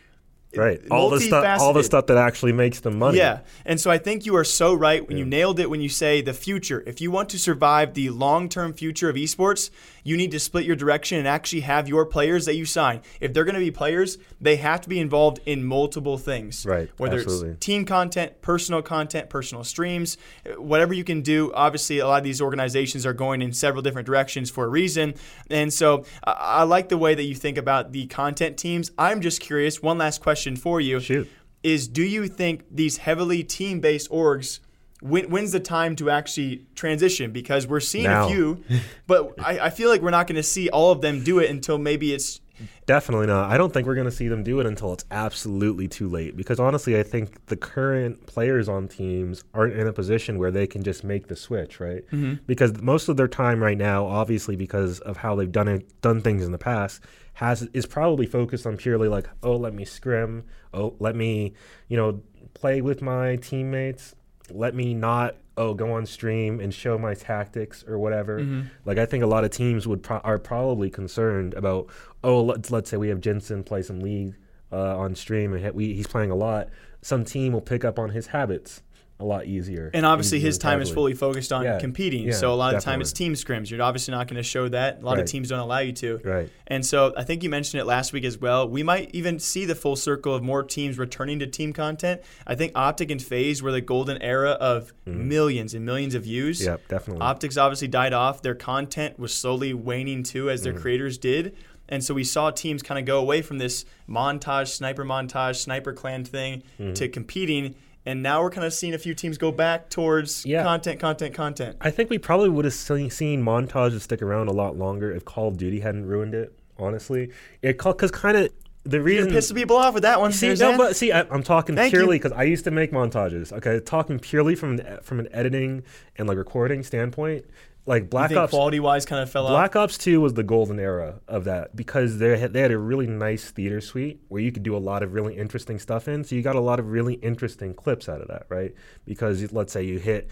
Right. 0.54 0.80
All 0.90 1.10
the 1.10 1.20
stuff. 1.20 1.60
All 1.60 1.72
the 1.72 1.84
stuff 1.84 2.06
that 2.06 2.16
actually 2.16 2.52
makes 2.52 2.80
them 2.80 2.98
money. 2.98 3.18
Yeah. 3.18 3.40
And 3.64 3.80
so 3.80 3.90
I 3.90 3.98
think 3.98 4.26
you 4.26 4.36
are 4.36 4.44
so 4.44 4.74
right 4.74 5.06
when 5.06 5.16
you 5.16 5.24
nailed 5.24 5.60
it 5.60 5.68
when 5.68 5.80
you 5.80 5.88
say 5.88 6.22
the 6.22 6.32
future. 6.32 6.82
If 6.86 7.00
you 7.00 7.10
want 7.10 7.28
to 7.30 7.38
survive 7.38 7.94
the 7.94 8.10
long 8.10 8.48
term 8.48 8.72
future 8.72 9.08
of 9.08 9.16
esports, 9.16 9.70
you 10.06 10.16
need 10.16 10.30
to 10.30 10.38
split 10.38 10.64
your 10.64 10.76
direction 10.76 11.18
and 11.18 11.26
actually 11.26 11.62
have 11.62 11.88
your 11.88 12.06
players 12.06 12.46
that 12.46 12.54
you 12.54 12.64
sign. 12.64 13.02
If 13.20 13.34
they're 13.34 13.44
going 13.44 13.56
to 13.56 13.60
be 13.60 13.72
players, 13.72 14.18
they 14.40 14.54
have 14.54 14.80
to 14.82 14.88
be 14.88 15.00
involved 15.00 15.40
in 15.46 15.64
multiple 15.64 16.16
things. 16.16 16.64
Right. 16.64 16.88
Whether 16.96 17.18
Absolutely. 17.18 17.50
it's 17.50 17.66
team 17.66 17.84
content, 17.84 18.40
personal 18.40 18.82
content, 18.82 19.28
personal 19.30 19.64
streams, 19.64 20.16
whatever 20.58 20.94
you 20.94 21.02
can 21.02 21.22
do. 21.22 21.52
Obviously, 21.54 21.98
a 21.98 22.06
lot 22.06 22.18
of 22.18 22.24
these 22.24 22.40
organizations 22.40 23.04
are 23.04 23.12
going 23.12 23.42
in 23.42 23.52
several 23.52 23.82
different 23.82 24.06
directions 24.06 24.48
for 24.48 24.66
a 24.66 24.68
reason. 24.68 25.14
And 25.50 25.72
so 25.72 26.04
I, 26.22 26.30
I 26.30 26.62
like 26.62 26.88
the 26.88 26.98
way 26.98 27.16
that 27.16 27.24
you 27.24 27.34
think 27.34 27.58
about 27.58 27.90
the 27.90 28.06
content 28.06 28.58
teams. 28.58 28.92
I'm 28.96 29.20
just 29.20 29.40
curious. 29.40 29.82
One 29.82 29.98
last 29.98 30.22
question 30.22 30.54
for 30.54 30.80
you 30.80 31.00
Shoot. 31.00 31.28
is 31.64 31.88
do 31.88 32.04
you 32.04 32.28
think 32.28 32.62
these 32.70 32.98
heavily 32.98 33.42
team 33.42 33.80
based 33.80 34.08
orgs 34.12 34.60
when, 35.00 35.30
when's 35.30 35.52
the 35.52 35.60
time 35.60 35.96
to 35.96 36.10
actually 36.10 36.64
transition 36.74 37.30
because 37.30 37.66
we're 37.66 37.80
seeing 37.80 38.04
Now. 38.04 38.26
a 38.26 38.28
few 38.28 38.64
but 39.06 39.34
I, 39.38 39.58
I 39.58 39.70
feel 39.70 39.90
like 39.90 40.02
we're 40.02 40.10
not 40.10 40.26
going 40.26 40.36
to 40.36 40.42
see 40.42 40.68
all 40.70 40.92
of 40.92 41.00
them 41.00 41.22
do 41.22 41.38
it 41.38 41.50
until 41.50 41.78
maybe 41.78 42.12
it's 42.12 42.40
Definitely 42.86 43.26
not. 43.26 43.50
I 43.50 43.58
don't 43.58 43.72
think 43.72 43.86
we're 43.86 43.94
going 43.94 44.06
to 44.06 44.14
see 44.14 44.28
them 44.28 44.42
do 44.42 44.60
it 44.60 44.66
until 44.66 44.92
it's 44.92 45.04
absolutely 45.10 45.88
too 45.88 46.08
late. 46.08 46.36
Because 46.36 46.60
honestly, 46.60 46.98
I 46.98 47.02
think 47.02 47.46
the 47.46 47.56
current 47.56 48.26
players 48.26 48.68
on 48.68 48.88
teams 48.88 49.44
aren't 49.52 49.74
in 49.74 49.86
a 49.86 49.92
position 49.92 50.38
where 50.38 50.50
they 50.50 50.66
can 50.66 50.82
just 50.82 51.04
make 51.04 51.26
the 51.26 51.36
switch, 51.36 51.80
right? 51.80 52.06
Mm-hmm. 52.06 52.34
Because 52.46 52.80
most 52.80 53.08
of 53.08 53.16
their 53.16 53.28
time 53.28 53.62
right 53.62 53.76
now, 53.76 54.06
obviously 54.06 54.56
because 54.56 55.00
of 55.00 55.18
how 55.18 55.34
they've 55.34 55.50
done 55.50 55.68
it, 55.68 56.00
done 56.00 56.20
things 56.20 56.44
in 56.44 56.52
the 56.52 56.58
past, 56.58 57.02
has 57.34 57.62
is 57.74 57.84
probably 57.84 58.26
focused 58.26 58.66
on 58.66 58.76
purely 58.76 59.08
like, 59.08 59.28
oh, 59.42 59.56
let 59.56 59.74
me 59.74 59.84
scrim, 59.84 60.44
oh, 60.72 60.94
let 60.98 61.14
me, 61.14 61.52
you 61.88 61.96
know, 61.96 62.22
play 62.54 62.80
with 62.80 63.02
my 63.02 63.36
teammates, 63.36 64.14
let 64.50 64.74
me 64.74 64.94
not 64.94 65.36
oh 65.56 65.72
go 65.74 65.92
on 65.92 66.04
stream 66.06 66.60
and 66.60 66.72
show 66.72 66.98
my 66.98 67.14
tactics 67.14 67.84
or 67.88 67.98
whatever. 67.98 68.38
Like 68.84 68.98
i 68.98 69.06
think 69.06 69.24
a 69.24 69.26
lot 69.26 69.44
of 69.44 69.50
teams 69.50 69.86
would 69.88 70.02
pro- 70.02 70.18
are 70.18 70.38
probably 70.38 70.90
concerned 70.90 71.54
about 71.54 71.88
oh 72.22 72.42
let's 72.42 72.70
let's 72.70 72.90
say 72.90 72.96
we 72.96 73.08
have 73.08 73.20
jensen 73.20 73.62
play 73.64 73.82
some 73.82 74.00
league 74.00 74.34
uh, 74.72 74.96
on 74.98 75.14
stream 75.14 75.52
and 75.54 75.64
he- 75.64 75.70
we, 75.70 75.94
he's 75.94 76.06
playing 76.08 76.30
a 76.30 76.34
lot. 76.36 76.68
Some 77.02 77.24
team 77.24 77.52
will 77.52 77.60
pick 77.60 77.84
up 77.84 77.98
on 77.98 78.10
his 78.10 78.28
habits 78.28 78.82
a 79.18 79.24
lot 79.24 79.46
easier 79.46 79.90
and 79.94 80.04
obviously 80.04 80.38
his 80.38 80.58
time 80.58 80.80
is 80.82 80.90
fully 80.90 81.14
focused 81.14 81.50
on 81.50 81.64
Yeah, 81.64 81.78
competing 81.78 82.24
yeah, 82.24 82.32
so 82.34 82.52
a 82.52 82.54
lot 82.54 82.74
of 82.74 82.80
the 82.82 82.84
time 82.84 83.00
it's 83.00 83.14
team 83.14 83.32
scrims 83.32 83.70
you're 83.70 83.80
obviously 83.80 84.12
not 84.12 84.28
going 84.28 84.36
to 84.36 84.42
show 84.42 84.68
that 84.68 85.00
a 85.00 85.04
lot 85.06 85.18
of 85.18 85.24
teams 85.24 85.48
don't 85.48 85.58
allow 85.58 85.78
you 85.78 85.92
to 85.92 86.20
right 86.22 86.50
and 86.66 86.84
so 86.84 87.14
I 87.16 87.24
think 87.24 87.42
you 87.42 87.48
mentioned 87.48 87.80
it 87.80 87.84
last 87.86 88.12
week 88.12 88.24
as 88.24 88.36
well. 88.38 88.68
We 88.68 88.82
might 88.82 89.10
even 89.14 89.38
see 89.38 89.64
the 89.64 89.74
full 89.76 89.96
circle 89.96 90.34
of 90.34 90.42
more 90.42 90.62
teams 90.64 90.98
returning 90.98 91.38
to 91.38 91.46
team 91.46 91.72
content. 91.72 92.20
I 92.46 92.56
think 92.56 92.72
Optic 92.74 93.10
and 93.12 93.22
FaZe 93.22 93.62
were 93.62 93.70
the 93.72 93.80
golden 93.80 94.20
era 94.20 94.50
of 94.50 94.92
millions 95.06 95.72
and 95.74 95.86
millions 95.86 96.14
of 96.16 96.24
views. 96.24 96.58
Mm-hmm. 96.60 96.70
Yep, 96.70 96.88
definitely. 96.88 97.22
Optics 97.22 97.56
obviously 97.56 97.86
died 97.88 98.12
off. 98.12 98.42
Their 98.42 98.56
content 98.56 99.16
was 99.18 99.32
slowly 99.32 99.72
waning 99.74 100.24
too 100.24 100.50
as 100.50 100.62
their 100.62 100.72
Mm-hmm. 100.72 100.82
creators 100.82 101.18
did. 101.18 101.56
And 101.88 102.02
so 102.02 102.12
we 102.14 102.24
saw 102.24 102.50
teams 102.50 102.82
kind 102.82 102.98
of 102.98 103.04
go 103.06 103.20
away 103.20 103.42
from 103.42 103.58
this 103.58 103.84
montage, 104.08 104.68
sniper 104.68 105.04
montage, 105.04 105.56
sniper 105.56 105.92
clan 105.92 106.24
thing 106.24 106.64
Mm-hmm. 106.80 106.94
to 106.94 107.08
competing. 107.08 107.76
And 108.06 108.22
now 108.22 108.40
we're 108.40 108.50
kind 108.50 108.64
of 108.64 108.72
seeing 108.72 108.94
a 108.94 108.98
few 108.98 109.14
teams 109.14 109.36
go 109.36 109.50
back 109.50 109.90
towards 109.90 110.46
Yeah. 110.46 110.62
content, 110.62 111.00
content, 111.00 111.34
content. 111.34 111.76
I 111.80 111.90
think 111.90 112.08
we 112.08 112.18
probably 112.18 112.48
would 112.48 112.64
have 112.64 112.74
seen, 112.74 113.10
seen 113.10 113.44
montages 113.44 114.02
stick 114.02 114.22
around 114.22 114.46
a 114.48 114.52
lot 114.52 114.78
longer 114.78 115.12
if 115.12 115.24
Call 115.24 115.48
of 115.48 115.56
Duty 115.56 115.80
hadn't 115.80 116.06
ruined 116.06 116.34
it. 116.34 116.56
Honestly, 116.78 117.30
it 117.62 117.78
because 117.78 118.10
kind 118.10 118.36
of 118.36 118.50
the 118.84 118.98
You're 118.98 119.04
reason 119.04 119.30
pissing 119.32 119.54
people 119.54 119.76
off 119.76 119.94
with 119.94 120.04
that 120.04 120.20
one. 120.20 120.30
See, 120.30 120.54
no, 120.54 120.76
but 120.76 120.94
see, 120.94 121.10
I, 121.10 121.22
I'm 121.22 121.42
talking 121.42 121.74
Thank 121.74 121.92
purely 121.92 122.16
because 122.18 122.32
I 122.32 122.44
used 122.44 122.64
to 122.64 122.70
make 122.70 122.92
montages. 122.92 123.52
Okay, 123.52 123.80
talking 123.80 124.18
purely 124.18 124.54
from 124.54 124.78
an, 124.78 124.98
from 125.02 125.18
an 125.18 125.28
editing 125.32 125.82
and 126.16 126.28
like 126.28 126.36
recording 126.36 126.82
standpoint. 126.82 127.46
Like 127.86 128.10
Black 128.10 128.32
Ops, 128.32 128.50
quality 128.50 128.80
wise 128.80 129.06
kind 129.06 129.22
of 129.22 129.30
fell 129.30 129.46
off. 129.46 129.52
Black 129.52 129.76
Ops 129.76 129.96
Two 129.96 130.20
was 130.20 130.34
the 130.34 130.42
golden 130.42 130.80
era 130.80 131.20
of 131.28 131.44
that 131.44 131.76
because 131.76 132.18
they 132.18 132.36
had, 132.36 132.52
they 132.52 132.60
had 132.60 132.72
a 132.72 132.78
really 132.78 133.06
nice 133.06 133.50
theater 133.52 133.80
suite 133.80 134.20
where 134.28 134.42
you 134.42 134.50
could 134.50 134.64
do 134.64 134.76
a 134.76 134.78
lot 134.78 135.04
of 135.04 135.12
really 135.12 135.36
interesting 135.36 135.78
stuff 135.78 136.08
in. 136.08 136.24
So 136.24 136.34
you 136.34 136.42
got 136.42 136.56
a 136.56 136.60
lot 136.60 136.80
of 136.80 136.90
really 136.90 137.14
interesting 137.14 137.74
clips 137.74 138.08
out 138.08 138.20
of 138.20 138.28
that, 138.28 138.46
right? 138.48 138.74
Because 139.04 139.52
let's 139.52 139.72
say 139.72 139.84
you 139.84 140.00
hit, 140.00 140.28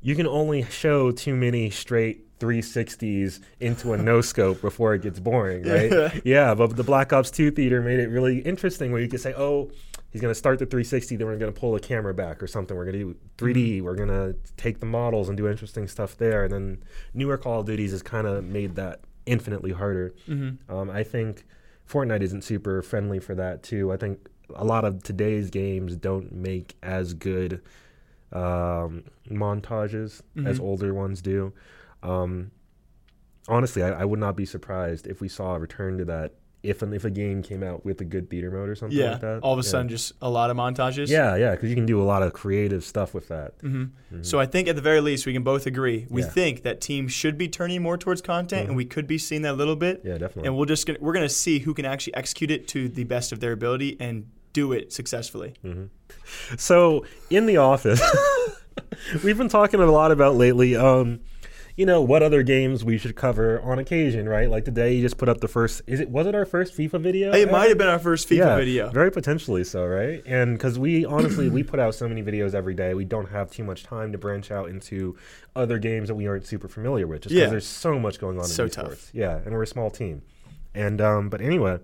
you 0.00 0.16
can 0.16 0.26
only 0.26 0.64
show 0.64 1.10
too 1.10 1.36
many 1.36 1.68
straight 1.68 2.38
360s 2.38 3.40
into 3.60 3.92
a 3.92 3.98
no 3.98 4.20
scope 4.20 4.60
before 4.60 4.94
it 4.94 5.02
gets 5.02 5.20
boring, 5.20 5.62
right? 5.68 6.22
yeah, 6.24 6.54
but 6.54 6.74
the 6.74 6.84
Black 6.84 7.12
Ops 7.12 7.30
2 7.30 7.50
theater 7.50 7.82
made 7.82 8.00
it 8.00 8.08
really 8.08 8.38
interesting 8.38 8.92
where 8.92 9.00
you 9.00 9.08
could 9.08 9.20
say, 9.20 9.34
oh, 9.34 9.70
he's 10.14 10.20
going 10.22 10.30
to 10.30 10.38
start 10.38 10.60
the 10.60 10.64
360, 10.64 11.16
then 11.16 11.26
we're 11.26 11.36
going 11.36 11.52
to 11.52 11.60
pull 11.60 11.72
the 11.72 11.80
camera 11.80 12.14
back 12.14 12.40
or 12.40 12.46
something. 12.46 12.76
We're 12.76 12.84
going 12.84 12.98
to 13.00 13.14
do 13.14 13.16
3D. 13.36 13.82
We're 13.82 13.96
going 13.96 14.10
to 14.10 14.36
take 14.56 14.78
the 14.78 14.86
models 14.86 15.28
and 15.28 15.36
do 15.36 15.48
interesting 15.48 15.88
stuff 15.88 16.16
there. 16.16 16.44
And 16.44 16.52
then 16.52 16.84
newer 17.14 17.36
Call 17.36 17.60
of 17.60 17.66
Duties 17.66 17.90
has 17.90 18.00
kind 18.00 18.24
of 18.28 18.44
made 18.44 18.76
that 18.76 19.00
infinitely 19.26 19.72
harder. 19.72 20.14
Um, 20.68 20.88
I 20.88 21.02
think 21.02 21.44
Fortnite 21.90 22.22
isn't 22.22 22.44
super 22.44 22.80
friendly 22.80 23.18
for 23.18 23.34
that 23.34 23.64
too. 23.64 23.92
I 23.92 23.96
think 23.96 24.28
a 24.54 24.64
lot 24.64 24.84
of 24.84 25.02
today's 25.02 25.50
games 25.50 25.96
don't 25.96 26.30
make 26.30 26.76
as 26.80 27.12
good 27.12 27.60
um, 28.32 29.02
montages 29.28 30.22
as 30.46 30.60
older 30.60 30.94
ones 30.94 31.22
do. 31.22 31.52
Um, 32.04 32.52
honestly, 33.48 33.82
I, 33.82 34.02
I 34.02 34.04
would 34.04 34.20
not 34.20 34.36
be 34.36 34.46
surprised 34.46 35.08
if 35.08 35.20
we 35.20 35.28
saw 35.28 35.56
a 35.56 35.58
return 35.58 35.98
to 35.98 36.04
that 36.04 36.34
if 36.64 36.82
an, 36.82 36.92
if 36.94 37.04
a 37.04 37.10
game 37.10 37.42
came 37.42 37.62
out 37.62 37.84
with 37.84 38.00
a 38.00 38.04
good 38.04 38.30
theater 38.30 38.50
mode 38.50 38.68
or 38.68 38.74
something 38.74 38.98
Yeah. 38.98 39.12
like 39.12 39.20
that. 39.20 39.40
All 39.42 39.52
of 39.52 39.58
a 39.58 39.62
Yeah. 39.62 39.70
sudden, 39.70 39.88
just 39.88 40.12
a 40.22 40.30
lot 40.30 40.50
of 40.50 40.56
montages. 40.56 41.08
Yeah, 41.08 41.36
yeah, 41.36 41.50
because 41.52 41.68
you 41.68 41.74
can 41.76 41.86
do 41.86 42.00
a 42.00 42.04
lot 42.04 42.22
of 42.22 42.32
creative 42.32 42.82
stuff 42.84 43.12
with 43.14 43.28
that. 43.28 43.58
Mm-hmm. 43.58 43.82
Mm-hmm. 43.82 44.22
So 44.22 44.40
I 44.40 44.46
think 44.46 44.66
at 44.68 44.76
the 44.76 44.82
very 44.82 45.00
least, 45.00 45.26
we 45.26 45.32
can 45.32 45.42
both 45.42 45.66
agree. 45.66 46.06
We 46.10 46.22
Yeah. 46.22 46.28
think 46.28 46.62
that 46.62 46.80
teams 46.80 47.12
should 47.12 47.36
be 47.36 47.48
turning 47.48 47.82
more 47.82 47.98
towards 47.98 48.22
content, 48.22 48.62
and 48.62 48.68
mm-hmm. 48.70 48.76
we 48.78 48.84
could 48.86 49.06
be 49.06 49.18
seeing 49.18 49.42
that 49.42 49.52
a 49.52 49.56
little 49.56 49.76
bit. 49.76 50.00
Yeah, 50.04 50.18
definitely. 50.18 50.46
And 50.48 50.56
we'll 50.56 50.66
just 50.66 50.86
gonna, 50.86 50.98
we're 51.00 51.12
gonna 51.12 51.28
see 51.28 51.58
who 51.60 51.74
can 51.74 51.84
actually 51.84 52.14
execute 52.14 52.50
it 52.50 52.66
to 52.68 52.88
the 52.88 53.04
best 53.04 53.30
of 53.32 53.40
their 53.40 53.52
ability 53.52 53.96
and 54.00 54.26
do 54.52 54.72
it 54.72 54.92
successfully. 54.92 55.54
So 56.56 57.04
in 57.30 57.46
the 57.46 57.56
office, 57.58 58.00
we've 59.24 59.36
been 59.38 59.48
talking 59.48 59.80
a 59.80 59.86
lot 59.90 60.10
about 60.12 60.36
lately. 60.36 60.76
Um, 60.76 61.20
you 61.76 61.84
know 61.86 62.00
what 62.00 62.22
other 62.22 62.42
games 62.44 62.84
we 62.84 62.98
should 62.98 63.16
cover 63.16 63.60
on 63.62 63.78
occasion, 63.80 64.28
right? 64.28 64.48
Like 64.48 64.64
today, 64.64 64.94
you 64.94 65.02
just 65.02 65.18
put 65.18 65.28
up 65.28 65.40
the 65.40 65.48
first. 65.48 65.82
Is 65.86 65.98
it 66.00 66.08
was 66.08 66.26
it 66.26 66.34
our 66.34 66.44
first 66.44 66.76
FIFA 66.76 67.00
video? 67.00 67.32
It 67.32 67.42
ever? 67.42 67.52
might 67.52 67.68
have 67.68 67.78
been 67.78 67.88
our 67.88 67.98
first 67.98 68.28
FIFA 68.28 68.36
yeah, 68.36 68.56
video. 68.56 68.90
Very 68.90 69.10
potentially 69.10 69.64
so, 69.64 69.84
right? 69.84 70.22
And 70.26 70.56
because 70.56 70.78
we 70.78 71.04
honestly 71.04 71.48
we 71.48 71.62
put 71.62 71.80
out 71.80 71.94
so 71.94 72.08
many 72.08 72.22
videos 72.22 72.54
every 72.54 72.74
day, 72.74 72.94
we 72.94 73.04
don't 73.04 73.28
have 73.30 73.50
too 73.50 73.64
much 73.64 73.82
time 73.82 74.12
to 74.12 74.18
branch 74.18 74.50
out 74.52 74.68
into 74.68 75.16
other 75.56 75.78
games 75.78 76.08
that 76.08 76.14
we 76.14 76.26
aren't 76.28 76.46
super 76.46 76.68
familiar 76.68 77.06
with, 77.06 77.22
just 77.22 77.32
because 77.34 77.46
Yeah. 77.46 77.50
there's 77.50 77.66
so 77.66 77.98
much 77.98 78.20
going 78.20 78.38
on. 78.38 78.44
So 78.44 78.64
in 78.64 78.70
tough. 78.70 78.86
esports. 78.90 79.10
Yeah, 79.12 79.36
and 79.44 79.52
we're 79.52 79.62
a 79.64 79.66
small 79.66 79.90
team, 79.90 80.22
and 80.74 81.00
um, 81.00 81.28
but 81.28 81.40
anyway, 81.40 81.78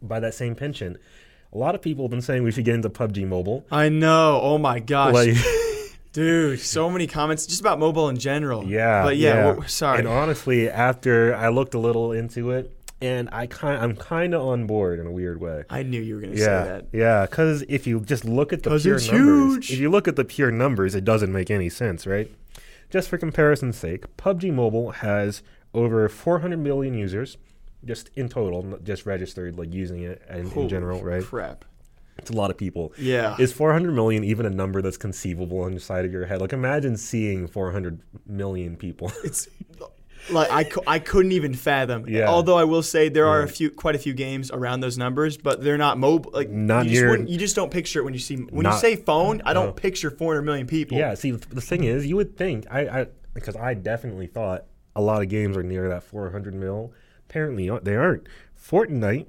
by 0.00 0.18
that 0.20 0.32
same 0.34 0.54
penchant, 0.54 0.96
a 1.52 1.58
lot 1.58 1.74
of 1.74 1.82
people 1.82 2.04
have 2.06 2.10
been 2.10 2.22
saying 2.22 2.42
we 2.42 2.50
should 2.52 2.64
get 2.64 2.74
into 2.74 2.88
PUBG 2.88 3.26
Mobile. 3.28 3.66
I 3.70 3.90
know. 3.90 4.40
Oh 4.42 4.56
my 4.56 4.80
gosh. 4.80 5.12
Like, 5.12 5.28
Dude, 6.12 6.60
so 6.60 6.90
many 6.90 7.06
comments 7.06 7.46
just 7.46 7.60
about 7.60 7.78
mobile 7.78 8.08
in 8.08 8.18
general. 8.18 8.64
yeah, 8.64 9.02
But 9.02 9.16
yeah, 9.16 9.52
we're- 9.52 9.66
sorry. 9.68 9.98
And 10.00 10.08
honestly, 10.08 10.68
after 10.68 11.34
I 11.34 11.48
looked 11.48 11.74
a 11.74 11.78
little 11.78 12.12
into 12.12 12.50
it, 12.50 12.70
and 13.00 13.28
I 13.32 13.46
kind, 13.46 13.82
I'm 13.82 13.96
kind 13.96 14.32
of 14.34 14.42
on 14.42 14.66
board 14.66 15.00
in 15.00 15.06
a 15.06 15.10
weird 15.10 15.40
way. 15.40 15.64
I 15.70 15.82
knew 15.82 16.00
you 16.00 16.14
were 16.16 16.20
going 16.20 16.34
to 16.34 16.38
Yeah, 16.38 16.62
say 16.64 16.68
that. 16.68 16.86
yeah. 16.92 17.22
Because 17.26 17.64
if 17.68 17.86
you 17.86 18.00
just 18.00 18.24
look 18.24 18.52
at 18.52 18.62
the 18.62 18.78
pure 18.78 18.98
numbers, 19.00 19.08
huge. 19.08 19.72
if 19.72 19.78
you 19.80 19.90
look 19.90 20.06
at 20.06 20.14
the 20.16 20.24
pure 20.24 20.50
numbers, 20.52 20.94
it 20.94 21.04
doesn't 21.04 21.32
make 21.32 21.50
any 21.50 21.68
sense, 21.68 22.06
right? 22.06 22.30
Just 22.90 23.08
for 23.08 23.16
comparison's 23.18 23.76
sake, 23.76 24.04
PUBG 24.18 24.52
Mobile 24.52 24.90
has 24.92 25.42
over 25.74 26.08
400 26.08 26.58
million 26.58 26.94
users, 26.94 27.38
just 27.84 28.10
in 28.14 28.28
total, 28.28 28.62
not 28.62 28.84
just 28.84 29.06
registered, 29.06 29.58
like 29.58 29.72
using 29.72 30.02
it 30.02 30.22
in, 30.30 30.48
in 30.52 30.68
general, 30.68 31.02
right? 31.02 31.24
Crap. 31.24 31.64
It's 32.18 32.30
a 32.30 32.34
lot 32.34 32.50
of 32.50 32.56
people. 32.56 32.92
Yeah. 32.98 33.36
Is 33.38 33.52
400 33.52 33.92
million 33.92 34.22
even 34.22 34.46
a 34.46 34.50
number 34.50 34.82
that's 34.82 34.96
conceivable 34.96 35.60
on 35.60 35.74
the 35.74 35.80
side 35.80 36.04
of 36.04 36.12
your 36.12 36.26
head? 36.26 36.40
Like, 36.40 36.52
imagine 36.52 36.96
seeing 36.96 37.46
400 37.46 38.00
million 38.26 38.76
people. 38.76 39.12
It's 39.24 39.48
like 40.30 40.50
I, 40.50 40.70
I 40.86 40.98
couldn't 40.98 41.32
even 41.32 41.54
fathom. 41.54 42.08
Yeah. 42.08 42.28
Although 42.28 42.56
I 42.56 42.64
will 42.64 42.82
say 42.82 43.08
there 43.08 43.26
are 43.26 43.42
a 43.42 43.48
few 43.48 43.70
quite 43.70 43.94
a 43.94 43.98
few 43.98 44.14
games 44.14 44.50
around 44.50 44.80
those 44.80 44.96
numbers, 44.96 45.36
but 45.36 45.62
they're 45.62 45.78
not 45.78 45.98
mobile. 45.98 46.30
Like 46.32 46.48
Not 46.50 46.86
you 46.86 46.92
just, 46.92 47.02
near- 47.02 47.26
you 47.26 47.38
just 47.38 47.56
don't 47.56 47.70
picture 47.70 48.00
it 48.00 48.04
when 48.04 48.14
you 48.14 48.20
see 48.20 48.36
when 48.36 48.66
you 48.66 48.72
say 48.72 48.96
phone. 48.96 49.42
I 49.44 49.52
don't 49.52 49.66
no. 49.66 49.72
picture 49.72 50.10
400 50.10 50.42
million 50.42 50.66
people. 50.66 50.96
Yeah, 50.96 51.14
see, 51.14 51.32
the 51.32 51.60
thing 51.60 51.84
is, 51.84 52.06
you 52.06 52.16
would 52.16 52.36
think 52.36 52.66
I, 52.70 53.00
I 53.00 53.06
because 53.34 53.56
I 53.56 53.74
definitely 53.74 54.26
thought 54.26 54.66
a 54.94 55.00
lot 55.00 55.22
of 55.22 55.28
games 55.28 55.56
are 55.56 55.62
near 55.62 55.88
that 55.88 56.02
400 56.02 56.54
mil. 56.54 56.92
Apparently, 57.28 57.68
uh, 57.70 57.80
they 57.82 57.96
aren't. 57.96 58.28
Fortnite 58.56 59.26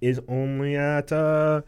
is 0.00 0.20
only 0.26 0.76
at 0.76 1.12
uh, 1.12 1.62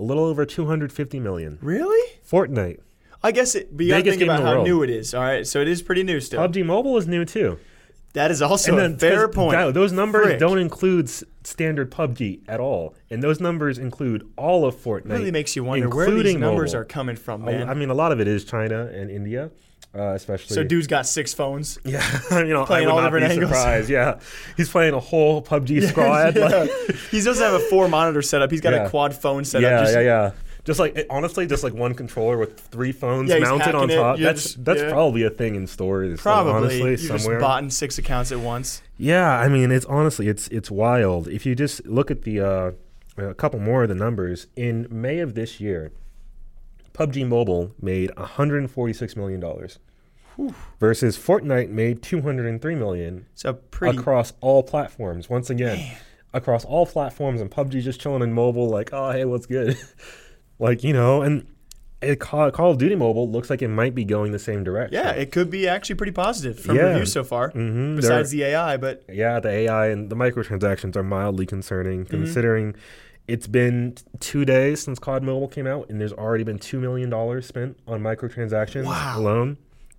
a 0.00 0.02
little 0.02 0.24
over 0.24 0.44
250 0.46 1.20
million. 1.20 1.58
Really? 1.60 2.12
Fortnite, 2.28 2.78
I 3.22 3.32
guess 3.32 3.54
it. 3.54 3.76
But 3.76 3.84
you 3.84 3.90
gotta 3.90 4.02
Biggest 4.02 4.18
think 4.18 4.28
game 4.28 4.30
in 4.30 4.36
about 4.36 4.42
the 4.44 4.48
how 4.48 4.54
world. 4.56 4.66
new 4.66 4.82
it 4.82 4.90
is. 4.90 5.14
All 5.14 5.22
right, 5.22 5.46
so 5.46 5.60
it 5.60 5.68
is 5.68 5.82
pretty 5.82 6.02
new 6.02 6.20
still. 6.20 6.40
PUBG 6.40 6.64
Mobile 6.64 6.96
is 6.96 7.06
new 7.06 7.24
too. 7.24 7.58
that 8.14 8.30
is 8.32 8.42
also 8.42 8.76
a 8.76 8.96
fair 8.98 9.26
'cause 9.28 9.34
point. 9.36 9.52
that- 9.52 9.72
those 9.72 9.92
numbers 9.92 10.24
Frick. 10.26 10.38
don't 10.40 10.58
include 10.58 11.04
s- 11.06 11.22
standard 11.44 11.92
PUBG 11.92 12.40
at 12.48 12.58
all, 12.58 12.94
and 13.08 13.22
those 13.22 13.40
numbers 13.40 13.78
include 13.78 14.26
all 14.36 14.64
of 14.66 14.74
Fortnite. 14.74 15.10
really 15.12 15.30
makes 15.30 15.54
you 15.54 15.62
wonder 15.62 15.88
where 15.88 16.06
these 16.06 16.14
including 16.16 16.40
numbers 16.40 16.72
mobile. 16.72 16.80
are 16.82 16.84
coming 16.86 17.14
from, 17.16 17.44
man. 17.44 17.68
I 17.68 17.74
mean, 17.74 17.88
a 17.88 17.94
lot 17.94 18.10
of 18.10 18.18
it 18.20 18.26
is 18.26 18.44
China 18.44 18.90
and 18.92 19.10
India, 19.12 19.50
uh, 19.94 20.12
especially. 20.14 20.54
so 20.54 20.62
dude's 20.64 20.86
got 20.86 21.06
six 21.06 21.34
phones. 21.34 21.78
Yeah, 21.84 22.02
you 22.38 22.52
know, 22.52 22.64
Playing 22.64 22.88
I 22.88 22.92
would 22.92 22.98
all 22.98 23.02
not 23.02 23.12
be 23.12 23.20
different 23.20 23.32
angles. 23.42 23.50
surprised. 23.58 23.90
Yeah, 23.90 24.20
he's 24.56 24.68
playing 24.68 24.94
a 24.94 25.00
whole 25.00 25.42
PUBG 25.42 25.82
squad. 25.88 26.36
Yeah. 26.36 26.46
Like, 26.46 26.70
he 27.10 27.20
doesn't 27.20 27.42
have 27.44 27.54
a 27.54 27.60
four 27.60 27.88
monitor 27.88 28.22
setup. 28.22 28.50
He's 28.50 28.60
got 28.60 28.72
Yeah. 28.72 28.86
a 28.86 28.90
quad 28.90 29.14
phone 29.14 29.44
setup. 29.44 29.62
yeah, 29.70 29.80
just, 29.82 29.94
yeah, 29.94 30.00
yeah. 30.00 30.30
Just 30.64 30.78
like 30.78 30.94
it- 30.94 31.06
honestly, 31.10 31.46
just 31.46 31.64
like 31.64 31.72
one 31.74 31.94
controller 31.94 32.36
with 32.38 32.60
three 32.60 32.92
phones 32.92 33.30
Yeah, 33.30 33.38
mounted 33.38 33.74
on 33.74 33.88
hacking 33.88 33.90
it. 33.90 34.00
top. 34.00 34.18
That's 34.18 34.42
just- 34.42 34.64
that's 34.64 34.82
probably 34.92 35.22
a 35.24 35.30
thing 35.30 35.54
in 35.56 35.66
stores. 35.66 36.10
like, 36.12 36.20
Probably. 36.20 36.52
honestly, 36.52 36.90
you 36.92 36.96
somewhere. 36.98 37.38
just 37.38 37.40
bought 37.40 37.62
in 37.64 37.70
six 37.70 37.98
accounts 37.98 38.30
at 38.30 38.38
once. 38.40 38.82
Yeah, 38.98 39.26
I 39.38 39.48
mean, 39.48 39.70
it's 39.72 39.86
honestly, 39.86 40.28
it's 40.28 40.46
it's 40.48 40.70
wild. 40.70 41.28
If 41.28 41.46
you 41.46 41.54
just 41.54 41.84
look 41.86 42.10
at 42.10 42.22
the 42.22 42.40
uh, 42.40 42.70
a 43.16 43.34
couple 43.34 43.58
more 43.58 43.82
of 43.82 43.88
the 43.88 43.94
numbers 43.94 44.46
in 44.54 44.86
May 44.90 45.18
of 45.20 45.34
this 45.34 45.60
year, 45.60 45.90
PUBG 46.92 47.26
Mobile 47.26 47.72
made 47.80 48.10
146 48.16 49.16
million 49.16 49.40
dollars, 49.40 49.78
versus 50.78 51.16
Fortnite 51.18 51.68
made 51.70 52.02
203 52.02 52.74
million 52.74 53.26
So 53.34 53.54
pretty. 53.54 53.98
across 53.98 54.32
all 54.40 54.62
platforms. 54.62 55.28
Once 55.28 55.50
again, 55.50 55.96
across 56.32 56.64
all 56.64 56.86
platforms, 56.86 57.40
and 57.40 57.50
PUBG 57.50 57.82
just 57.82 58.00
chilling 58.00 58.22
in 58.22 58.32
mobile, 58.32 58.68
like, 58.68 58.90
oh 58.92 59.10
hey, 59.10 59.24
what's 59.24 59.46
good? 59.46 59.76
like 60.58 60.82
you 60.84 60.92
know, 60.92 61.22
and 61.22 61.46
it, 62.02 62.18
Call, 62.18 62.50
Call 62.50 62.70
of 62.70 62.78
Duty 62.78 62.94
Mobile 62.94 63.30
looks 63.30 63.50
like 63.50 63.60
it 63.60 63.68
might 63.68 63.94
be 63.94 64.04
going 64.06 64.32
the 64.32 64.38
same 64.38 64.64
direction. 64.64 64.94
yeah, 64.94 65.10
it 65.10 65.30
could 65.32 65.50
be 65.50 65.68
actually 65.68 65.96
pretty 65.96 66.12
positive 66.12 66.58
from 66.58 66.76
Yeah. 66.76 66.84
reviews 66.92 67.12
so 67.12 67.22
far. 67.22 67.50
Mhm, 67.52 67.96
Besides 67.96 68.30
the 68.30 68.42
AI, 68.44 68.78
but 68.78 69.04
Yeah, 69.06 69.38
the 69.38 69.50
AI 69.50 69.88
and 69.88 70.08
the 70.08 70.16
microtransactions 70.16 70.96
are 70.96 71.02
mildly 71.02 71.44
concerning, 71.44 72.04
Mm-hmm. 72.06 72.10
considering 72.10 72.74
it's 73.28 73.46
been 73.46 73.94
two 74.18 74.44
days 74.44 74.82
since 74.82 74.98
COD 74.98 75.22
Mobile 75.22 75.48
came 75.48 75.66
out, 75.66 75.88
and 75.88 76.00
there's 76.00 76.12
already 76.12 76.44
been 76.44 76.58
two 76.58 76.80
million 76.80 77.08
dollars 77.10 77.46
spent 77.46 77.78
on 77.86 78.00
microtransactions 78.02 78.84
Wow. 78.86 79.18
alone. 79.18 79.56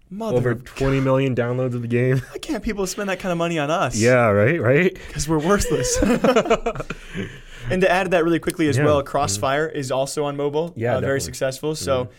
mother, 0.09 0.35
Over 0.37 0.55
20 0.55 0.99
million 0.99 1.33
downloads 1.35 1.73
of 1.73 1.81
the 1.81 1.87
game. 1.87 2.17
why 2.31 2.37
can't 2.39 2.63
people 2.63 2.85
spend 2.87 3.09
that 3.09 3.19
kind 3.19 3.31
of 3.31 3.37
money 3.37 3.57
on 3.57 3.71
us? 3.71 3.95
yeah, 3.97 4.27
right, 4.27 4.59
right. 4.61 4.93
because 5.07 5.27
we're 5.29 5.39
worthless. 5.39 5.97
and 7.69 7.81
to 7.81 7.89
add 7.89 8.03
to 8.03 8.09
that 8.09 8.23
really 8.23 8.39
quickly 8.39 8.67
as 8.67 8.77
Yeah. 8.77 8.85
well, 8.85 9.03
Crossfire 9.03 9.67
is 9.67 9.91
also 9.91 10.25
on 10.25 10.35
mobile. 10.35 10.73
Yeah, 10.75 10.97
uh, 10.97 11.01
very 11.01 11.21
successful. 11.21 11.75
So. 11.75 12.09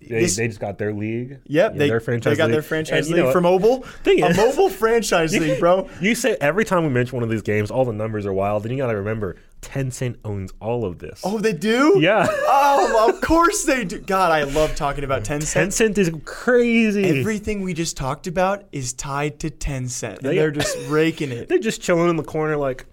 They, 0.00 0.20
this- 0.22 0.36
they 0.36 0.48
just 0.48 0.58
got 0.60 0.78
their 0.78 0.92
league. 0.92 1.38
Yep, 1.46 1.76
they, 1.76 1.88
their 1.88 2.00
franchise 2.00 2.32
they 2.32 2.36
got 2.42 2.50
their 2.50 2.62
franchise 2.62 3.06
And 3.06 3.16
league 3.16 3.26
know 3.26 3.32
for 3.32 3.40
mobile. 3.40 3.82
Thing 4.02 4.22
a 4.22 4.34
mobile 4.34 4.68
franchise 4.68 5.32
league, 5.38 5.60
bro. 5.60 5.88
You 6.00 6.14
say 6.16 6.36
every 6.40 6.64
time 6.64 6.82
we 6.82 6.88
mention 6.90 7.16
one 7.16 7.22
of 7.22 7.30
these 7.30 7.42
games, 7.42 7.70
all 7.70 7.84
the 7.84 7.92
numbers 7.92 8.26
are 8.26 8.32
wild. 8.32 8.64
And 8.64 8.72
you 8.74 8.78
got 8.82 8.90
to 8.90 8.96
remember, 8.96 9.36
Tencent 9.62 10.16
owns 10.24 10.52
all 10.60 10.84
of 10.84 10.98
this. 10.98 11.20
Oh, 11.22 11.38
they 11.38 11.52
do? 11.52 11.98
yeah. 12.00 12.26
Oh, 12.72 13.10
of 13.10 13.20
course 13.20 13.64
they 13.64 13.84
do. 13.84 13.98
God, 14.00 14.32
I 14.32 14.42
love 14.44 14.74
talking 14.74 15.04
about 15.04 15.22
Tencent. 15.22 15.66
Tencent 15.68 15.98
is 15.98 16.10
crazy. 16.24 17.20
Everything 17.20 17.62
we 17.62 17.74
just 17.74 17.96
talked 17.96 18.26
about 18.26 18.64
is 18.72 18.92
tied 18.92 19.38
to 19.40 19.50
Tencent, 19.50 20.16
and 20.18 20.20
They- 20.22 20.36
they're 20.36 20.50
just 20.50 20.76
raking 20.88 21.30
it. 21.30 21.48
They're 21.48 21.58
just 21.58 21.80
chilling 21.82 22.08
in 22.10 22.16
the 22.16 22.22
corner, 22.24 22.56
like, 22.56 22.86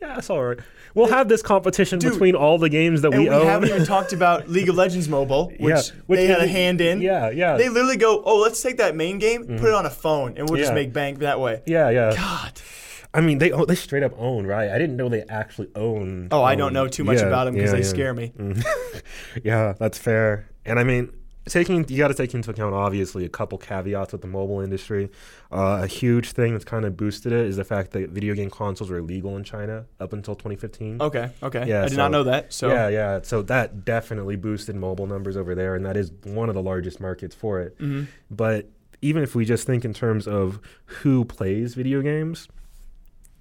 yeah, 0.00 0.18
it's 0.18 0.30
all 0.30 0.42
right. 0.44 0.58
We'll 0.94 1.08
have 1.08 1.28
this 1.28 1.42
competition 1.42 1.98
Dude, 1.98 2.12
between 2.12 2.34
all 2.34 2.58
the 2.58 2.68
games 2.68 3.02
that 3.02 3.10
we, 3.10 3.20
we, 3.20 3.28
own. 3.28 3.40
We 3.40 3.46
haven't 3.46 3.68
even 3.68 3.84
talked 3.84 4.12
about 4.12 4.48
League 4.50 4.68
of 4.68 4.74
Legends 4.74 5.08
Mobile, 5.08 5.48
which, 5.58 5.60
Yeah, 5.60 5.80
which 6.06 6.18
they 6.18 6.26
had 6.26 6.40
a 6.40 6.46
hand 6.46 6.80
in. 6.80 7.00
yeah, 7.00 7.30
yeah. 7.30 7.56
They 7.56 7.68
literally 7.68 7.96
go, 7.96 8.22
"Oh, 8.24 8.38
let's 8.38 8.62
take 8.62 8.76
that 8.78 8.94
main 8.94 9.18
game, 9.18 9.42
put 9.42 9.50
it 9.50 9.60
mm-hmm. 9.60 9.74
on 9.74 9.86
a 9.86 9.90
phone, 9.90 10.36
and 10.36 10.48
we'll 10.48 10.60
just 10.60 10.74
make 10.74 10.92
bank 10.92 11.20
that 11.20 11.40
way." 11.40 11.62
yeah, 11.66 11.90
yeah. 11.90 12.14
God. 12.14 12.60
I 13.14 13.20
mean, 13.20 13.38
they 13.38 13.52
oh, 13.52 13.66
they 13.66 13.74
straight 13.74 14.02
up 14.02 14.12
own, 14.16 14.46
right? 14.46 14.70
I 14.70 14.78
didn't 14.78 14.96
know 14.96 15.08
they 15.08 15.22
actually 15.22 15.68
own. 15.74 16.28
Oh, 16.30 16.42
I 16.42 16.54
don't 16.54 16.72
know 16.72 16.88
too 16.88 17.04
much 17.04 17.18
yeah, 17.18 17.26
about 17.26 17.44
them 17.44 17.54
because 17.54 17.70
yeah, 17.70 17.76
they 17.76 17.82
yeah. 17.82 17.90
scare 17.90 18.14
me. 18.14 18.32
Mm-hmm. 18.36 18.98
yeah, 19.44 19.74
that's 19.78 19.98
fair. 19.98 20.48
And 20.64 20.78
I 20.78 20.84
mean, 20.84 21.12
taking 21.48 21.84
you 21.88 21.98
got 21.98 22.08
to 22.08 22.14
take 22.14 22.34
into 22.34 22.50
account 22.50 22.74
obviously 22.74 23.24
a 23.24 23.28
couple 23.28 23.58
caveats 23.58 24.12
with 24.12 24.20
the 24.20 24.28
mobile 24.28 24.60
industry. 24.60 25.10
Uh, 25.50 25.80
a 25.82 25.86
huge 25.86 26.32
thing 26.32 26.52
that's 26.52 26.64
kind 26.64 26.84
of 26.84 26.96
boosted 26.96 27.32
it 27.32 27.46
is 27.46 27.56
the 27.56 27.64
fact 27.64 27.90
that 27.92 28.10
video 28.10 28.34
game 28.34 28.50
consoles 28.50 28.90
were 28.90 28.98
illegal 28.98 29.36
in 29.36 29.44
China 29.44 29.86
up 29.98 30.12
until 30.12 30.34
2015. 30.34 31.02
Okay, 31.02 31.30
okay. 31.42 31.66
Yeah, 31.66 31.80
I 31.80 31.84
did 31.84 31.92
so- 31.92 31.96
not 31.96 32.10
know 32.10 32.24
that. 32.24 32.52
So 32.52 32.68
Yeah, 32.68 32.88
yeah. 32.88 33.20
So 33.22 33.42
that 33.42 33.84
definitely 33.84 34.36
boosted 34.36 34.76
mobile 34.76 35.06
numbers 35.06 35.36
over 35.36 35.54
there, 35.54 35.74
and 35.74 35.84
that 35.84 35.96
is 35.96 36.12
one 36.24 36.48
of 36.48 36.54
the 36.54 36.62
largest 36.62 37.00
markets 37.00 37.34
for 37.34 37.60
it. 37.60 37.78
Mm-hmm. 37.78 38.04
But 38.30 38.68
even 39.00 39.22
if 39.24 39.34
we 39.34 39.44
just 39.44 39.66
think 39.66 39.84
in 39.84 39.92
terms 39.92 40.28
of 40.28 40.60
who 40.84 41.24
plays 41.24 41.74
video 41.74 42.02
games, 42.02 42.48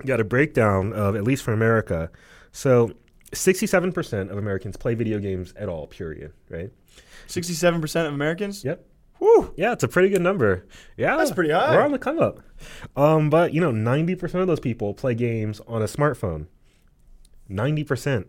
you 0.01 0.07
got 0.07 0.19
a 0.19 0.23
breakdown 0.23 0.91
of 0.93 1.15
at 1.15 1.23
least 1.23 1.43
for 1.43 1.53
America. 1.53 2.09
So, 2.51 2.93
sixty-seven 3.33 3.91
percent 3.93 4.31
of 4.31 4.37
Americans 4.39 4.75
play 4.75 4.95
video 4.95 5.19
games 5.19 5.53
at 5.55 5.69
all. 5.69 5.85
Period. 5.85 6.33
Right? 6.49 6.71
Sixty-seven 7.31 7.81
percent 7.81 8.07
of 8.07 8.13
Americans. 8.13 8.63
Yep. 8.63 8.85
Woo. 9.19 9.53
Yeah, 9.55 9.71
it's 9.73 9.83
a 9.83 9.87
pretty 9.87 10.09
good 10.09 10.21
number. 10.21 10.65
Yeah, 10.97 11.15
That's 11.15 11.31
pretty 11.31 11.51
high. 11.51 11.75
We're 11.75 11.83
on 11.83 11.91
the 11.91 11.99
come 11.99 12.17
up. 12.19 12.39
Um, 12.95 13.29
but 13.29 13.53
you 13.53 13.61
know, 13.61 13.71
ninety 13.71 14.15
percent 14.15 14.41
of 14.41 14.47
those 14.47 14.59
people 14.59 14.93
play 14.93 15.13
games 15.15 15.61
on 15.67 15.81
a 15.81 15.85
smartphone. 15.85 16.47
Ninety 17.47 17.83
percent. 17.83 18.27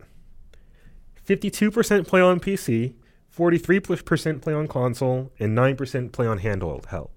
Fifty-two 1.15 1.71
percent 1.71 2.07
play 2.07 2.21
on 2.21 2.41
PC. 2.41 2.95
Forty-three 3.29 3.81
percent 3.81 4.43
play 4.43 4.53
on 4.53 4.69
console, 4.69 5.33
and 5.39 5.55
nine 5.55 5.77
percent 5.77 6.13
play 6.13 6.27
on 6.27 6.41
handheld. 6.41 6.87
Held. 6.87 7.11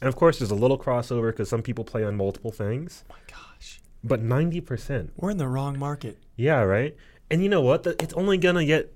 And 0.00 0.08
of 0.08 0.16
course, 0.16 0.38
there's 0.38 0.50
a 0.50 0.54
little 0.54 0.78
crossover 0.78 1.30
because 1.30 1.48
some 1.48 1.62
people 1.62 1.84
play 1.84 2.04
on 2.04 2.16
multiple 2.16 2.50
things. 2.52 3.04
my 3.08 3.16
gosh. 3.26 3.80
but 4.04 4.20
ninety 4.20 4.60
percent. 4.60 5.12
We're 5.16 5.30
in 5.30 5.38
the 5.38 5.48
wrong 5.48 5.78
market. 5.78 6.18
Yeah, 6.36 6.60
right. 6.62 6.94
And 7.30 7.42
you 7.42 7.48
know 7.48 7.62
what? 7.62 7.84
The- 7.84 7.96
It's 8.02 8.12
only 8.14 8.36
gonna 8.36 8.66
get 8.66 8.92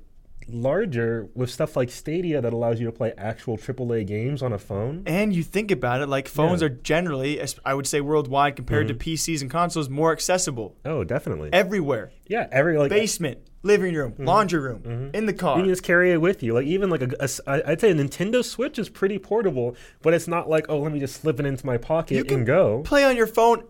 larger 0.49 1.29
with 1.35 1.51
stuff 1.51 1.77
like 1.77 1.91
Stadia 1.91 2.41
that 2.41 2.53
allows 2.53 2.81
you 2.81 2.87
to 2.87 2.93
play 2.93 3.13
actual 3.17 3.57
AAA 3.57 4.07
games 4.07 4.43
on 4.43 4.53
a 4.53 4.59
phone. 4.59 5.03
And 5.07 5.33
you 5.35 5.43
think 5.43 5.71
about 5.71 6.01
it, 6.01 6.09
like 6.09 6.29
phones 6.29 6.61
Yeah. 6.63 6.69
Mm-hmm. 6.69 6.79
are 6.79 6.83
generally, 6.83 7.43
I 7.65 7.75
would 7.75 7.87
say, 7.87 8.01
worldwide 8.01 8.57
compared 8.57 8.89
to 8.89 8.95
PCs 8.95 9.43
and 9.43 9.51
consoles, 9.51 9.89
more 9.89 10.13
accessible 10.13 10.77
Oh, 10.85 11.05
definitely. 11.05 11.51
everywhere. 11.53 12.11
yeah, 12.27 12.49
every 12.51 12.77
like 12.79 12.91
Basement, 12.91 13.39
living 13.63 13.95
room, 13.95 14.15
laundry 14.19 14.61
room, 14.61 15.11
in 15.15 15.27
the 15.27 15.33
car. 15.33 15.57
you 15.59 15.63
can 15.65 15.71
just 15.73 15.83
carry 15.83 16.13
it 16.13 16.21
with 16.21 16.43
you. 16.43 16.55
Like 16.55 16.67
even 16.67 16.91
like 16.91 17.03
a, 17.03 17.15
a 17.47 17.69
I'd 17.71 17.81
say 17.81 17.91
a 17.91 17.95
Nintendo 17.95 18.45
Switch 18.45 18.79
is 18.79 18.89
pretty 18.89 19.19
portable, 19.19 19.77
but 20.03 20.15
it's 20.15 20.27
not 20.27 20.49
like 20.49 20.67
oh 20.69 20.79
let 20.79 20.93
me 20.93 20.99
just 20.99 21.21
slip 21.21 21.39
it 21.39 21.47
into 21.47 21.65
my 21.67 21.77
pocket 21.77 22.15
You 22.17 22.25
can 22.25 22.39
and 22.39 22.47
go. 22.47 22.83
Play 22.85 23.05
on 23.05 23.17
your 23.17 23.27
phone 23.27 23.65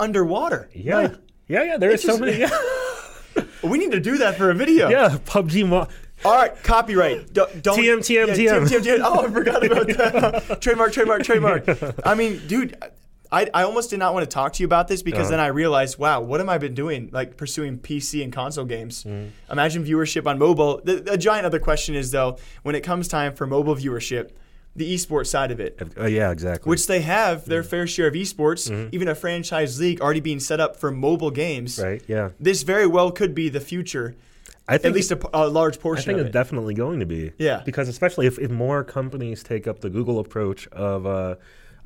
underwater. 0.00 0.68
Yeah, 0.74 0.96
Like, 0.98 1.14
yeah, 1.48 1.62
yeah. 1.62 1.76
There's 1.78 2.02
so 2.02 2.18
many. 2.18 2.38
Yeah, 2.40 2.50
we 3.62 3.78
need 3.78 3.92
to 3.92 4.00
do 4.00 4.18
that 4.18 4.36
for 4.36 4.50
a 4.50 4.54
video. 4.54 4.88
yeah 4.88 5.18
PUBG. 5.26 5.66
Mo- 5.68 5.88
All 6.24 6.34
right, 6.34 6.60
copyright. 6.62 7.32
Don't, 7.32 7.62
don't 7.62 7.78
TM, 7.78 7.98
TM, 7.98 8.26
yeah, 8.28 8.34
TM. 8.34 8.66
TM, 8.68 8.80
TM. 8.82 9.00
Oh, 9.02 9.26
I 9.26 9.30
forgot 9.30 9.64
about 9.64 9.86
that. 10.48 10.60
trademark, 10.60 10.92
trademark, 10.92 11.22
trademark. 11.22 11.64
I 12.06 12.14
mean, 12.14 12.40
dude, 12.46 12.76
I, 13.30 13.48
I 13.52 13.62
almost 13.64 13.90
did 13.90 13.98
not 13.98 14.14
want 14.14 14.28
to 14.28 14.32
talk 14.34 14.54
to 14.54 14.62
you 14.62 14.66
about 14.66 14.88
this 14.88 15.02
because 15.02 15.22
Uh-huh. 15.26 15.30
then 15.32 15.40
I 15.40 15.48
realized, 15.48 15.98
wow, 15.98 16.20
what 16.20 16.40
have 16.40 16.48
I 16.48 16.58
been 16.58 16.74
doing? 16.74 17.10
Like 17.12 17.36
pursuing 17.36 17.78
PC 17.78 18.24
and 18.24 18.32
console 18.32 18.64
games. 18.64 19.04
Mm. 19.04 19.30
Imagine 19.50 19.84
viewership 19.84 20.26
on 20.26 20.38
mobile. 20.38 20.80
The, 20.82 20.96
the 20.96 21.18
giant 21.18 21.44
other 21.46 21.58
question 21.60 21.94
is 21.94 22.10
though, 22.10 22.38
when 22.62 22.74
it 22.74 22.80
comes 22.82 23.08
time 23.08 23.34
for 23.34 23.46
mobile 23.46 23.74
viewership, 23.76 24.30
the 24.74 24.94
esports 24.94 25.28
side 25.28 25.50
of 25.50 25.58
it. 25.60 25.80
Uh, 25.98 26.06
yeah, 26.06 26.30
exactly. 26.30 26.68
Which 26.68 26.86
they 26.86 27.00
have 27.02 27.42
Mm. 27.42 27.46
their 27.46 27.62
fair 27.62 27.86
share 27.86 28.08
of 28.08 28.14
esports, 28.14 28.70
even 28.92 29.06
a 29.08 29.14
franchise 29.14 29.78
league 29.80 30.00
already 30.00 30.20
being 30.20 30.40
set 30.40 30.60
up 30.60 30.76
for 30.76 30.90
mobile 30.90 31.30
games. 31.30 31.76
Mm-hmm. 31.76 31.88
right? 31.88 32.02
Yeah, 32.08 32.30
This 32.40 32.62
very 32.62 32.86
well 32.86 33.10
could 33.10 33.34
be 33.34 33.48
the 33.48 33.60
future, 33.60 34.14
I 34.68 34.78
think 34.78 34.92
at 34.92 34.94
least 34.94 35.12
a 35.12 35.48
large 35.48 35.78
portion. 35.80 36.02
I 36.02 36.14
think 36.14 36.20
of 36.20 36.26
it's 36.26 36.30
it. 36.30 36.38
definitely 36.38 36.74
going 36.74 37.00
to 37.00 37.06
be. 37.06 37.32
Yeah. 37.38 37.62
Because 37.64 37.88
especially 37.88 38.26
if, 38.26 38.38
if 38.38 38.50
more 38.50 38.82
companies 38.82 39.42
take 39.42 39.66
up 39.66 39.80
the 39.80 39.90
Google 39.90 40.18
approach 40.18 40.66
of 40.68 41.06
uh, 41.06 41.36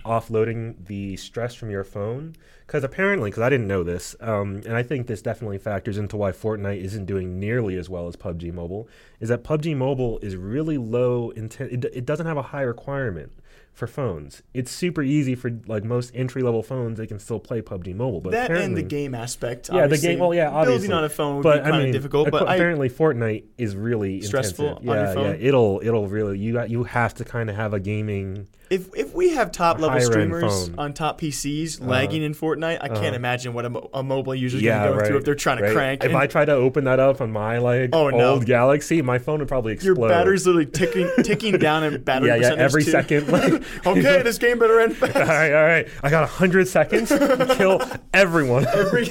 offloading 0.04 0.86
the 0.86 1.16
stress 1.16 1.54
from 1.54 1.70
your 1.70 1.84
phone, 1.84 2.34
because 2.66 2.82
apparently, 2.82 3.30
because 3.30 3.42
I 3.42 3.50
didn't 3.50 3.66
know 3.66 3.82
this, 3.82 4.16
um, 4.20 4.62
and 4.64 4.74
I 4.76 4.82
think 4.82 5.06
this 5.06 5.20
definitely 5.20 5.58
factors 5.58 5.98
into 5.98 6.16
why 6.16 6.32
Fortnite 6.32 6.80
isn't 6.82 7.04
doing 7.04 7.38
nearly 7.38 7.76
as 7.76 7.90
well 7.90 8.06
as 8.08 8.16
PUBG 8.16 8.52
Mobile, 8.52 8.88
is 9.18 9.28
that 9.28 9.44
PUBG 9.44 9.76
Mobile 9.76 10.18
is 10.20 10.36
really 10.36 10.78
low 10.78 11.30
intent. 11.30 11.72
It, 11.72 11.84
it 11.84 12.06
doesn't 12.06 12.26
have 12.26 12.38
a 12.38 12.42
high 12.42 12.62
requirement 12.62 13.32
for 13.72 13.86
phones. 13.86 14.42
It's 14.52 14.70
super 14.70 15.02
easy 15.02 15.34
for 15.34 15.50
like 15.66 15.84
most 15.84 16.12
entry 16.14 16.42
level 16.42 16.62
phones. 16.62 16.98
They 16.98 17.06
can 17.06 17.18
still 17.18 17.40
play 17.40 17.62
PUBG 17.62 17.94
Mobile, 17.94 18.20
but 18.20 18.32
that 18.32 18.50
and 18.50 18.76
the 18.76 18.82
game 18.82 19.14
aspect. 19.14 19.70
yeah, 19.72 19.86
the 19.86 19.96
game. 19.98 20.18
Well, 20.18 20.34
yeah, 20.34 20.50
obviously. 20.50 20.88
building 20.88 20.92
on 20.92 21.04
a 21.04 21.08
phone 21.08 21.36
would 21.36 21.42
but 21.42 21.58
be 21.58 21.62
kind 21.62 21.74
I 21.74 21.78
of 21.78 21.84
mean, 21.84 21.92
difficult. 21.92 22.30
But 22.30 22.42
acco- 22.42 22.48
I, 22.48 22.54
apparently, 22.56 22.90
Fortnite 22.90 23.44
is 23.58 23.74
really 23.76 24.20
Stressful 24.20 24.66
intensive. 24.66 24.88
on 24.88 24.96
your 24.96 25.04
yeah, 25.06 25.14
phone? 25.14 25.40
yeah. 25.40 25.48
It'll 25.48 25.80
it'll 25.82 26.06
really 26.08 26.38
you 26.38 26.52
got 26.52 26.70
you 26.70 26.84
have 26.84 27.14
to 27.14 27.24
kind 27.24 27.48
of 27.48 27.56
have 27.56 27.72
a 27.72 27.80
gaming. 27.80 28.48
If 28.70 28.88
if 28.96 29.12
we 29.14 29.30
have 29.30 29.50
top 29.52 29.80
level 29.80 30.00
streamers 30.00 30.42
phone. 30.68 30.74
Uh-huh. 30.74 30.82
on 30.82 30.92
top 30.94 31.20
PCs 31.20 31.84
lagging 31.84 32.22
in 32.22 32.34
Fortnite, 32.34 32.78
I 32.80 32.88
can't 32.88 33.16
imagine 33.16 33.52
what 33.52 33.64
a, 33.64 33.70
mo- 33.70 33.90
a 33.92 34.02
mobile 34.02 34.34
user 34.34 34.56
is 34.58 34.62
Yeah, 34.62 34.78
going 34.78 34.86
to 34.86 34.92
go 34.92 34.98
right. 35.00 35.06
through 35.08 35.16
if 35.18 35.24
they're 35.24 35.34
trying 35.34 35.58
to 35.58 35.64
right. 35.64 35.72
crank. 35.74 36.04
If 36.04 36.14
I 36.14 36.26
try 36.28 36.44
to 36.44 36.52
open 36.52 36.84
that 36.84 37.00
up 37.00 37.20
on 37.20 37.32
my 37.32 37.58
like 37.58 37.90
Oh, 37.92 38.08
no. 38.10 38.34
old 38.34 38.46
Galaxy, 38.46 39.02
my 39.02 39.18
phone 39.18 39.40
would 39.40 39.48
probably 39.48 39.72
explode. 39.72 39.96
your 39.98 40.08
battery's 40.08 40.46
literally 40.46 40.66
ticking 40.66 41.10
ticking 41.24 41.58
down 41.58 41.82
in 41.84 42.00
battery 42.02 42.28
yeah, 42.28 42.36
yeah. 42.36 42.54
Every 42.54 42.84
too. 42.84 42.90
second. 42.92 43.28
Like, 43.28 43.52
okay, 43.86 44.22
this 44.22 44.38
game 44.38 44.58
better 44.60 44.78
end 44.80 44.96
fast. 44.96 45.16
all 45.16 45.22
right, 45.26 45.52
all 45.52 45.64
right. 45.66 45.88
I 46.02 46.08
got 46.10 46.28
hundred 46.28 46.68
seconds 46.68 47.08
to 47.08 47.54
kill 47.58 47.82
everyone. 48.14 48.66
Every- 48.68 49.08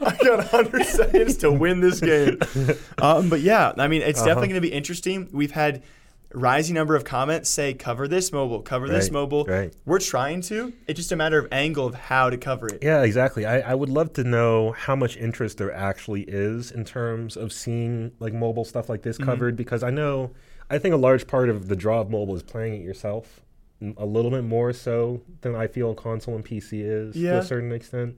I 0.00 0.16
got 0.24 0.38
100 0.52 0.84
seconds 0.86 1.36
to 1.38 1.50
win 1.50 1.80
this 1.80 2.00
game. 2.00 2.38
Um, 2.98 3.28
but 3.28 3.40
yeah, 3.40 3.72
I 3.76 3.88
mean, 3.88 4.02
it's 4.02 4.18
Uh-huh. 4.20 4.28
definitely 4.28 4.48
going 4.48 4.62
to 4.62 4.68
be 4.68 4.72
interesting. 4.72 5.28
We've 5.32 5.50
had 5.50 5.82
rising 6.34 6.74
number 6.74 6.94
of 6.94 7.04
comments 7.04 7.48
say 7.48 7.72
cover 7.74 8.06
this 8.08 8.32
mobile, 8.32 8.60
cover 8.62 8.88
this 8.88 9.10
mobile. 9.10 9.44
right. 9.46 9.72
We're 9.86 9.98
trying 9.98 10.42
to. 10.42 10.72
It's 10.86 10.98
just 10.98 11.12
a 11.12 11.16
matter 11.16 11.38
of 11.38 11.48
angle 11.52 11.86
of 11.86 11.94
how 11.94 12.28
to 12.30 12.36
cover 12.36 12.66
it. 12.68 12.80
Yeah, 12.82 13.02
exactly. 13.02 13.46
I, 13.46 13.60
I 13.60 13.74
would 13.74 13.88
love 13.88 14.12
to 14.14 14.24
know 14.24 14.72
how 14.72 14.94
much 14.94 15.16
interest 15.16 15.58
there 15.58 15.72
actually 15.72 16.22
is 16.22 16.70
in 16.70 16.84
terms 16.84 17.36
of 17.36 17.52
seeing 17.52 18.12
like 18.20 18.32
mobile 18.34 18.64
stuff 18.64 18.88
like 18.88 19.02
this 19.02 19.16
Mm-hmm. 19.18 19.24
covered 19.30 19.56
because 19.56 19.82
I 19.82 19.90
know 19.90 20.32
I 20.70 20.78
think 20.78 20.92
a 20.94 20.98
large 20.98 21.26
part 21.26 21.48
of 21.48 21.68
the 21.68 21.76
draw 21.76 22.00
of 22.02 22.10
mobile 22.10 22.36
is 22.36 22.42
playing 22.42 22.74
it 22.82 22.84
yourself. 22.84 23.40
a 23.96 24.04
little 24.04 24.30
bit 24.30 24.42
more 24.44 24.72
so 24.72 25.22
than 25.40 25.54
I 25.54 25.66
feel 25.68 25.94
console 25.94 26.34
and 26.34 26.44
PC 26.44 26.82
is 26.84 27.14
to 27.14 27.38
a 27.38 27.44
certain 27.44 27.72
extent. 27.72 28.16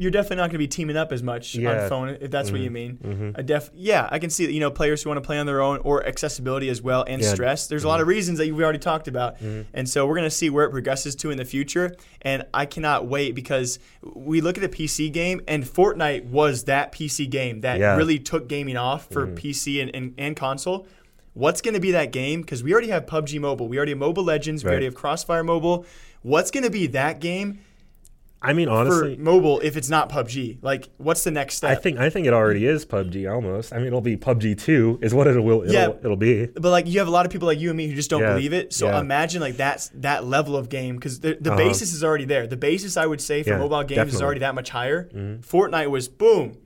You're 0.00 0.10
definitely 0.12 0.36
not 0.36 0.42
going 0.44 0.52
to 0.52 0.58
be 0.58 0.68
teaming 0.68 0.96
up 0.96 1.10
as 1.12 1.22
much 1.22 1.54
Yeah. 1.56 1.70
Mm-hmm. 1.70 1.82
on 1.82 1.88
phone 1.88 2.08
if 2.20 2.30
that's 2.30 2.50
what 2.52 2.60
you 2.60 2.70
mean. 2.70 3.32
A 3.36 3.42
def- 3.42 3.70
yeah, 3.74 4.08
I 4.10 4.18
can 4.20 4.30
see 4.30 4.46
that. 4.46 4.52
You 4.52 4.60
know, 4.60 4.70
players 4.70 5.02
who 5.02 5.10
want 5.10 5.20
to 5.22 5.26
play 5.26 5.38
on 5.38 5.46
their 5.46 5.60
own 5.60 5.78
or 5.78 6.06
accessibility 6.06 6.68
as 6.68 6.80
well 6.80 7.04
and 7.06 7.20
Yeah. 7.20 7.26
Mm-hmm. 7.28 7.34
stress. 7.34 7.66
There's 7.66 7.84
a 7.84 7.88
lot 7.88 8.00
of 8.00 8.06
reasons 8.06 8.38
that 8.38 8.52
we 8.52 8.62
already 8.62 8.78
talked 8.78 9.08
about, 9.08 9.40
and 9.40 9.88
so 9.88 10.06
we're 10.06 10.14
going 10.14 10.24
to 10.28 10.30
see 10.30 10.50
where 10.50 10.64
it 10.64 10.70
progresses 10.70 11.14
to 11.16 11.30
in 11.30 11.36
the 11.36 11.44
future. 11.44 11.96
And 12.22 12.44
I 12.54 12.64
cannot 12.66 13.06
wait 13.06 13.34
because 13.34 13.78
we 14.02 14.40
look 14.40 14.56
at 14.56 14.64
a 14.64 14.68
PC 14.68 15.12
game, 15.12 15.40
and 15.48 15.64
Fortnite 15.64 16.26
was 16.26 16.64
that 16.64 16.92
PC 16.92 17.28
game 17.28 17.60
that 17.62 17.78
Yeah. 17.80 17.88
Mm-hmm. 17.90 17.98
really 17.98 18.18
took 18.18 18.48
gaming 18.48 18.76
off 18.76 19.08
for 19.10 19.26
PC 19.26 19.82
and, 19.82 19.90
and, 19.94 20.14
and 20.16 20.36
console. 20.36 20.86
What's 21.34 21.60
going 21.60 21.74
to 21.74 21.80
be 21.80 21.92
that 21.92 22.10
game? 22.12 22.40
Because 22.40 22.62
we 22.64 22.72
already 22.72 22.88
have 22.88 23.06
PUBG 23.06 23.38
Mobile, 23.40 23.68
we 23.68 23.76
already 23.76 23.92
have 23.92 23.98
Mobile 23.98 24.24
Legends, 24.24 24.64
we 24.64 24.70
already 24.70 24.86
have 24.86 24.94
Crossfire 24.94 25.44
Mobile. 25.44 25.86
What's 26.22 26.50
going 26.50 26.64
to 26.64 26.70
be 26.70 26.88
that 26.88 27.20
game 27.20 27.60
I 28.40 28.52
mean, 28.52 28.68
honestly, 28.68 29.16
for 29.16 29.20
mobile 29.20 29.58
if 29.60 29.76
it's 29.76 29.88
not 29.90 30.08
PUBG? 30.10 30.58
Like, 30.62 30.90
what's 30.98 31.24
the 31.24 31.32
next 31.32 31.56
step? 31.56 31.70
I 31.70 31.74
think 31.74 31.98
I 31.98 32.08
think 32.08 32.26
it 32.26 32.32
already 32.32 32.66
is 32.66 32.86
PUBG 32.86 33.28
almost. 33.32 33.72
I 33.72 33.78
mean, 33.78 33.88
it'll 33.88 34.00
be 34.00 34.16
PUBG 34.16 34.60
two 34.60 34.98
is 35.02 35.12
what 35.12 35.26
it 35.26 35.38
will 35.42 35.62
it'll, 35.62 35.72
Yeah. 35.74 35.88
it'll 35.88 36.16
be. 36.16 36.46
But 36.46 36.70
like 36.70 36.86
you 36.86 37.00
have 37.00 37.08
a 37.08 37.10
lot 37.10 37.26
of 37.26 37.32
people 37.32 37.46
like 37.46 37.58
you 37.58 37.68
and 37.70 37.76
me 37.76 37.88
who 37.88 37.94
just 37.96 38.10
don't 38.10 38.20
Yeah, 38.20 38.34
believe 38.34 38.52
it. 38.52 38.72
So 38.72 38.86
yeah. 38.86 39.00
imagine 39.00 39.40
like 39.40 39.56
that's 39.56 39.90
that 39.94 40.24
level 40.24 40.56
of 40.56 40.68
game 40.68 40.94
because 40.96 41.18
the, 41.20 41.36
the 41.40 41.50
Uh-huh. 41.52 41.58
basis 41.58 41.92
is 41.92 42.04
already 42.04 42.26
there. 42.26 42.46
The 42.46 42.56
basis 42.56 42.96
I 42.96 43.06
would 43.06 43.20
say 43.20 43.42
for 43.42 43.50
Yeah, 43.50 43.58
mobile 43.58 43.82
games 43.82 43.90
is 43.90 43.96
definitely. 43.96 44.14
Mm-hmm. 44.18 44.24
already 44.24 44.40
that 44.40 44.54
much 44.54 44.70
higher. 44.70 45.08
Fortnite 45.42 45.90
was 45.90 46.06
boom, 46.08 46.58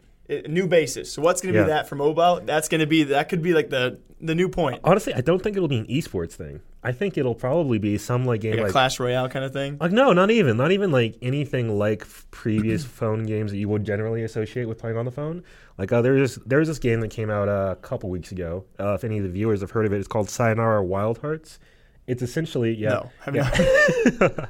new 0.46 0.66
basis. 0.66 1.10
So 1.12 1.22
what's 1.22 1.40
going 1.40 1.54
to 1.54 1.58
Yeah. 1.60 1.64
be 1.64 1.70
that 1.70 1.88
for 1.88 1.94
mobile? 1.96 2.40
That's 2.44 2.68
going 2.68 2.80
to 2.82 2.86
be 2.86 3.04
that 3.04 3.28
could 3.30 3.42
be 3.42 3.54
like 3.54 3.70
the 3.70 3.98
the 4.20 4.34
new 4.36 4.48
point, 4.48 4.80
Honestly, 4.84 5.12
I 5.14 5.20
don't 5.20 5.42
think 5.42 5.56
it'll 5.56 5.68
be 5.68 5.78
an 5.78 5.86
esports 5.86 6.32
thing. 6.34 6.60
I 6.84 6.90
think 6.90 7.16
it'll 7.16 7.36
probably 7.36 7.78
be 7.78 7.96
some 7.96 8.24
like 8.24 8.40
game 8.40 8.52
like 8.52 8.60
a 8.60 8.62
like 8.64 8.72
Clash 8.72 8.98
Royale 8.98 9.28
kind 9.28 9.44
of 9.44 9.52
thing. 9.52 9.78
Like 9.80 9.92
no, 9.92 10.12
not 10.12 10.30
even, 10.32 10.56
not 10.56 10.72
even 10.72 10.90
like 10.90 11.16
anything 11.22 11.78
like 11.78 12.04
previous 12.32 12.84
phone 12.84 13.24
games 13.24 13.52
that 13.52 13.58
you 13.58 13.68
would 13.68 13.84
generally 13.84 14.24
associate 14.24 14.66
with 14.66 14.78
playing 14.78 14.96
on 14.96 15.04
the 15.04 15.12
phone. 15.12 15.44
Like 15.78 15.92
uh, 15.92 16.02
there's 16.02 16.34
this, 16.34 16.44
there's 16.44 16.68
this 16.68 16.80
game 16.80 17.00
that 17.00 17.08
came 17.08 17.30
out 17.30 17.48
uh, 17.48 17.70
a 17.72 17.76
couple 17.76 18.10
weeks 18.10 18.32
ago. 18.32 18.64
Uh, 18.80 18.94
if 18.94 19.04
any 19.04 19.18
of 19.18 19.24
the 19.24 19.30
viewers 19.30 19.60
have 19.60 19.70
heard 19.70 19.86
of 19.86 19.92
it, 19.92 19.98
it's 19.98 20.08
called 20.08 20.28
Sayonara 20.28 20.82
Wild 20.82 21.18
Hearts. 21.18 21.60
It's 22.08 22.20
essentially 22.20 22.74
yeah, 22.74 22.88
No, 22.88 23.10
have 23.20 23.36
yeah. 23.36 23.50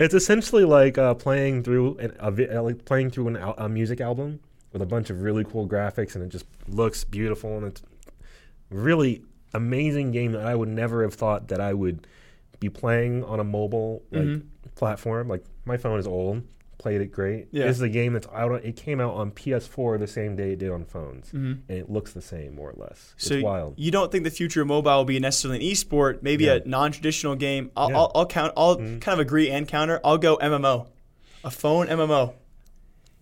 it's 0.00 0.14
essentially 0.14 0.64
like 0.64 0.96
uh, 0.96 1.12
playing 1.12 1.62
through 1.62 1.98
an, 1.98 2.16
a, 2.18 2.58
uh, 2.58 2.62
like 2.62 2.86
playing 2.86 3.10
through 3.10 3.28
an 3.28 3.36
a 3.58 3.68
music 3.68 4.00
album 4.00 4.40
with 4.72 4.80
a 4.80 4.86
bunch 4.86 5.10
of 5.10 5.20
really 5.20 5.44
cool 5.44 5.68
graphics, 5.68 6.14
and 6.14 6.24
it 6.24 6.30
just 6.30 6.46
looks 6.68 7.04
beautiful, 7.04 7.58
and 7.58 7.66
it's 7.66 7.82
really 8.70 9.22
amazing 9.54 10.12
game 10.12 10.32
that 10.32 10.44
I 10.46 10.54
would 10.54 10.68
never 10.68 11.02
have 11.02 11.14
thought 11.14 11.48
that 11.48 11.60
I 11.60 11.72
would 11.74 12.06
be 12.60 12.68
playing 12.68 13.24
on 13.24 13.40
a 13.40 13.44
mobile 13.44 14.02
like 14.10 14.22
Mm-hmm. 14.22 14.48
platform. 14.74 15.28
Like 15.28 15.44
my 15.64 15.76
phone 15.76 15.98
is 15.98 16.06
old, 16.06 16.42
played 16.78 17.00
it 17.00 17.12
great. 17.12 17.48
Yeah. 17.52 17.66
This 17.66 17.76
is 17.76 17.82
a 17.82 17.88
game 17.88 18.12
that's 18.14 18.26
out. 18.28 18.52
On, 18.52 18.58
it 18.62 18.76
came 18.76 19.00
out 19.00 19.14
on 19.14 19.30
PS4 19.30 19.98
the 19.98 20.06
same 20.06 20.36
day 20.36 20.52
it 20.52 20.58
did 20.58 20.70
on 20.70 20.84
phones, 20.84 21.32
and 21.32 21.62
it 21.68 21.90
looks 21.90 22.12
the 22.12 22.22
same 22.22 22.54
more 22.54 22.70
or 22.70 22.74
less. 22.76 22.98
Mm-hmm. 22.98 23.18
So 23.18 23.34
it's 23.34 23.44
wild. 23.44 23.74
you 23.76 23.90
don't 23.90 24.10
think 24.12 24.24
the 24.24 24.30
future 24.30 24.62
of 24.62 24.68
mobile 24.68 24.96
will 24.96 25.04
be 25.04 25.18
necessarily 25.20 25.66
an 25.66 25.72
esport, 25.74 26.22
maybe 26.22 26.44
Yeah. 26.44 26.56
Mm-hmm. 26.58 26.68
a 26.68 26.70
non-traditional 26.70 27.36
game. 27.36 27.70
I'll, 27.76 27.90
Yeah. 27.90 27.96
I'll, 27.98 28.12
I'll 28.14 28.26
count. 28.26 28.52
I'll 28.56 28.76
kind 28.76 29.08
of 29.08 29.18
agree 29.20 29.50
and 29.50 29.66
counter. 29.68 30.00
I'll 30.04 30.18
go 30.18 30.36
MMO, 30.38 30.88
a 31.44 31.50
phone 31.50 31.88
MMO. 31.88 32.34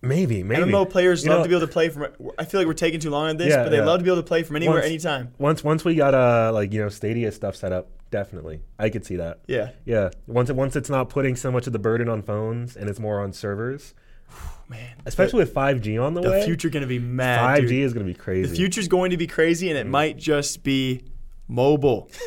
Maybe, 0.05 0.43
maybe. 0.43 0.61
MMO 0.71 0.89
players 0.89 1.23
You 1.23 1.29
love 1.31 1.39
know, 1.39 1.43
to 1.43 1.49
be 1.49 1.55
able 1.55 1.67
to 1.67 1.71
play 1.73 1.89
from. 1.89 2.07
I 2.37 2.45
feel 2.45 2.59
like 2.59 2.67
we're 2.67 2.73
taking 2.73 2.99
too 2.99 3.09
long 3.09 3.29
on 3.29 3.37
this, 3.37 3.49
Yeah, 3.49 3.63
but 3.63 3.69
they 3.69 3.77
yeah. 3.77 3.85
love 3.85 3.99
to 3.99 4.03
be 4.03 4.09
able 4.09 4.21
to 4.21 4.27
play 4.27 4.43
from 4.43 4.55
anywhere, 4.55 4.77
Once- 4.77 4.85
anytime. 4.87 5.33
Once 5.37 5.63
once 5.63 5.83
we 5.85 5.95
got 5.95 6.13
uh 6.13 6.51
like 6.53 6.71
you 6.73 6.81
know 6.81 6.89
Stadia 6.89 7.31
stuff 7.31 7.55
set 7.55 7.71
up, 7.71 7.89
definitely 8.11 8.61
I 8.79 8.89
could 8.89 9.05
see 9.05 9.15
that. 9.17 9.39
Yeah, 9.47 9.71
Yeah, 9.85 10.09
once 10.27 10.49
it, 10.49 10.55
once 10.55 10.75
it's 10.75 10.89
not 10.89 11.09
putting 11.09 11.35
so 11.35 11.51
much 11.51 11.67
of 11.67 11.73
the 11.73 11.79
burden 11.79 12.07
on 12.09 12.21
phones 12.21 12.75
and 12.77 12.89
it's 12.89 12.99
more 12.99 13.19
on 13.21 13.33
servers, 13.33 13.93
man. 14.69 14.95
especially 15.05 15.39
with 15.39 15.53
5G 15.53 16.01
on 16.01 16.13
the, 16.13 16.21
the, 16.21 16.29
way. 16.29 16.39
the 16.39 16.45
future 16.45 16.69
going 16.69 16.81
to 16.81 16.87
be 16.87 16.99
mad. 16.99 17.61
5G 17.61 17.67
dude. 17.67 17.71
is 17.83 17.93
going 17.93 18.05
to 18.05 18.11
be 18.11 18.17
crazy. 18.17 18.49
The 18.49 18.55
future's 18.55 18.87
going 18.87 19.11
to 19.11 19.17
be 19.17 19.27
crazy, 19.27 19.67
Mm. 19.67 19.71
and 19.71 19.79
it 19.79 19.87
might 19.87 20.17
just 20.17 20.63
be 20.63 21.01
mobile. 21.47 22.09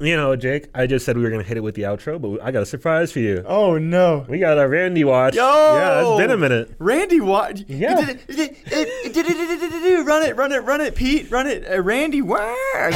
You 0.00 0.16
know, 0.16 0.34
Jake, 0.34 0.68
I 0.74 0.88
just 0.88 1.06
said 1.06 1.16
we 1.16 1.22
were 1.22 1.30
going 1.30 1.42
to 1.42 1.46
hit 1.46 1.56
it 1.56 1.62
with 1.62 1.76
the 1.76 1.82
outro, 1.82 2.20
but 2.20 2.42
I 2.42 2.50
got 2.50 2.62
a 2.62 2.66
surprise 2.66 3.12
for 3.12 3.20
you. 3.20 3.44
Oh 3.46 3.78
no. 3.78 4.26
We 4.28 4.40
got 4.40 4.58
a 4.58 4.66
Randy 4.66 5.04
watch. 5.04 5.36
Yo! 5.36 5.42
Yeah, 5.42 6.00
it's 6.10 6.20
been 6.20 6.32
a 6.32 6.36
minute. 6.36 6.74
Randy, 6.80 7.20
watch? 7.20 7.62
Yeah. 7.68 7.94
Run 7.94 8.08
it, 10.24 10.36
run 10.36 10.50
it, 10.52 10.64
run 10.64 10.80
it, 10.80 10.96
Pete, 10.96 11.30
run 11.30 11.46
it. 11.46 11.64
Uh, 11.70 11.80
Randy, 11.80 12.22
watch. 12.22 12.94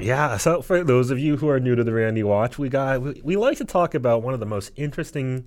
Yeah, 0.00 0.38
so 0.38 0.62
for 0.62 0.82
those 0.84 1.10
of 1.10 1.18
you 1.18 1.36
who 1.36 1.50
are 1.50 1.60
new 1.60 1.74
to 1.74 1.84
the 1.84 1.92
Randy 1.92 2.22
Watch, 2.22 2.56
we 2.58 2.70
got 2.70 3.02
we, 3.02 3.20
we 3.22 3.36
like 3.36 3.58
to 3.58 3.64
talk 3.66 3.94
about 3.94 4.22
one 4.22 4.32
of 4.32 4.40
the 4.40 4.46
most 4.46 4.72
interesting 4.76 5.46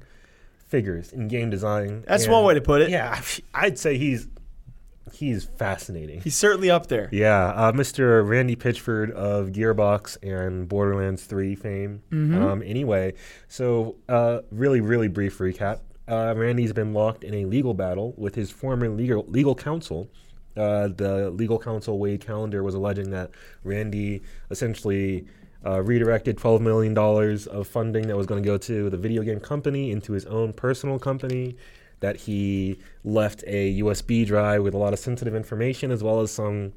figures 0.67 1.11
in 1.11 1.27
game 1.27 1.49
design. 1.49 2.03
That's 2.07 2.25
and- 2.25 2.33
one 2.33 2.43
way 2.45 2.53
to 2.53 2.61
put 2.61 2.81
it. 2.83 2.91
Yeah, 2.91 3.19
I'd 3.55 3.79
say 3.79 3.97
he's 3.97 4.27
he's 5.13 5.43
fascinating. 5.43 6.21
He's 6.21 6.35
certainly 6.35 6.69
up 6.69 6.87
there. 6.87 7.09
Yeah, 7.11 7.47
uh, 7.47 7.71
Mr. 7.71 8.27
Randy 8.27 8.55
Pitchford 8.55 9.11
of 9.11 9.49
Gearbox 9.49 10.17
and 10.23 10.67
Borderlands 10.67 11.23
3 11.25 11.55
fame. 11.55 12.03
Mm-hmm. 12.11 12.41
Um, 12.41 12.63
anyway, 12.63 13.13
so 13.47 13.97
uh, 14.07 14.41
really, 14.51 14.81
really 14.81 15.07
brief 15.07 15.37
recap. 15.37 15.79
Uh, 16.07 16.33
Randy's 16.35 16.73
been 16.73 16.93
locked 16.93 17.23
in 17.23 17.33
a 17.33 17.45
legal 17.45 17.73
battle 17.73 18.13
with 18.17 18.35
his 18.35 18.51
former 18.51 18.89
legal 18.89 19.25
legal 19.27 19.55
counsel. 19.55 20.09
Uh, 20.57 20.89
the 20.89 21.29
legal 21.31 21.57
counsel 21.57 21.97
Wade 21.97 22.25
Callender 22.25 22.61
was 22.63 22.75
alleging 22.75 23.11
that 23.11 23.31
Randy 23.63 24.21
essentially 24.49 25.25
uh, 25.65 25.81
redirected 25.81 26.37
$12 26.37 26.59
million 26.59 26.97
of 26.97 27.67
funding 27.67 28.07
that 28.07 28.17
was 28.17 28.25
going 28.25 28.41
to 28.41 28.45
go 28.45 28.57
to 28.57 28.89
the 28.89 28.97
video 28.97 29.21
game 29.21 29.39
company 29.39 29.91
into 29.91 30.11
his 30.11 30.25
own 30.25 30.51
personal 30.51 30.99
company 30.99 31.55
that 32.01 32.17
he 32.17 32.77
left 33.03 33.43
a 33.47 33.79
USB 33.79 34.25
drive 34.25 34.63
with 34.63 34.73
a 34.73 34.77
lot 34.77 34.93
of 34.93 34.99
sensitive 34.99 35.33
information 35.33 35.89
as 35.89 36.03
well 36.03 36.19
as 36.19 36.31
some 36.31 36.73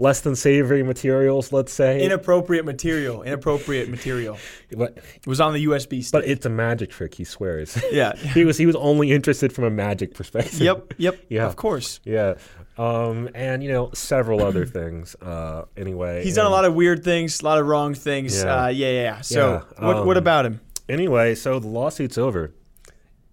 less 0.00 0.22
than 0.22 0.34
savory 0.34 0.82
materials, 0.82 1.52
let's 1.52 1.72
say. 1.72 2.02
Inappropriate 2.02 2.64
material. 2.64 3.22
Inappropriate 3.22 3.88
material. 3.88 4.38
but, 4.76 4.98
It 5.14 5.26
was 5.26 5.40
on 5.40 5.52
the 5.52 5.66
USB 5.66 6.02
stick. 6.02 6.12
but 6.12 6.28
it's 6.28 6.46
a 6.46 6.50
magic 6.50 6.90
trick, 6.90 7.14
he 7.14 7.24
swears. 7.24 7.80
yeah. 7.92 8.16
he 8.34 8.44
was 8.44 8.58
he 8.58 8.66
was 8.66 8.76
only 8.76 9.12
interested 9.12 9.52
from 9.52 9.64
a 9.64 9.70
magic 9.70 10.14
perspective. 10.14 10.60
Yep. 10.60 10.94
Yep. 10.98 11.26
Yeah. 11.28 11.46
Of 11.46 11.56
course. 11.56 12.00
Yeah. 12.04 12.34
Um, 12.78 13.28
and 13.34 13.62
you 13.62 13.70
know 13.70 13.90
several 13.92 14.42
other 14.42 14.66
things. 14.78 15.14
Uh, 15.16 15.66
anyway, 15.76 16.24
He's 16.24 16.36
done 16.36 16.46
a 16.46 16.50
lot 16.50 16.64
of 16.64 16.74
weird 16.74 17.04
things, 17.04 17.40
a 17.40 17.44
lot 17.44 17.58
of 17.58 17.66
wrong 17.66 17.94
things. 17.94 18.42
Yeah. 18.42 18.64
Uh, 18.64 18.68
yeah, 18.68 18.88
yeah, 18.88 19.02
yeah. 19.02 19.20
So, 19.20 19.66
Yeah, 19.78 19.86
what, 19.86 20.06
what 20.06 20.16
um, 20.16 20.22
about 20.22 20.46
him? 20.46 20.60
Anyway, 20.88 21.34
so 21.34 21.60
the 21.60 21.68
lawsuit's 21.68 22.16
over. 22.16 22.54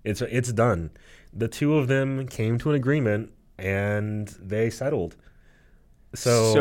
It's 0.03 0.21
it's 0.21 0.51
done. 0.51 0.91
The 1.37 1.47
two 1.47 1.77
of 1.77 1.87
them 1.87 2.27
came 2.27 2.57
to 2.59 2.71
an 2.71 2.75
agreement 2.75 3.31
and 3.59 4.27
they 4.41 4.69
settled. 4.69 5.15
So 6.15 6.53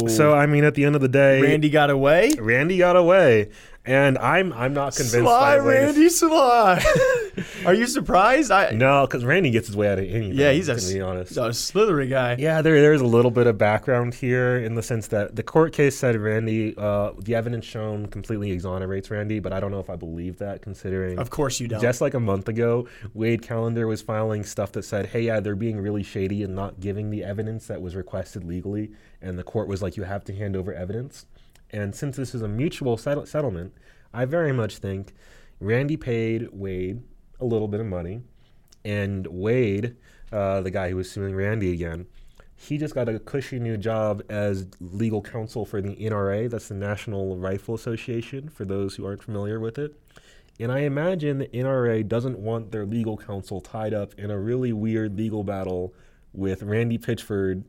So, 0.00 0.08
so 0.08 0.34
I 0.34 0.46
mean, 0.46 0.64
at 0.64 0.74
the 0.74 0.84
end 0.84 0.94
of 0.94 1.02
the 1.02 1.08
day, 1.08 1.42
Randy 1.42 1.68
got 1.68 1.90
away. 1.90 2.30
Randy 2.38 2.78
got 2.78 2.96
away, 2.96 3.50
and 3.84 4.16
I'm 4.18 4.52
I'm 4.52 4.72
not 4.72 4.94
convinced. 4.94 5.18
Sly, 5.18 5.56
Randy 5.58 6.08
Sly. 6.08 6.82
Are 7.66 7.74
you 7.74 7.86
surprised? 7.86 8.50
I 8.50 8.70
No, 8.70 9.06
because 9.06 9.24
Randy 9.24 9.50
gets 9.50 9.66
his 9.66 9.76
way 9.76 9.88
out 9.88 9.98
of 9.98 10.04
anything. 10.04 10.32
yeah, 10.34 10.52
he's 10.52 10.68
a, 10.68 10.78
to 10.78 10.92
be 10.94 11.00
honest. 11.00 11.30
he's 11.30 11.38
a 11.38 11.52
slithery 11.52 12.08
guy. 12.08 12.36
Yeah, 12.38 12.62
there 12.62 12.80
there's 12.80 13.00
a 13.00 13.06
little 13.06 13.30
bit 13.30 13.46
of 13.46 13.58
background 13.58 14.14
here 14.14 14.56
in 14.56 14.74
the 14.74 14.82
sense 14.82 15.08
that 15.08 15.36
the 15.36 15.42
court 15.42 15.72
case 15.72 15.96
said 15.96 16.16
Randy, 16.16 16.74
uh, 16.76 17.12
the 17.18 17.34
evidence 17.34 17.64
shown 17.64 18.06
completely 18.06 18.50
exonerates 18.52 19.10
Randy, 19.10 19.40
but 19.40 19.52
I 19.52 19.60
don't 19.60 19.70
know 19.70 19.80
if 19.80 19.90
I 19.90 19.96
believe 19.96 20.38
that 20.38 20.62
considering 20.62 21.18
Of 21.18 21.30
course 21.30 21.60
you 21.60 21.68
don't. 21.68 21.80
just 21.80 22.00
like 22.00 22.14
a 22.14 22.20
month 22.20 22.48
ago, 22.48 22.86
Wade 23.14 23.42
Callender 23.46 23.86
was 23.86 24.02
filing 24.02 24.44
stuff 24.44 24.72
that 24.72 24.84
said, 24.84 25.06
"Hey, 25.06 25.22
yeah, 25.22 25.40
they're 25.40 25.56
being 25.56 25.78
really 25.80 26.02
shady 26.02 26.42
and 26.42 26.54
not 26.54 26.80
giving 26.80 27.10
the 27.10 27.24
evidence 27.24 27.66
that 27.66 27.80
was 27.82 27.94
requested 27.96 28.44
legally," 28.44 28.90
and 29.22 29.38
the 29.38 29.42
court 29.44 29.68
was 29.68 29.82
like, 29.82 29.96
"You 29.96 30.02
have 30.04 30.24
to 30.24 30.34
hand 30.34 30.56
over 30.56 30.72
evidence." 30.72 31.26
And 31.70 31.94
since 31.94 32.16
this 32.16 32.34
is 32.34 32.42
a 32.42 32.48
mutual 32.48 32.96
settle- 32.96 33.26
settlement, 33.26 33.72
I 34.12 34.26
very 34.26 34.52
much 34.52 34.78
think 34.78 35.12
Randy 35.60 35.96
paid 35.96 36.48
Wade 36.52 37.02
a 37.44 37.46
little 37.46 37.68
bit 37.68 37.80
of 37.80 37.86
money, 37.86 38.22
and 38.84 39.26
Wade, 39.28 39.96
uh, 40.32 40.60
the 40.62 40.70
guy 40.70 40.90
who 40.90 40.96
was 40.96 41.10
suing 41.10 41.34
Randy 41.34 41.72
again, 41.72 42.06
he 42.56 42.78
just 42.78 42.94
got 42.94 43.08
a 43.08 43.18
cushy 43.18 43.58
new 43.58 43.76
job 43.76 44.22
as 44.28 44.66
legal 44.80 45.20
counsel 45.20 45.66
for 45.66 45.82
the 45.82 45.94
NRA. 45.96 46.48
That's 46.50 46.68
the 46.68 46.74
National 46.74 47.36
Rifle 47.36 47.74
Association. 47.74 48.48
For 48.48 48.64
those 48.64 48.94
who 48.96 49.04
aren't 49.06 49.22
familiar 49.22 49.60
with 49.60 49.78
it. 49.78 49.94
And 50.60 50.70
I 50.70 50.80
imagine 50.80 51.38
the 51.38 51.48
NRA 51.48 52.06
doesn't 52.06 52.38
want 52.38 52.70
their 52.70 52.86
legal 52.86 53.16
counsel 53.16 53.60
tied 53.60 53.92
up 53.92 54.14
in 54.16 54.30
a 54.30 54.38
really 54.38 54.72
weird 54.72 55.16
legal 55.18 55.42
battle 55.42 55.92
with 56.32 56.62
Randy 56.62 56.96
Pitchford 56.96 57.64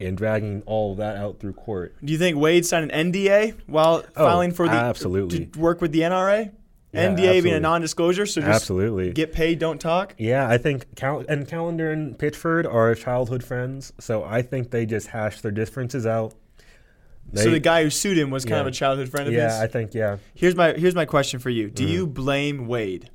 and 0.00 0.16
dragging 0.18 0.62
all 0.66 0.92
of 0.92 0.98
that 0.98 1.16
out 1.16 1.38
through 1.38 1.52
court. 1.54 1.94
Do 2.04 2.12
you 2.12 2.18
think 2.18 2.36
Wade 2.36 2.66
signed 2.66 2.90
an 2.90 3.12
NDA 3.12 3.54
while 3.66 4.02
filing 4.14 4.50
for 4.52 4.66
the 4.66 4.74
Oh, 4.74 4.76
absolutely. 4.76 5.46
to 5.46 5.58
work 5.58 5.80
with 5.80 5.92
the 5.92 6.00
NRA? 6.00 6.50
Yeah, 6.96 7.14
NDA 7.14 7.42
being 7.42 7.54
a 7.54 7.60
non-disclosure, 7.60 8.26
so 8.26 8.40
just 8.40 8.50
Absolutely. 8.52 9.12
get 9.12 9.32
paid, 9.32 9.58
don't 9.58 9.80
talk. 9.80 10.14
Yeah, 10.18 10.48
I 10.48 10.58
think 10.58 10.94
Cal- 10.96 11.24
and 11.28 11.46
Callender 11.48 11.90
and 11.92 12.18
Pitchford 12.18 12.64
are 12.72 12.94
childhood 12.94 13.44
friends, 13.44 13.92
so 13.98 14.24
I 14.24 14.42
think 14.42 14.70
they 14.70 14.86
just 14.86 15.08
hashed 15.08 15.42
their 15.42 15.52
differences 15.52 16.06
out. 16.06 16.34
so 17.34 17.50
the 17.50 17.58
guy 17.60 17.82
who 17.82 17.90
sued 17.90 18.16
him 18.16 18.30
was 18.30 18.44
kind 18.44 18.54
Yeah. 18.56 18.60
of 18.60 18.66
a 18.68 18.70
childhood 18.70 19.08
friend 19.08 19.26
of 19.28 19.34
yeah, 19.34 19.44
his. 19.48 19.56
Yeah, 19.58 19.62
I 19.62 19.66
think 19.66 19.94
yeah. 19.94 20.16
Here's 20.34 20.54
my 20.54 20.72
here's 20.74 20.94
my 20.94 21.04
question 21.04 21.40
for 21.40 21.50
you. 21.50 21.70
Do 21.70 21.82
Mm-hmm. 21.84 21.92
you 21.92 22.06
blame 22.06 22.66
Wade? 22.68 23.10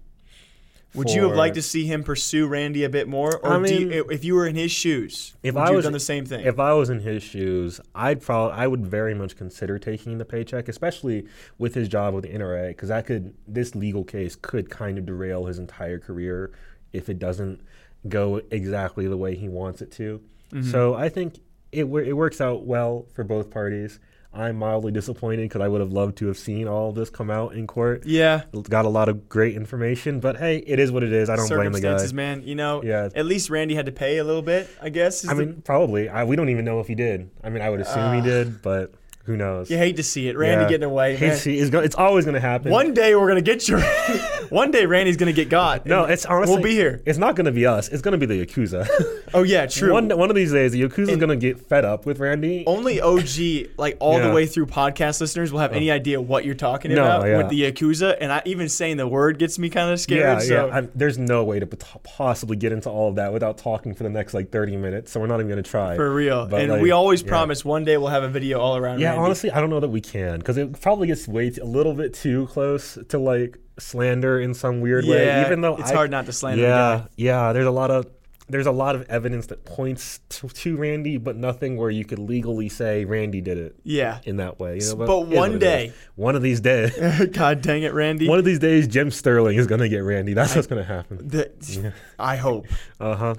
Would 0.93 1.09
you 1.09 1.23
have 1.23 1.35
liked 1.35 1.55
to 1.55 1.61
see 1.61 1.85
him 1.85 2.03
pursue 2.03 2.47
Randy 2.47 2.83
a 2.83 2.89
bit 2.89 3.07
more, 3.07 3.37
or 3.37 3.53
I 3.53 3.65
do 3.65 3.73
you, 3.73 4.05
if 4.09 4.25
you 4.25 4.35
were 4.35 4.45
in 4.45 4.55
his 4.55 4.71
shoes, 4.71 5.35
If 5.41 5.55
would 5.55 5.61
I 5.61 5.71
was 5.71 5.77
have 5.77 5.83
done 5.85 5.93
the 5.93 5.99
same 5.99 6.25
thing? 6.25 6.45
If 6.45 6.59
I 6.59 6.73
was 6.73 6.89
in 6.89 6.99
his 6.99 7.23
shoes, 7.23 7.79
I'd 7.95 8.21
probably 8.21 8.57
I 8.57 8.67
would 8.67 8.85
very 8.85 9.13
much 9.13 9.37
consider 9.37 9.79
taking 9.79 10.17
the 10.17 10.25
paycheck, 10.25 10.67
especially 10.67 11.27
with 11.57 11.75
his 11.75 11.87
job 11.87 12.13
with 12.13 12.25
the 12.25 12.29
NRA, 12.29 12.69
because 12.69 12.89
that 12.89 13.05
could 13.05 13.33
this 13.47 13.73
legal 13.73 14.03
case 14.03 14.35
could 14.35 14.69
kind 14.69 14.97
of 14.97 15.05
derail 15.05 15.45
his 15.45 15.59
entire 15.59 15.99
career 15.99 16.51
if 16.91 17.09
it 17.09 17.19
doesn't 17.19 17.61
go 18.09 18.41
exactly 18.51 19.07
the 19.07 19.17
way 19.17 19.35
he 19.35 19.47
wants 19.47 19.81
it 19.81 19.91
to. 19.93 20.21
Mm-hmm. 20.51 20.69
So 20.71 20.93
I 20.95 21.07
think 21.07 21.39
it 21.71 21.85
it 21.85 22.13
works 22.13 22.41
out 22.41 22.65
well 22.65 23.05
for 23.13 23.23
both 23.23 23.49
parties. 23.49 23.99
I'm 24.33 24.55
mildly 24.57 24.91
disappointed 24.93 25.43
because 25.49 25.61
I 25.61 25.67
would 25.67 25.81
have 25.81 25.91
loved 25.91 26.17
to 26.19 26.27
have 26.27 26.37
seen 26.37 26.67
all 26.67 26.89
of 26.89 26.95
this 26.95 27.09
come 27.09 27.29
out 27.29 27.53
in 27.53 27.67
court. 27.67 28.03
yeah, 28.05 28.43
Got 28.69 28.85
a 28.85 28.89
lot 28.89 29.09
of 29.09 29.27
great 29.27 29.55
information, 29.57 30.19
but 30.21 30.37
hey, 30.37 30.57
it 30.65 30.79
is 30.79 30.89
what 30.91 31.03
it 31.03 31.11
is. 31.11 31.29
I 31.29 31.35
don't 31.35 31.49
blame 31.49 31.71
the 31.73 31.81
guy. 31.81 31.97
circumstances, 31.97 32.13
man. 32.13 32.43
You 32.43 32.55
know, 32.55 32.81
Yeah. 32.81 33.09
at 33.13 33.25
least 33.25 33.49
Randy 33.49 33.75
had 33.75 33.87
to 33.87 33.91
pay 33.91 34.19
a 34.19 34.23
little 34.23 34.41
bit, 34.41 34.69
I 34.81 34.87
guess. 34.89 35.27
I 35.27 35.33
the- 35.33 35.45
mean, 35.45 35.61
probably. 35.65 36.07
I, 36.07 36.23
we 36.23 36.35
don't 36.37 36.47
even 36.49 36.63
know 36.63 36.79
if 36.79 36.87
he 36.87 36.95
did. 36.95 37.29
I 37.43 37.49
mean, 37.49 37.61
I 37.61 37.69
would 37.69 37.81
assume 37.81 38.13
he 38.15 38.21
did, 38.21 38.61
but 38.61 38.93
who 39.25 39.37
knows? 39.37 39.69
you 39.69 39.77
hate 39.77 39.95
to 39.97 40.03
see 40.03 40.27
it, 40.27 40.37
Randy 40.37 40.63
Yeah. 40.63 40.69
getting 40.69 40.85
away. 40.85 41.15
Hate 41.15 41.29
to 41.29 41.37
see- 41.37 41.57
it's, 41.59 41.69
go- 41.69 41.79
it's 41.79 41.95
always 41.95 42.25
going 42.25 42.35
to 42.35 42.41
happen. 42.41 42.71
One 42.71 42.93
day 42.93 43.15
we're 43.15 43.27
gonna 43.27 43.41
get 43.41 43.67
you. 43.67 43.77
One 44.49 44.71
day 44.71 44.85
Randy's 44.85 45.17
gonna 45.17 45.31
get 45.33 45.49
got. 45.49 45.85
no, 45.85 46.05
it's 46.05 46.25
honestly. 46.25 46.55
we'll 46.55 46.63
be 46.63 46.71
here. 46.73 47.01
It's 47.05 47.17
not 47.17 47.35
going 47.35 47.45
to 47.45 47.51
be 47.51 47.65
us. 47.65 47.87
It's 47.87 48.01
going 48.01 48.19
to 48.19 48.25
be 48.25 48.25
the 48.25 48.45
Yakuza. 48.45 48.87
Oh 49.33 49.43
yeah, 49.43 49.65
true. 49.65 49.93
one, 49.93 50.09
one 50.09 50.29
of 50.29 50.35
these 50.35 50.51
days, 50.51 50.73
the 50.73 50.81
Yakuza's 50.81 51.15
going 51.15 51.29
to 51.29 51.37
get 51.37 51.57
fed 51.57 51.85
up 51.85 52.05
with 52.05 52.19
Randy. 52.19 52.65
Only 52.67 52.99
OG, 52.99 53.77
like 53.77 53.95
all 54.01 54.19
the 54.19 54.29
way 54.29 54.45
through 54.45 54.65
podcast 54.65 55.21
listeners, 55.21 55.53
will 55.53 55.61
have 55.61 55.71
oh. 55.71 55.75
any 55.75 55.89
idea 55.89 56.19
what 56.19 56.43
you're 56.43 56.53
talking 56.53 56.93
No, 56.93 57.05
about 57.05 57.25
yeah. 57.25 57.37
with 57.37 57.47
the 57.47 57.61
Yakuza. 57.61 58.17
And 58.19 58.29
I, 58.29 58.41
even 58.43 58.67
saying 58.67 58.97
the 58.97 59.07
word 59.07 59.39
gets 59.39 59.57
me 59.57 59.69
kind 59.69 59.89
of 59.89 59.99
yeah, 60.09 60.39
scared. 60.39 60.41
so. 60.41 60.67
yeah. 60.67 60.77
I, 60.79 60.81
there's 60.93 61.17
no 61.17 61.45
way 61.45 61.61
to 61.61 61.65
possibly 61.67 62.57
get 62.57 62.73
into 62.73 62.89
all 62.89 63.07
of 63.07 63.15
that 63.15 63.31
without 63.31 63.57
talking 63.57 63.93
for 63.93 64.03
the 64.03 64.09
next 64.09 64.33
like 64.33 64.51
30 64.51 64.75
minutes. 64.75 65.13
So 65.13 65.21
we're 65.21 65.27
not 65.27 65.35
even 65.35 65.47
going 65.47 65.63
to 65.63 65.69
try. 65.69 65.95
For 65.95 66.13
real. 66.13 66.45
But, 66.47 66.63
and 66.63 66.71
like, 66.73 66.81
we 66.81 66.91
always 66.91 67.21
yeah. 67.21 67.29
promise 67.29 67.63
one 67.63 67.85
day 67.85 67.95
we'll 67.95 68.09
have 68.09 68.23
a 68.23 68.29
video 68.29 68.59
all 68.59 68.75
around 68.75 68.99
Yeah, 68.99 69.10
Randy. 69.11 69.25
honestly, 69.25 69.51
I 69.51 69.59
don't 69.61 69.69
know 69.69 69.79
that 69.79 69.89
we 69.89 70.01
can 70.01 70.39
because 70.39 70.57
it 70.57 70.79
probably 70.81 71.07
gets 71.07 71.27
way 71.27 71.49
t- 71.49 71.61
a 71.61 71.65
little 71.65 71.93
bit 71.93 72.13
too 72.13 72.47
close 72.47 72.97
to 73.09 73.17
like 73.19 73.57
slander 73.79 74.39
in 74.39 74.53
some 74.53 74.81
weird 74.81 75.05
way. 75.05 75.25
Yeah, 75.25 75.45
Even 75.45 75.61
though 75.61 75.77
it's 75.77 75.91
I- 75.91 75.95
hard 75.95 76.11
not 76.11 76.25
to 76.27 76.33
slander 76.33 76.63
Yeah, 76.63 77.05
yeah. 77.15 77.53
There's 77.53 77.65
a 77.67 77.71
lot 77.71 77.91
of 77.91 78.07
there's 78.49 78.67
a 78.67 78.71
lot 78.71 78.95
of 78.97 79.03
evidence 79.09 79.45
that 79.47 79.63
points 79.63 80.19
to, 80.27 80.49
to 80.49 80.75
Randy, 80.75 81.15
but 81.15 81.37
nothing 81.37 81.77
where 81.77 81.89
you 81.89 82.03
could 82.03 82.19
legally 82.19 82.67
say 82.67 83.05
Randy 83.05 83.39
did 83.39 83.57
it 83.57 83.77
Yeah. 83.85 84.19
in 84.25 84.35
that 84.37 84.59
way. 84.59 84.77
You 84.81 84.89
know, 84.89 84.95
But 84.97 85.21
is 85.31 85.37
one 85.37 85.57
day- 85.57 85.85
is. 85.85 85.93
one 86.15 86.35
of 86.35 86.41
these 86.41 86.59
days, 86.59 86.91
God 87.31 87.61
dang 87.61 87.83
it, 87.83 87.93
Randy. 87.93 88.27
one 88.27 88.39
of 88.39 88.43
these 88.43 88.59
days, 88.59 88.89
Jim 88.89 89.09
Sterling 89.09 89.57
is 89.57 89.67
gonna 89.67 89.87
get 89.87 89.99
Randy. 89.99 90.33
That's 90.33 90.53
what's 90.53 90.67
gonna 90.67 90.83
happen. 90.83 91.29
The- 91.29 91.93
I 92.19 92.35
hope. 92.35 92.65
Uh 92.99 93.15
huh. 93.15 93.35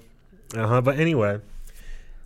Uh 0.57 0.67
huh. 0.67 0.81
But 0.81 0.99
anyway, 0.99 1.41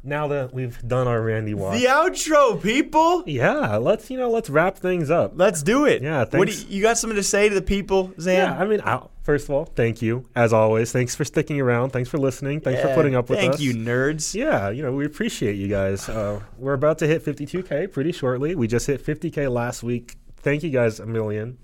now 0.07 0.29
that 0.29 0.55
we've 0.55 0.81
done 0.87 1.09
our 1.09 1.21
Randy 1.21 1.53
watch, 1.55 1.81
The 1.81 1.87
outro, 1.89 2.63
people. 2.63 3.25
yeah, 3.27 3.77
let's 3.77 4.11
you 4.11 4.17
know 4.19 4.31
let's 4.31 4.49
wrap 4.49 4.79
things 4.79 5.11
up. 5.11 5.33
Let's 5.35 5.63
do 5.63 5.85
it. 5.85 6.03
Yeah, 6.03 6.25
What 6.31 6.49
do 6.49 6.55
you, 6.55 6.65
you 6.69 6.83
got 6.83 6.97
something 6.99 7.17
to 7.17 7.23
say 7.23 7.49
to 7.49 7.55
the 7.55 7.63
people, 7.63 8.09
Xan? 8.19 8.35
Yeah, 8.35 8.57
I 8.59 8.65
mean, 8.67 8.81
I, 8.83 9.03
first 9.25 9.45
of 9.47 9.51
all, 9.51 9.65
thank 9.65 10.01
you 10.03 10.25
as 10.35 10.53
always. 10.53 10.93
Thanks 10.93 11.15
for 11.15 11.25
sticking 11.25 11.61
around. 11.61 11.91
Thanks 11.91 12.09
for 12.09 12.19
listening. 12.19 12.61
Thanks 12.61 12.81
for 12.81 12.95
putting 12.95 13.15
up 13.15 13.29
with 13.29 13.39
Thank 13.39 13.55
us. 13.55 13.59
Thank 13.61 13.75
you, 13.77 13.83
nerds. 13.83 14.35
Yeah, 14.35 14.71
you 14.71 14.83
know, 14.83 14.93
we 14.93 15.05
appreciate 15.05 15.55
you 15.57 15.69
guys. 15.69 16.09
Uh, 16.09 16.41
we're 16.57 16.75
about 16.75 16.99
to 16.99 17.07
hit 17.07 17.25
52K 17.25 17.91
pretty 17.93 18.13
shortly. 18.13 18.55
We 18.55 18.67
just 18.69 18.87
hit 18.87 19.05
50K 19.05 19.51
last 19.53 19.83
week. 19.83 20.17
Thank 20.39 20.63
you 20.63 20.71
guys 20.71 21.01
a 21.01 21.07
million. 21.07 21.59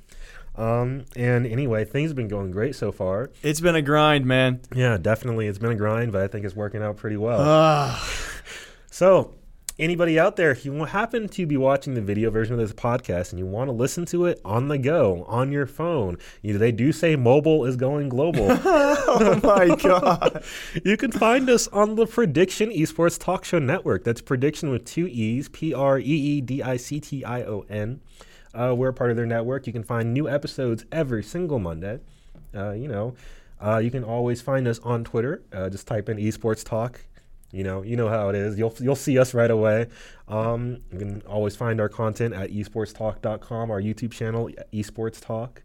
Um, 0.55 1.07
and 1.17 1.47
anyway, 1.47 1.87
things 1.87 2.11
have 2.11 2.17
been 2.17 2.29
going 2.29 2.51
great 2.51 2.75
so 2.77 2.93
far. 2.93 3.31
It's 3.43 3.61
been 3.61 3.75
a 3.75 3.81
grind, 3.81 4.27
man. 4.27 4.61
Yeah, 4.75 4.99
definitely. 4.99 5.47
It's 5.47 5.59
been 5.59 5.71
a 5.71 5.77
grind, 5.77 6.13
but 6.13 6.21
I 6.21 6.27
think 6.29 6.45
it's 6.45 6.55
working 6.55 6.83
out 6.83 6.99
pretty 6.99 7.17
well. 7.17 7.41
So, 8.93 9.33
anybody 9.79 10.19
out 10.19 10.37
there, 10.37 10.51
if 10.51 10.67
you 10.67 10.85
happen 10.85 11.27
to 11.27 11.47
be 11.47 11.57
watching 11.57 11.95
the 11.95 12.03
video 12.03 12.29
version 12.29 12.53
of 12.53 12.61
this 12.61 12.75
podcast 12.75 13.31
and 13.31 13.39
you 13.39 13.47
want 13.47 13.69
to 13.69 13.73
listen 13.73 14.05
to 14.05 14.27
it 14.27 14.39
on 14.45 14.69
the 14.69 14.77
go, 14.77 15.25
on 15.29 15.51
your 15.51 15.65
phone, 15.65 16.19
you 16.43 16.53
know, 16.53 16.59
they 16.59 16.73
do 16.73 16.93
say 16.93 17.17
mobile 17.17 17.65
is 17.65 17.75
going 17.75 18.11
global. 18.11 18.49
oh 18.51 19.41
my 19.43 19.75
God. 19.83 20.45
you 20.85 20.99
can 20.99 21.11
find 21.11 21.49
us 21.49 21.69
on 21.69 21.95
the 21.95 22.07
Prediction 22.07 22.69
Esports 22.69 23.19
Talk 23.19 23.47
Show 23.47 23.59
Network. 23.59 24.05
That's 24.05 24.21
Prediction 24.21 24.69
with 24.69 24.85
two 24.85 25.07
E's, 25.07 25.49
P 25.49 25.73
R 25.73 25.99
E 25.99 26.03
E 26.03 26.41
D 26.43 26.63
I 26.63 26.77
C 26.77 27.01
T 27.01 27.25
I 27.25 27.45
O 27.45 27.65
N. 27.71 28.03
Uh, 28.53 28.75
we're 28.77 28.93
part 28.93 29.09
of 29.09 29.17
their 29.17 29.25
network. 29.25 29.67
You 29.67 29.73
can 29.73 29.85
find 29.85 30.13
new 30.13 30.29
episodes 30.29 30.85
every 30.93 31.23
single 31.23 31.59
Monday. 31.59 32.01
Uh, 32.55 32.73
you 32.73 32.89
know, 32.89 33.15
uh, 33.59 33.79
you 33.79 33.91
can 33.91 34.05
always 34.05 34.43
find 34.43 34.69
us 34.69 34.79
on 34.81 35.03
Twitter. 35.03 35.41
Uh, 35.51 35.71
just 35.71 35.87
type 35.87 36.11
in 36.11 36.19
Esports 36.19 36.63
Talk 36.63 37.01
you 37.53 37.63
know, 37.63 37.83
you 37.83 37.97
know 37.97 38.09
how 38.09 38.31
it 38.31 38.35
is. 38.35 38.59
You'll 38.59 38.75
you'll 38.81 38.97
see 38.97 39.19
us 39.19 39.35
right 39.35 39.51
away. 39.51 39.87
Um, 40.27 40.79
you 40.91 40.99
can 40.99 41.23
always 41.29 41.55
find 41.55 41.81
our 41.81 41.89
content 41.89 42.35
at 42.35 42.51
esportstalk.com, 42.51 43.71
our 43.71 43.81
YouTube 43.81 44.13
channel, 44.13 44.51
Esports 44.73 45.21
Talk. 45.21 45.63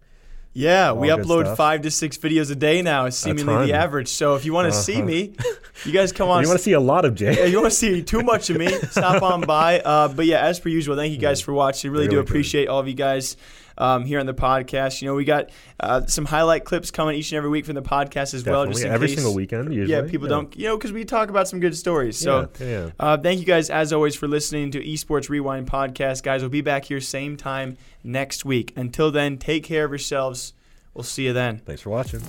Yeah, 0.54 0.94
we 0.94 1.10
upload 1.10 1.56
five 1.56 1.84
to 1.84 1.92
six 1.92 2.18
videos 2.18 2.50
a 2.52 2.56
day 2.56 2.82
now. 2.82 3.06
It's 3.06 3.16
seemingly 3.16 3.68
the 3.68 3.74
average. 3.74 4.08
So 4.08 4.36
if 4.36 4.44
you 4.44 4.54
want 4.54 4.66
to 4.66 4.70
uh-huh. 4.70 4.82
see 4.82 5.02
me, 5.04 5.36
you 5.86 5.92
guys 5.92 6.12
come 6.12 6.30
on. 6.30 6.42
you 6.42 6.48
want 6.48 6.58
to 6.58 6.64
see 6.64 6.74
a 6.74 6.80
lot 6.80 7.06
of 7.06 7.14
Jay? 7.14 7.38
Yeah, 7.38 7.46
you 7.46 7.62
want 7.62 7.72
to 7.72 7.78
see 7.78 8.02
too 8.02 8.24
much 8.24 8.50
of 8.50 8.58
me? 8.58 8.68
Stop 8.90 9.22
on 9.22 9.42
by. 9.42 9.82
Uh, 9.88 10.08
but 10.08 10.26
yeah, 10.26 10.42
as 10.42 10.60
per 10.60 10.70
usual, 10.70 10.96
thank 10.96 11.14
you 11.14 11.20
guys 11.20 11.40
for 11.40 11.54
watching. 11.54 11.92
Really, 11.92 12.08
really 12.08 12.16
do 12.16 12.20
appreciate 12.20 12.66
good. 12.66 12.72
all 12.72 12.80
of 12.80 12.88
you 12.88 12.94
guys 12.94 13.38
um, 13.78 14.06
here 14.06 14.20
on 14.20 14.26
the 14.26 14.34
podcast. 14.34 15.02
You 15.02 15.08
know, 15.08 15.16
we 15.16 15.26
got 15.26 15.50
uh, 15.80 16.06
some 16.06 16.26
highlight 16.26 16.66
clips 16.66 16.92
coming 16.92 17.16
each 17.16 17.32
and 17.32 17.38
every 17.38 17.50
week 17.50 17.66
from 17.66 17.76
the 17.76 17.82
podcast 17.82 18.34
as 18.34 18.44
Definitely. 18.44 18.54
well. 18.54 18.66
Just 18.74 18.86
every 18.86 19.08
case, 19.08 19.18
single 19.18 19.34
weekend, 19.34 19.74
usually. 19.74 19.92
Yeah, 19.92 20.10
people 20.10 20.28
yeah. 20.28 20.36
don't, 20.36 20.58
you 20.58 20.66
know, 20.66 20.78
because 20.78 20.92
we 20.92 21.06
talk 21.06 21.30
about 21.30 21.48
some 21.48 21.60
good 21.60 21.76
stories. 21.76 22.18
So, 22.18 22.50
yeah, 22.60 22.66
yeah. 22.66 22.90
Uh, 23.00 23.18
thank 23.18 23.40
you 23.40 23.46
guys 23.46 23.70
as 23.70 23.94
always 23.94 24.16
for 24.16 24.28
listening 24.28 24.72
to 24.72 24.80
Esports 24.84 25.30
Rewind 25.30 25.68
podcast, 25.68 26.24
guys. 26.24 26.42
We'll 26.42 26.50
be 26.50 26.62
back 26.62 26.86
here 26.86 27.02
same 27.02 27.38
time 27.38 27.78
next 28.04 28.46
week. 28.46 28.74
Until 28.76 29.12
then, 29.12 29.38
take 29.38 29.64
care 29.64 29.86
of 29.86 29.92
yourselves. 29.92 30.54
We'll 30.94 31.04
see 31.04 31.26
you 31.26 31.34
then. 31.34 31.60
Thanks 31.60 31.82
for 31.82 31.92
watching. 31.92 32.22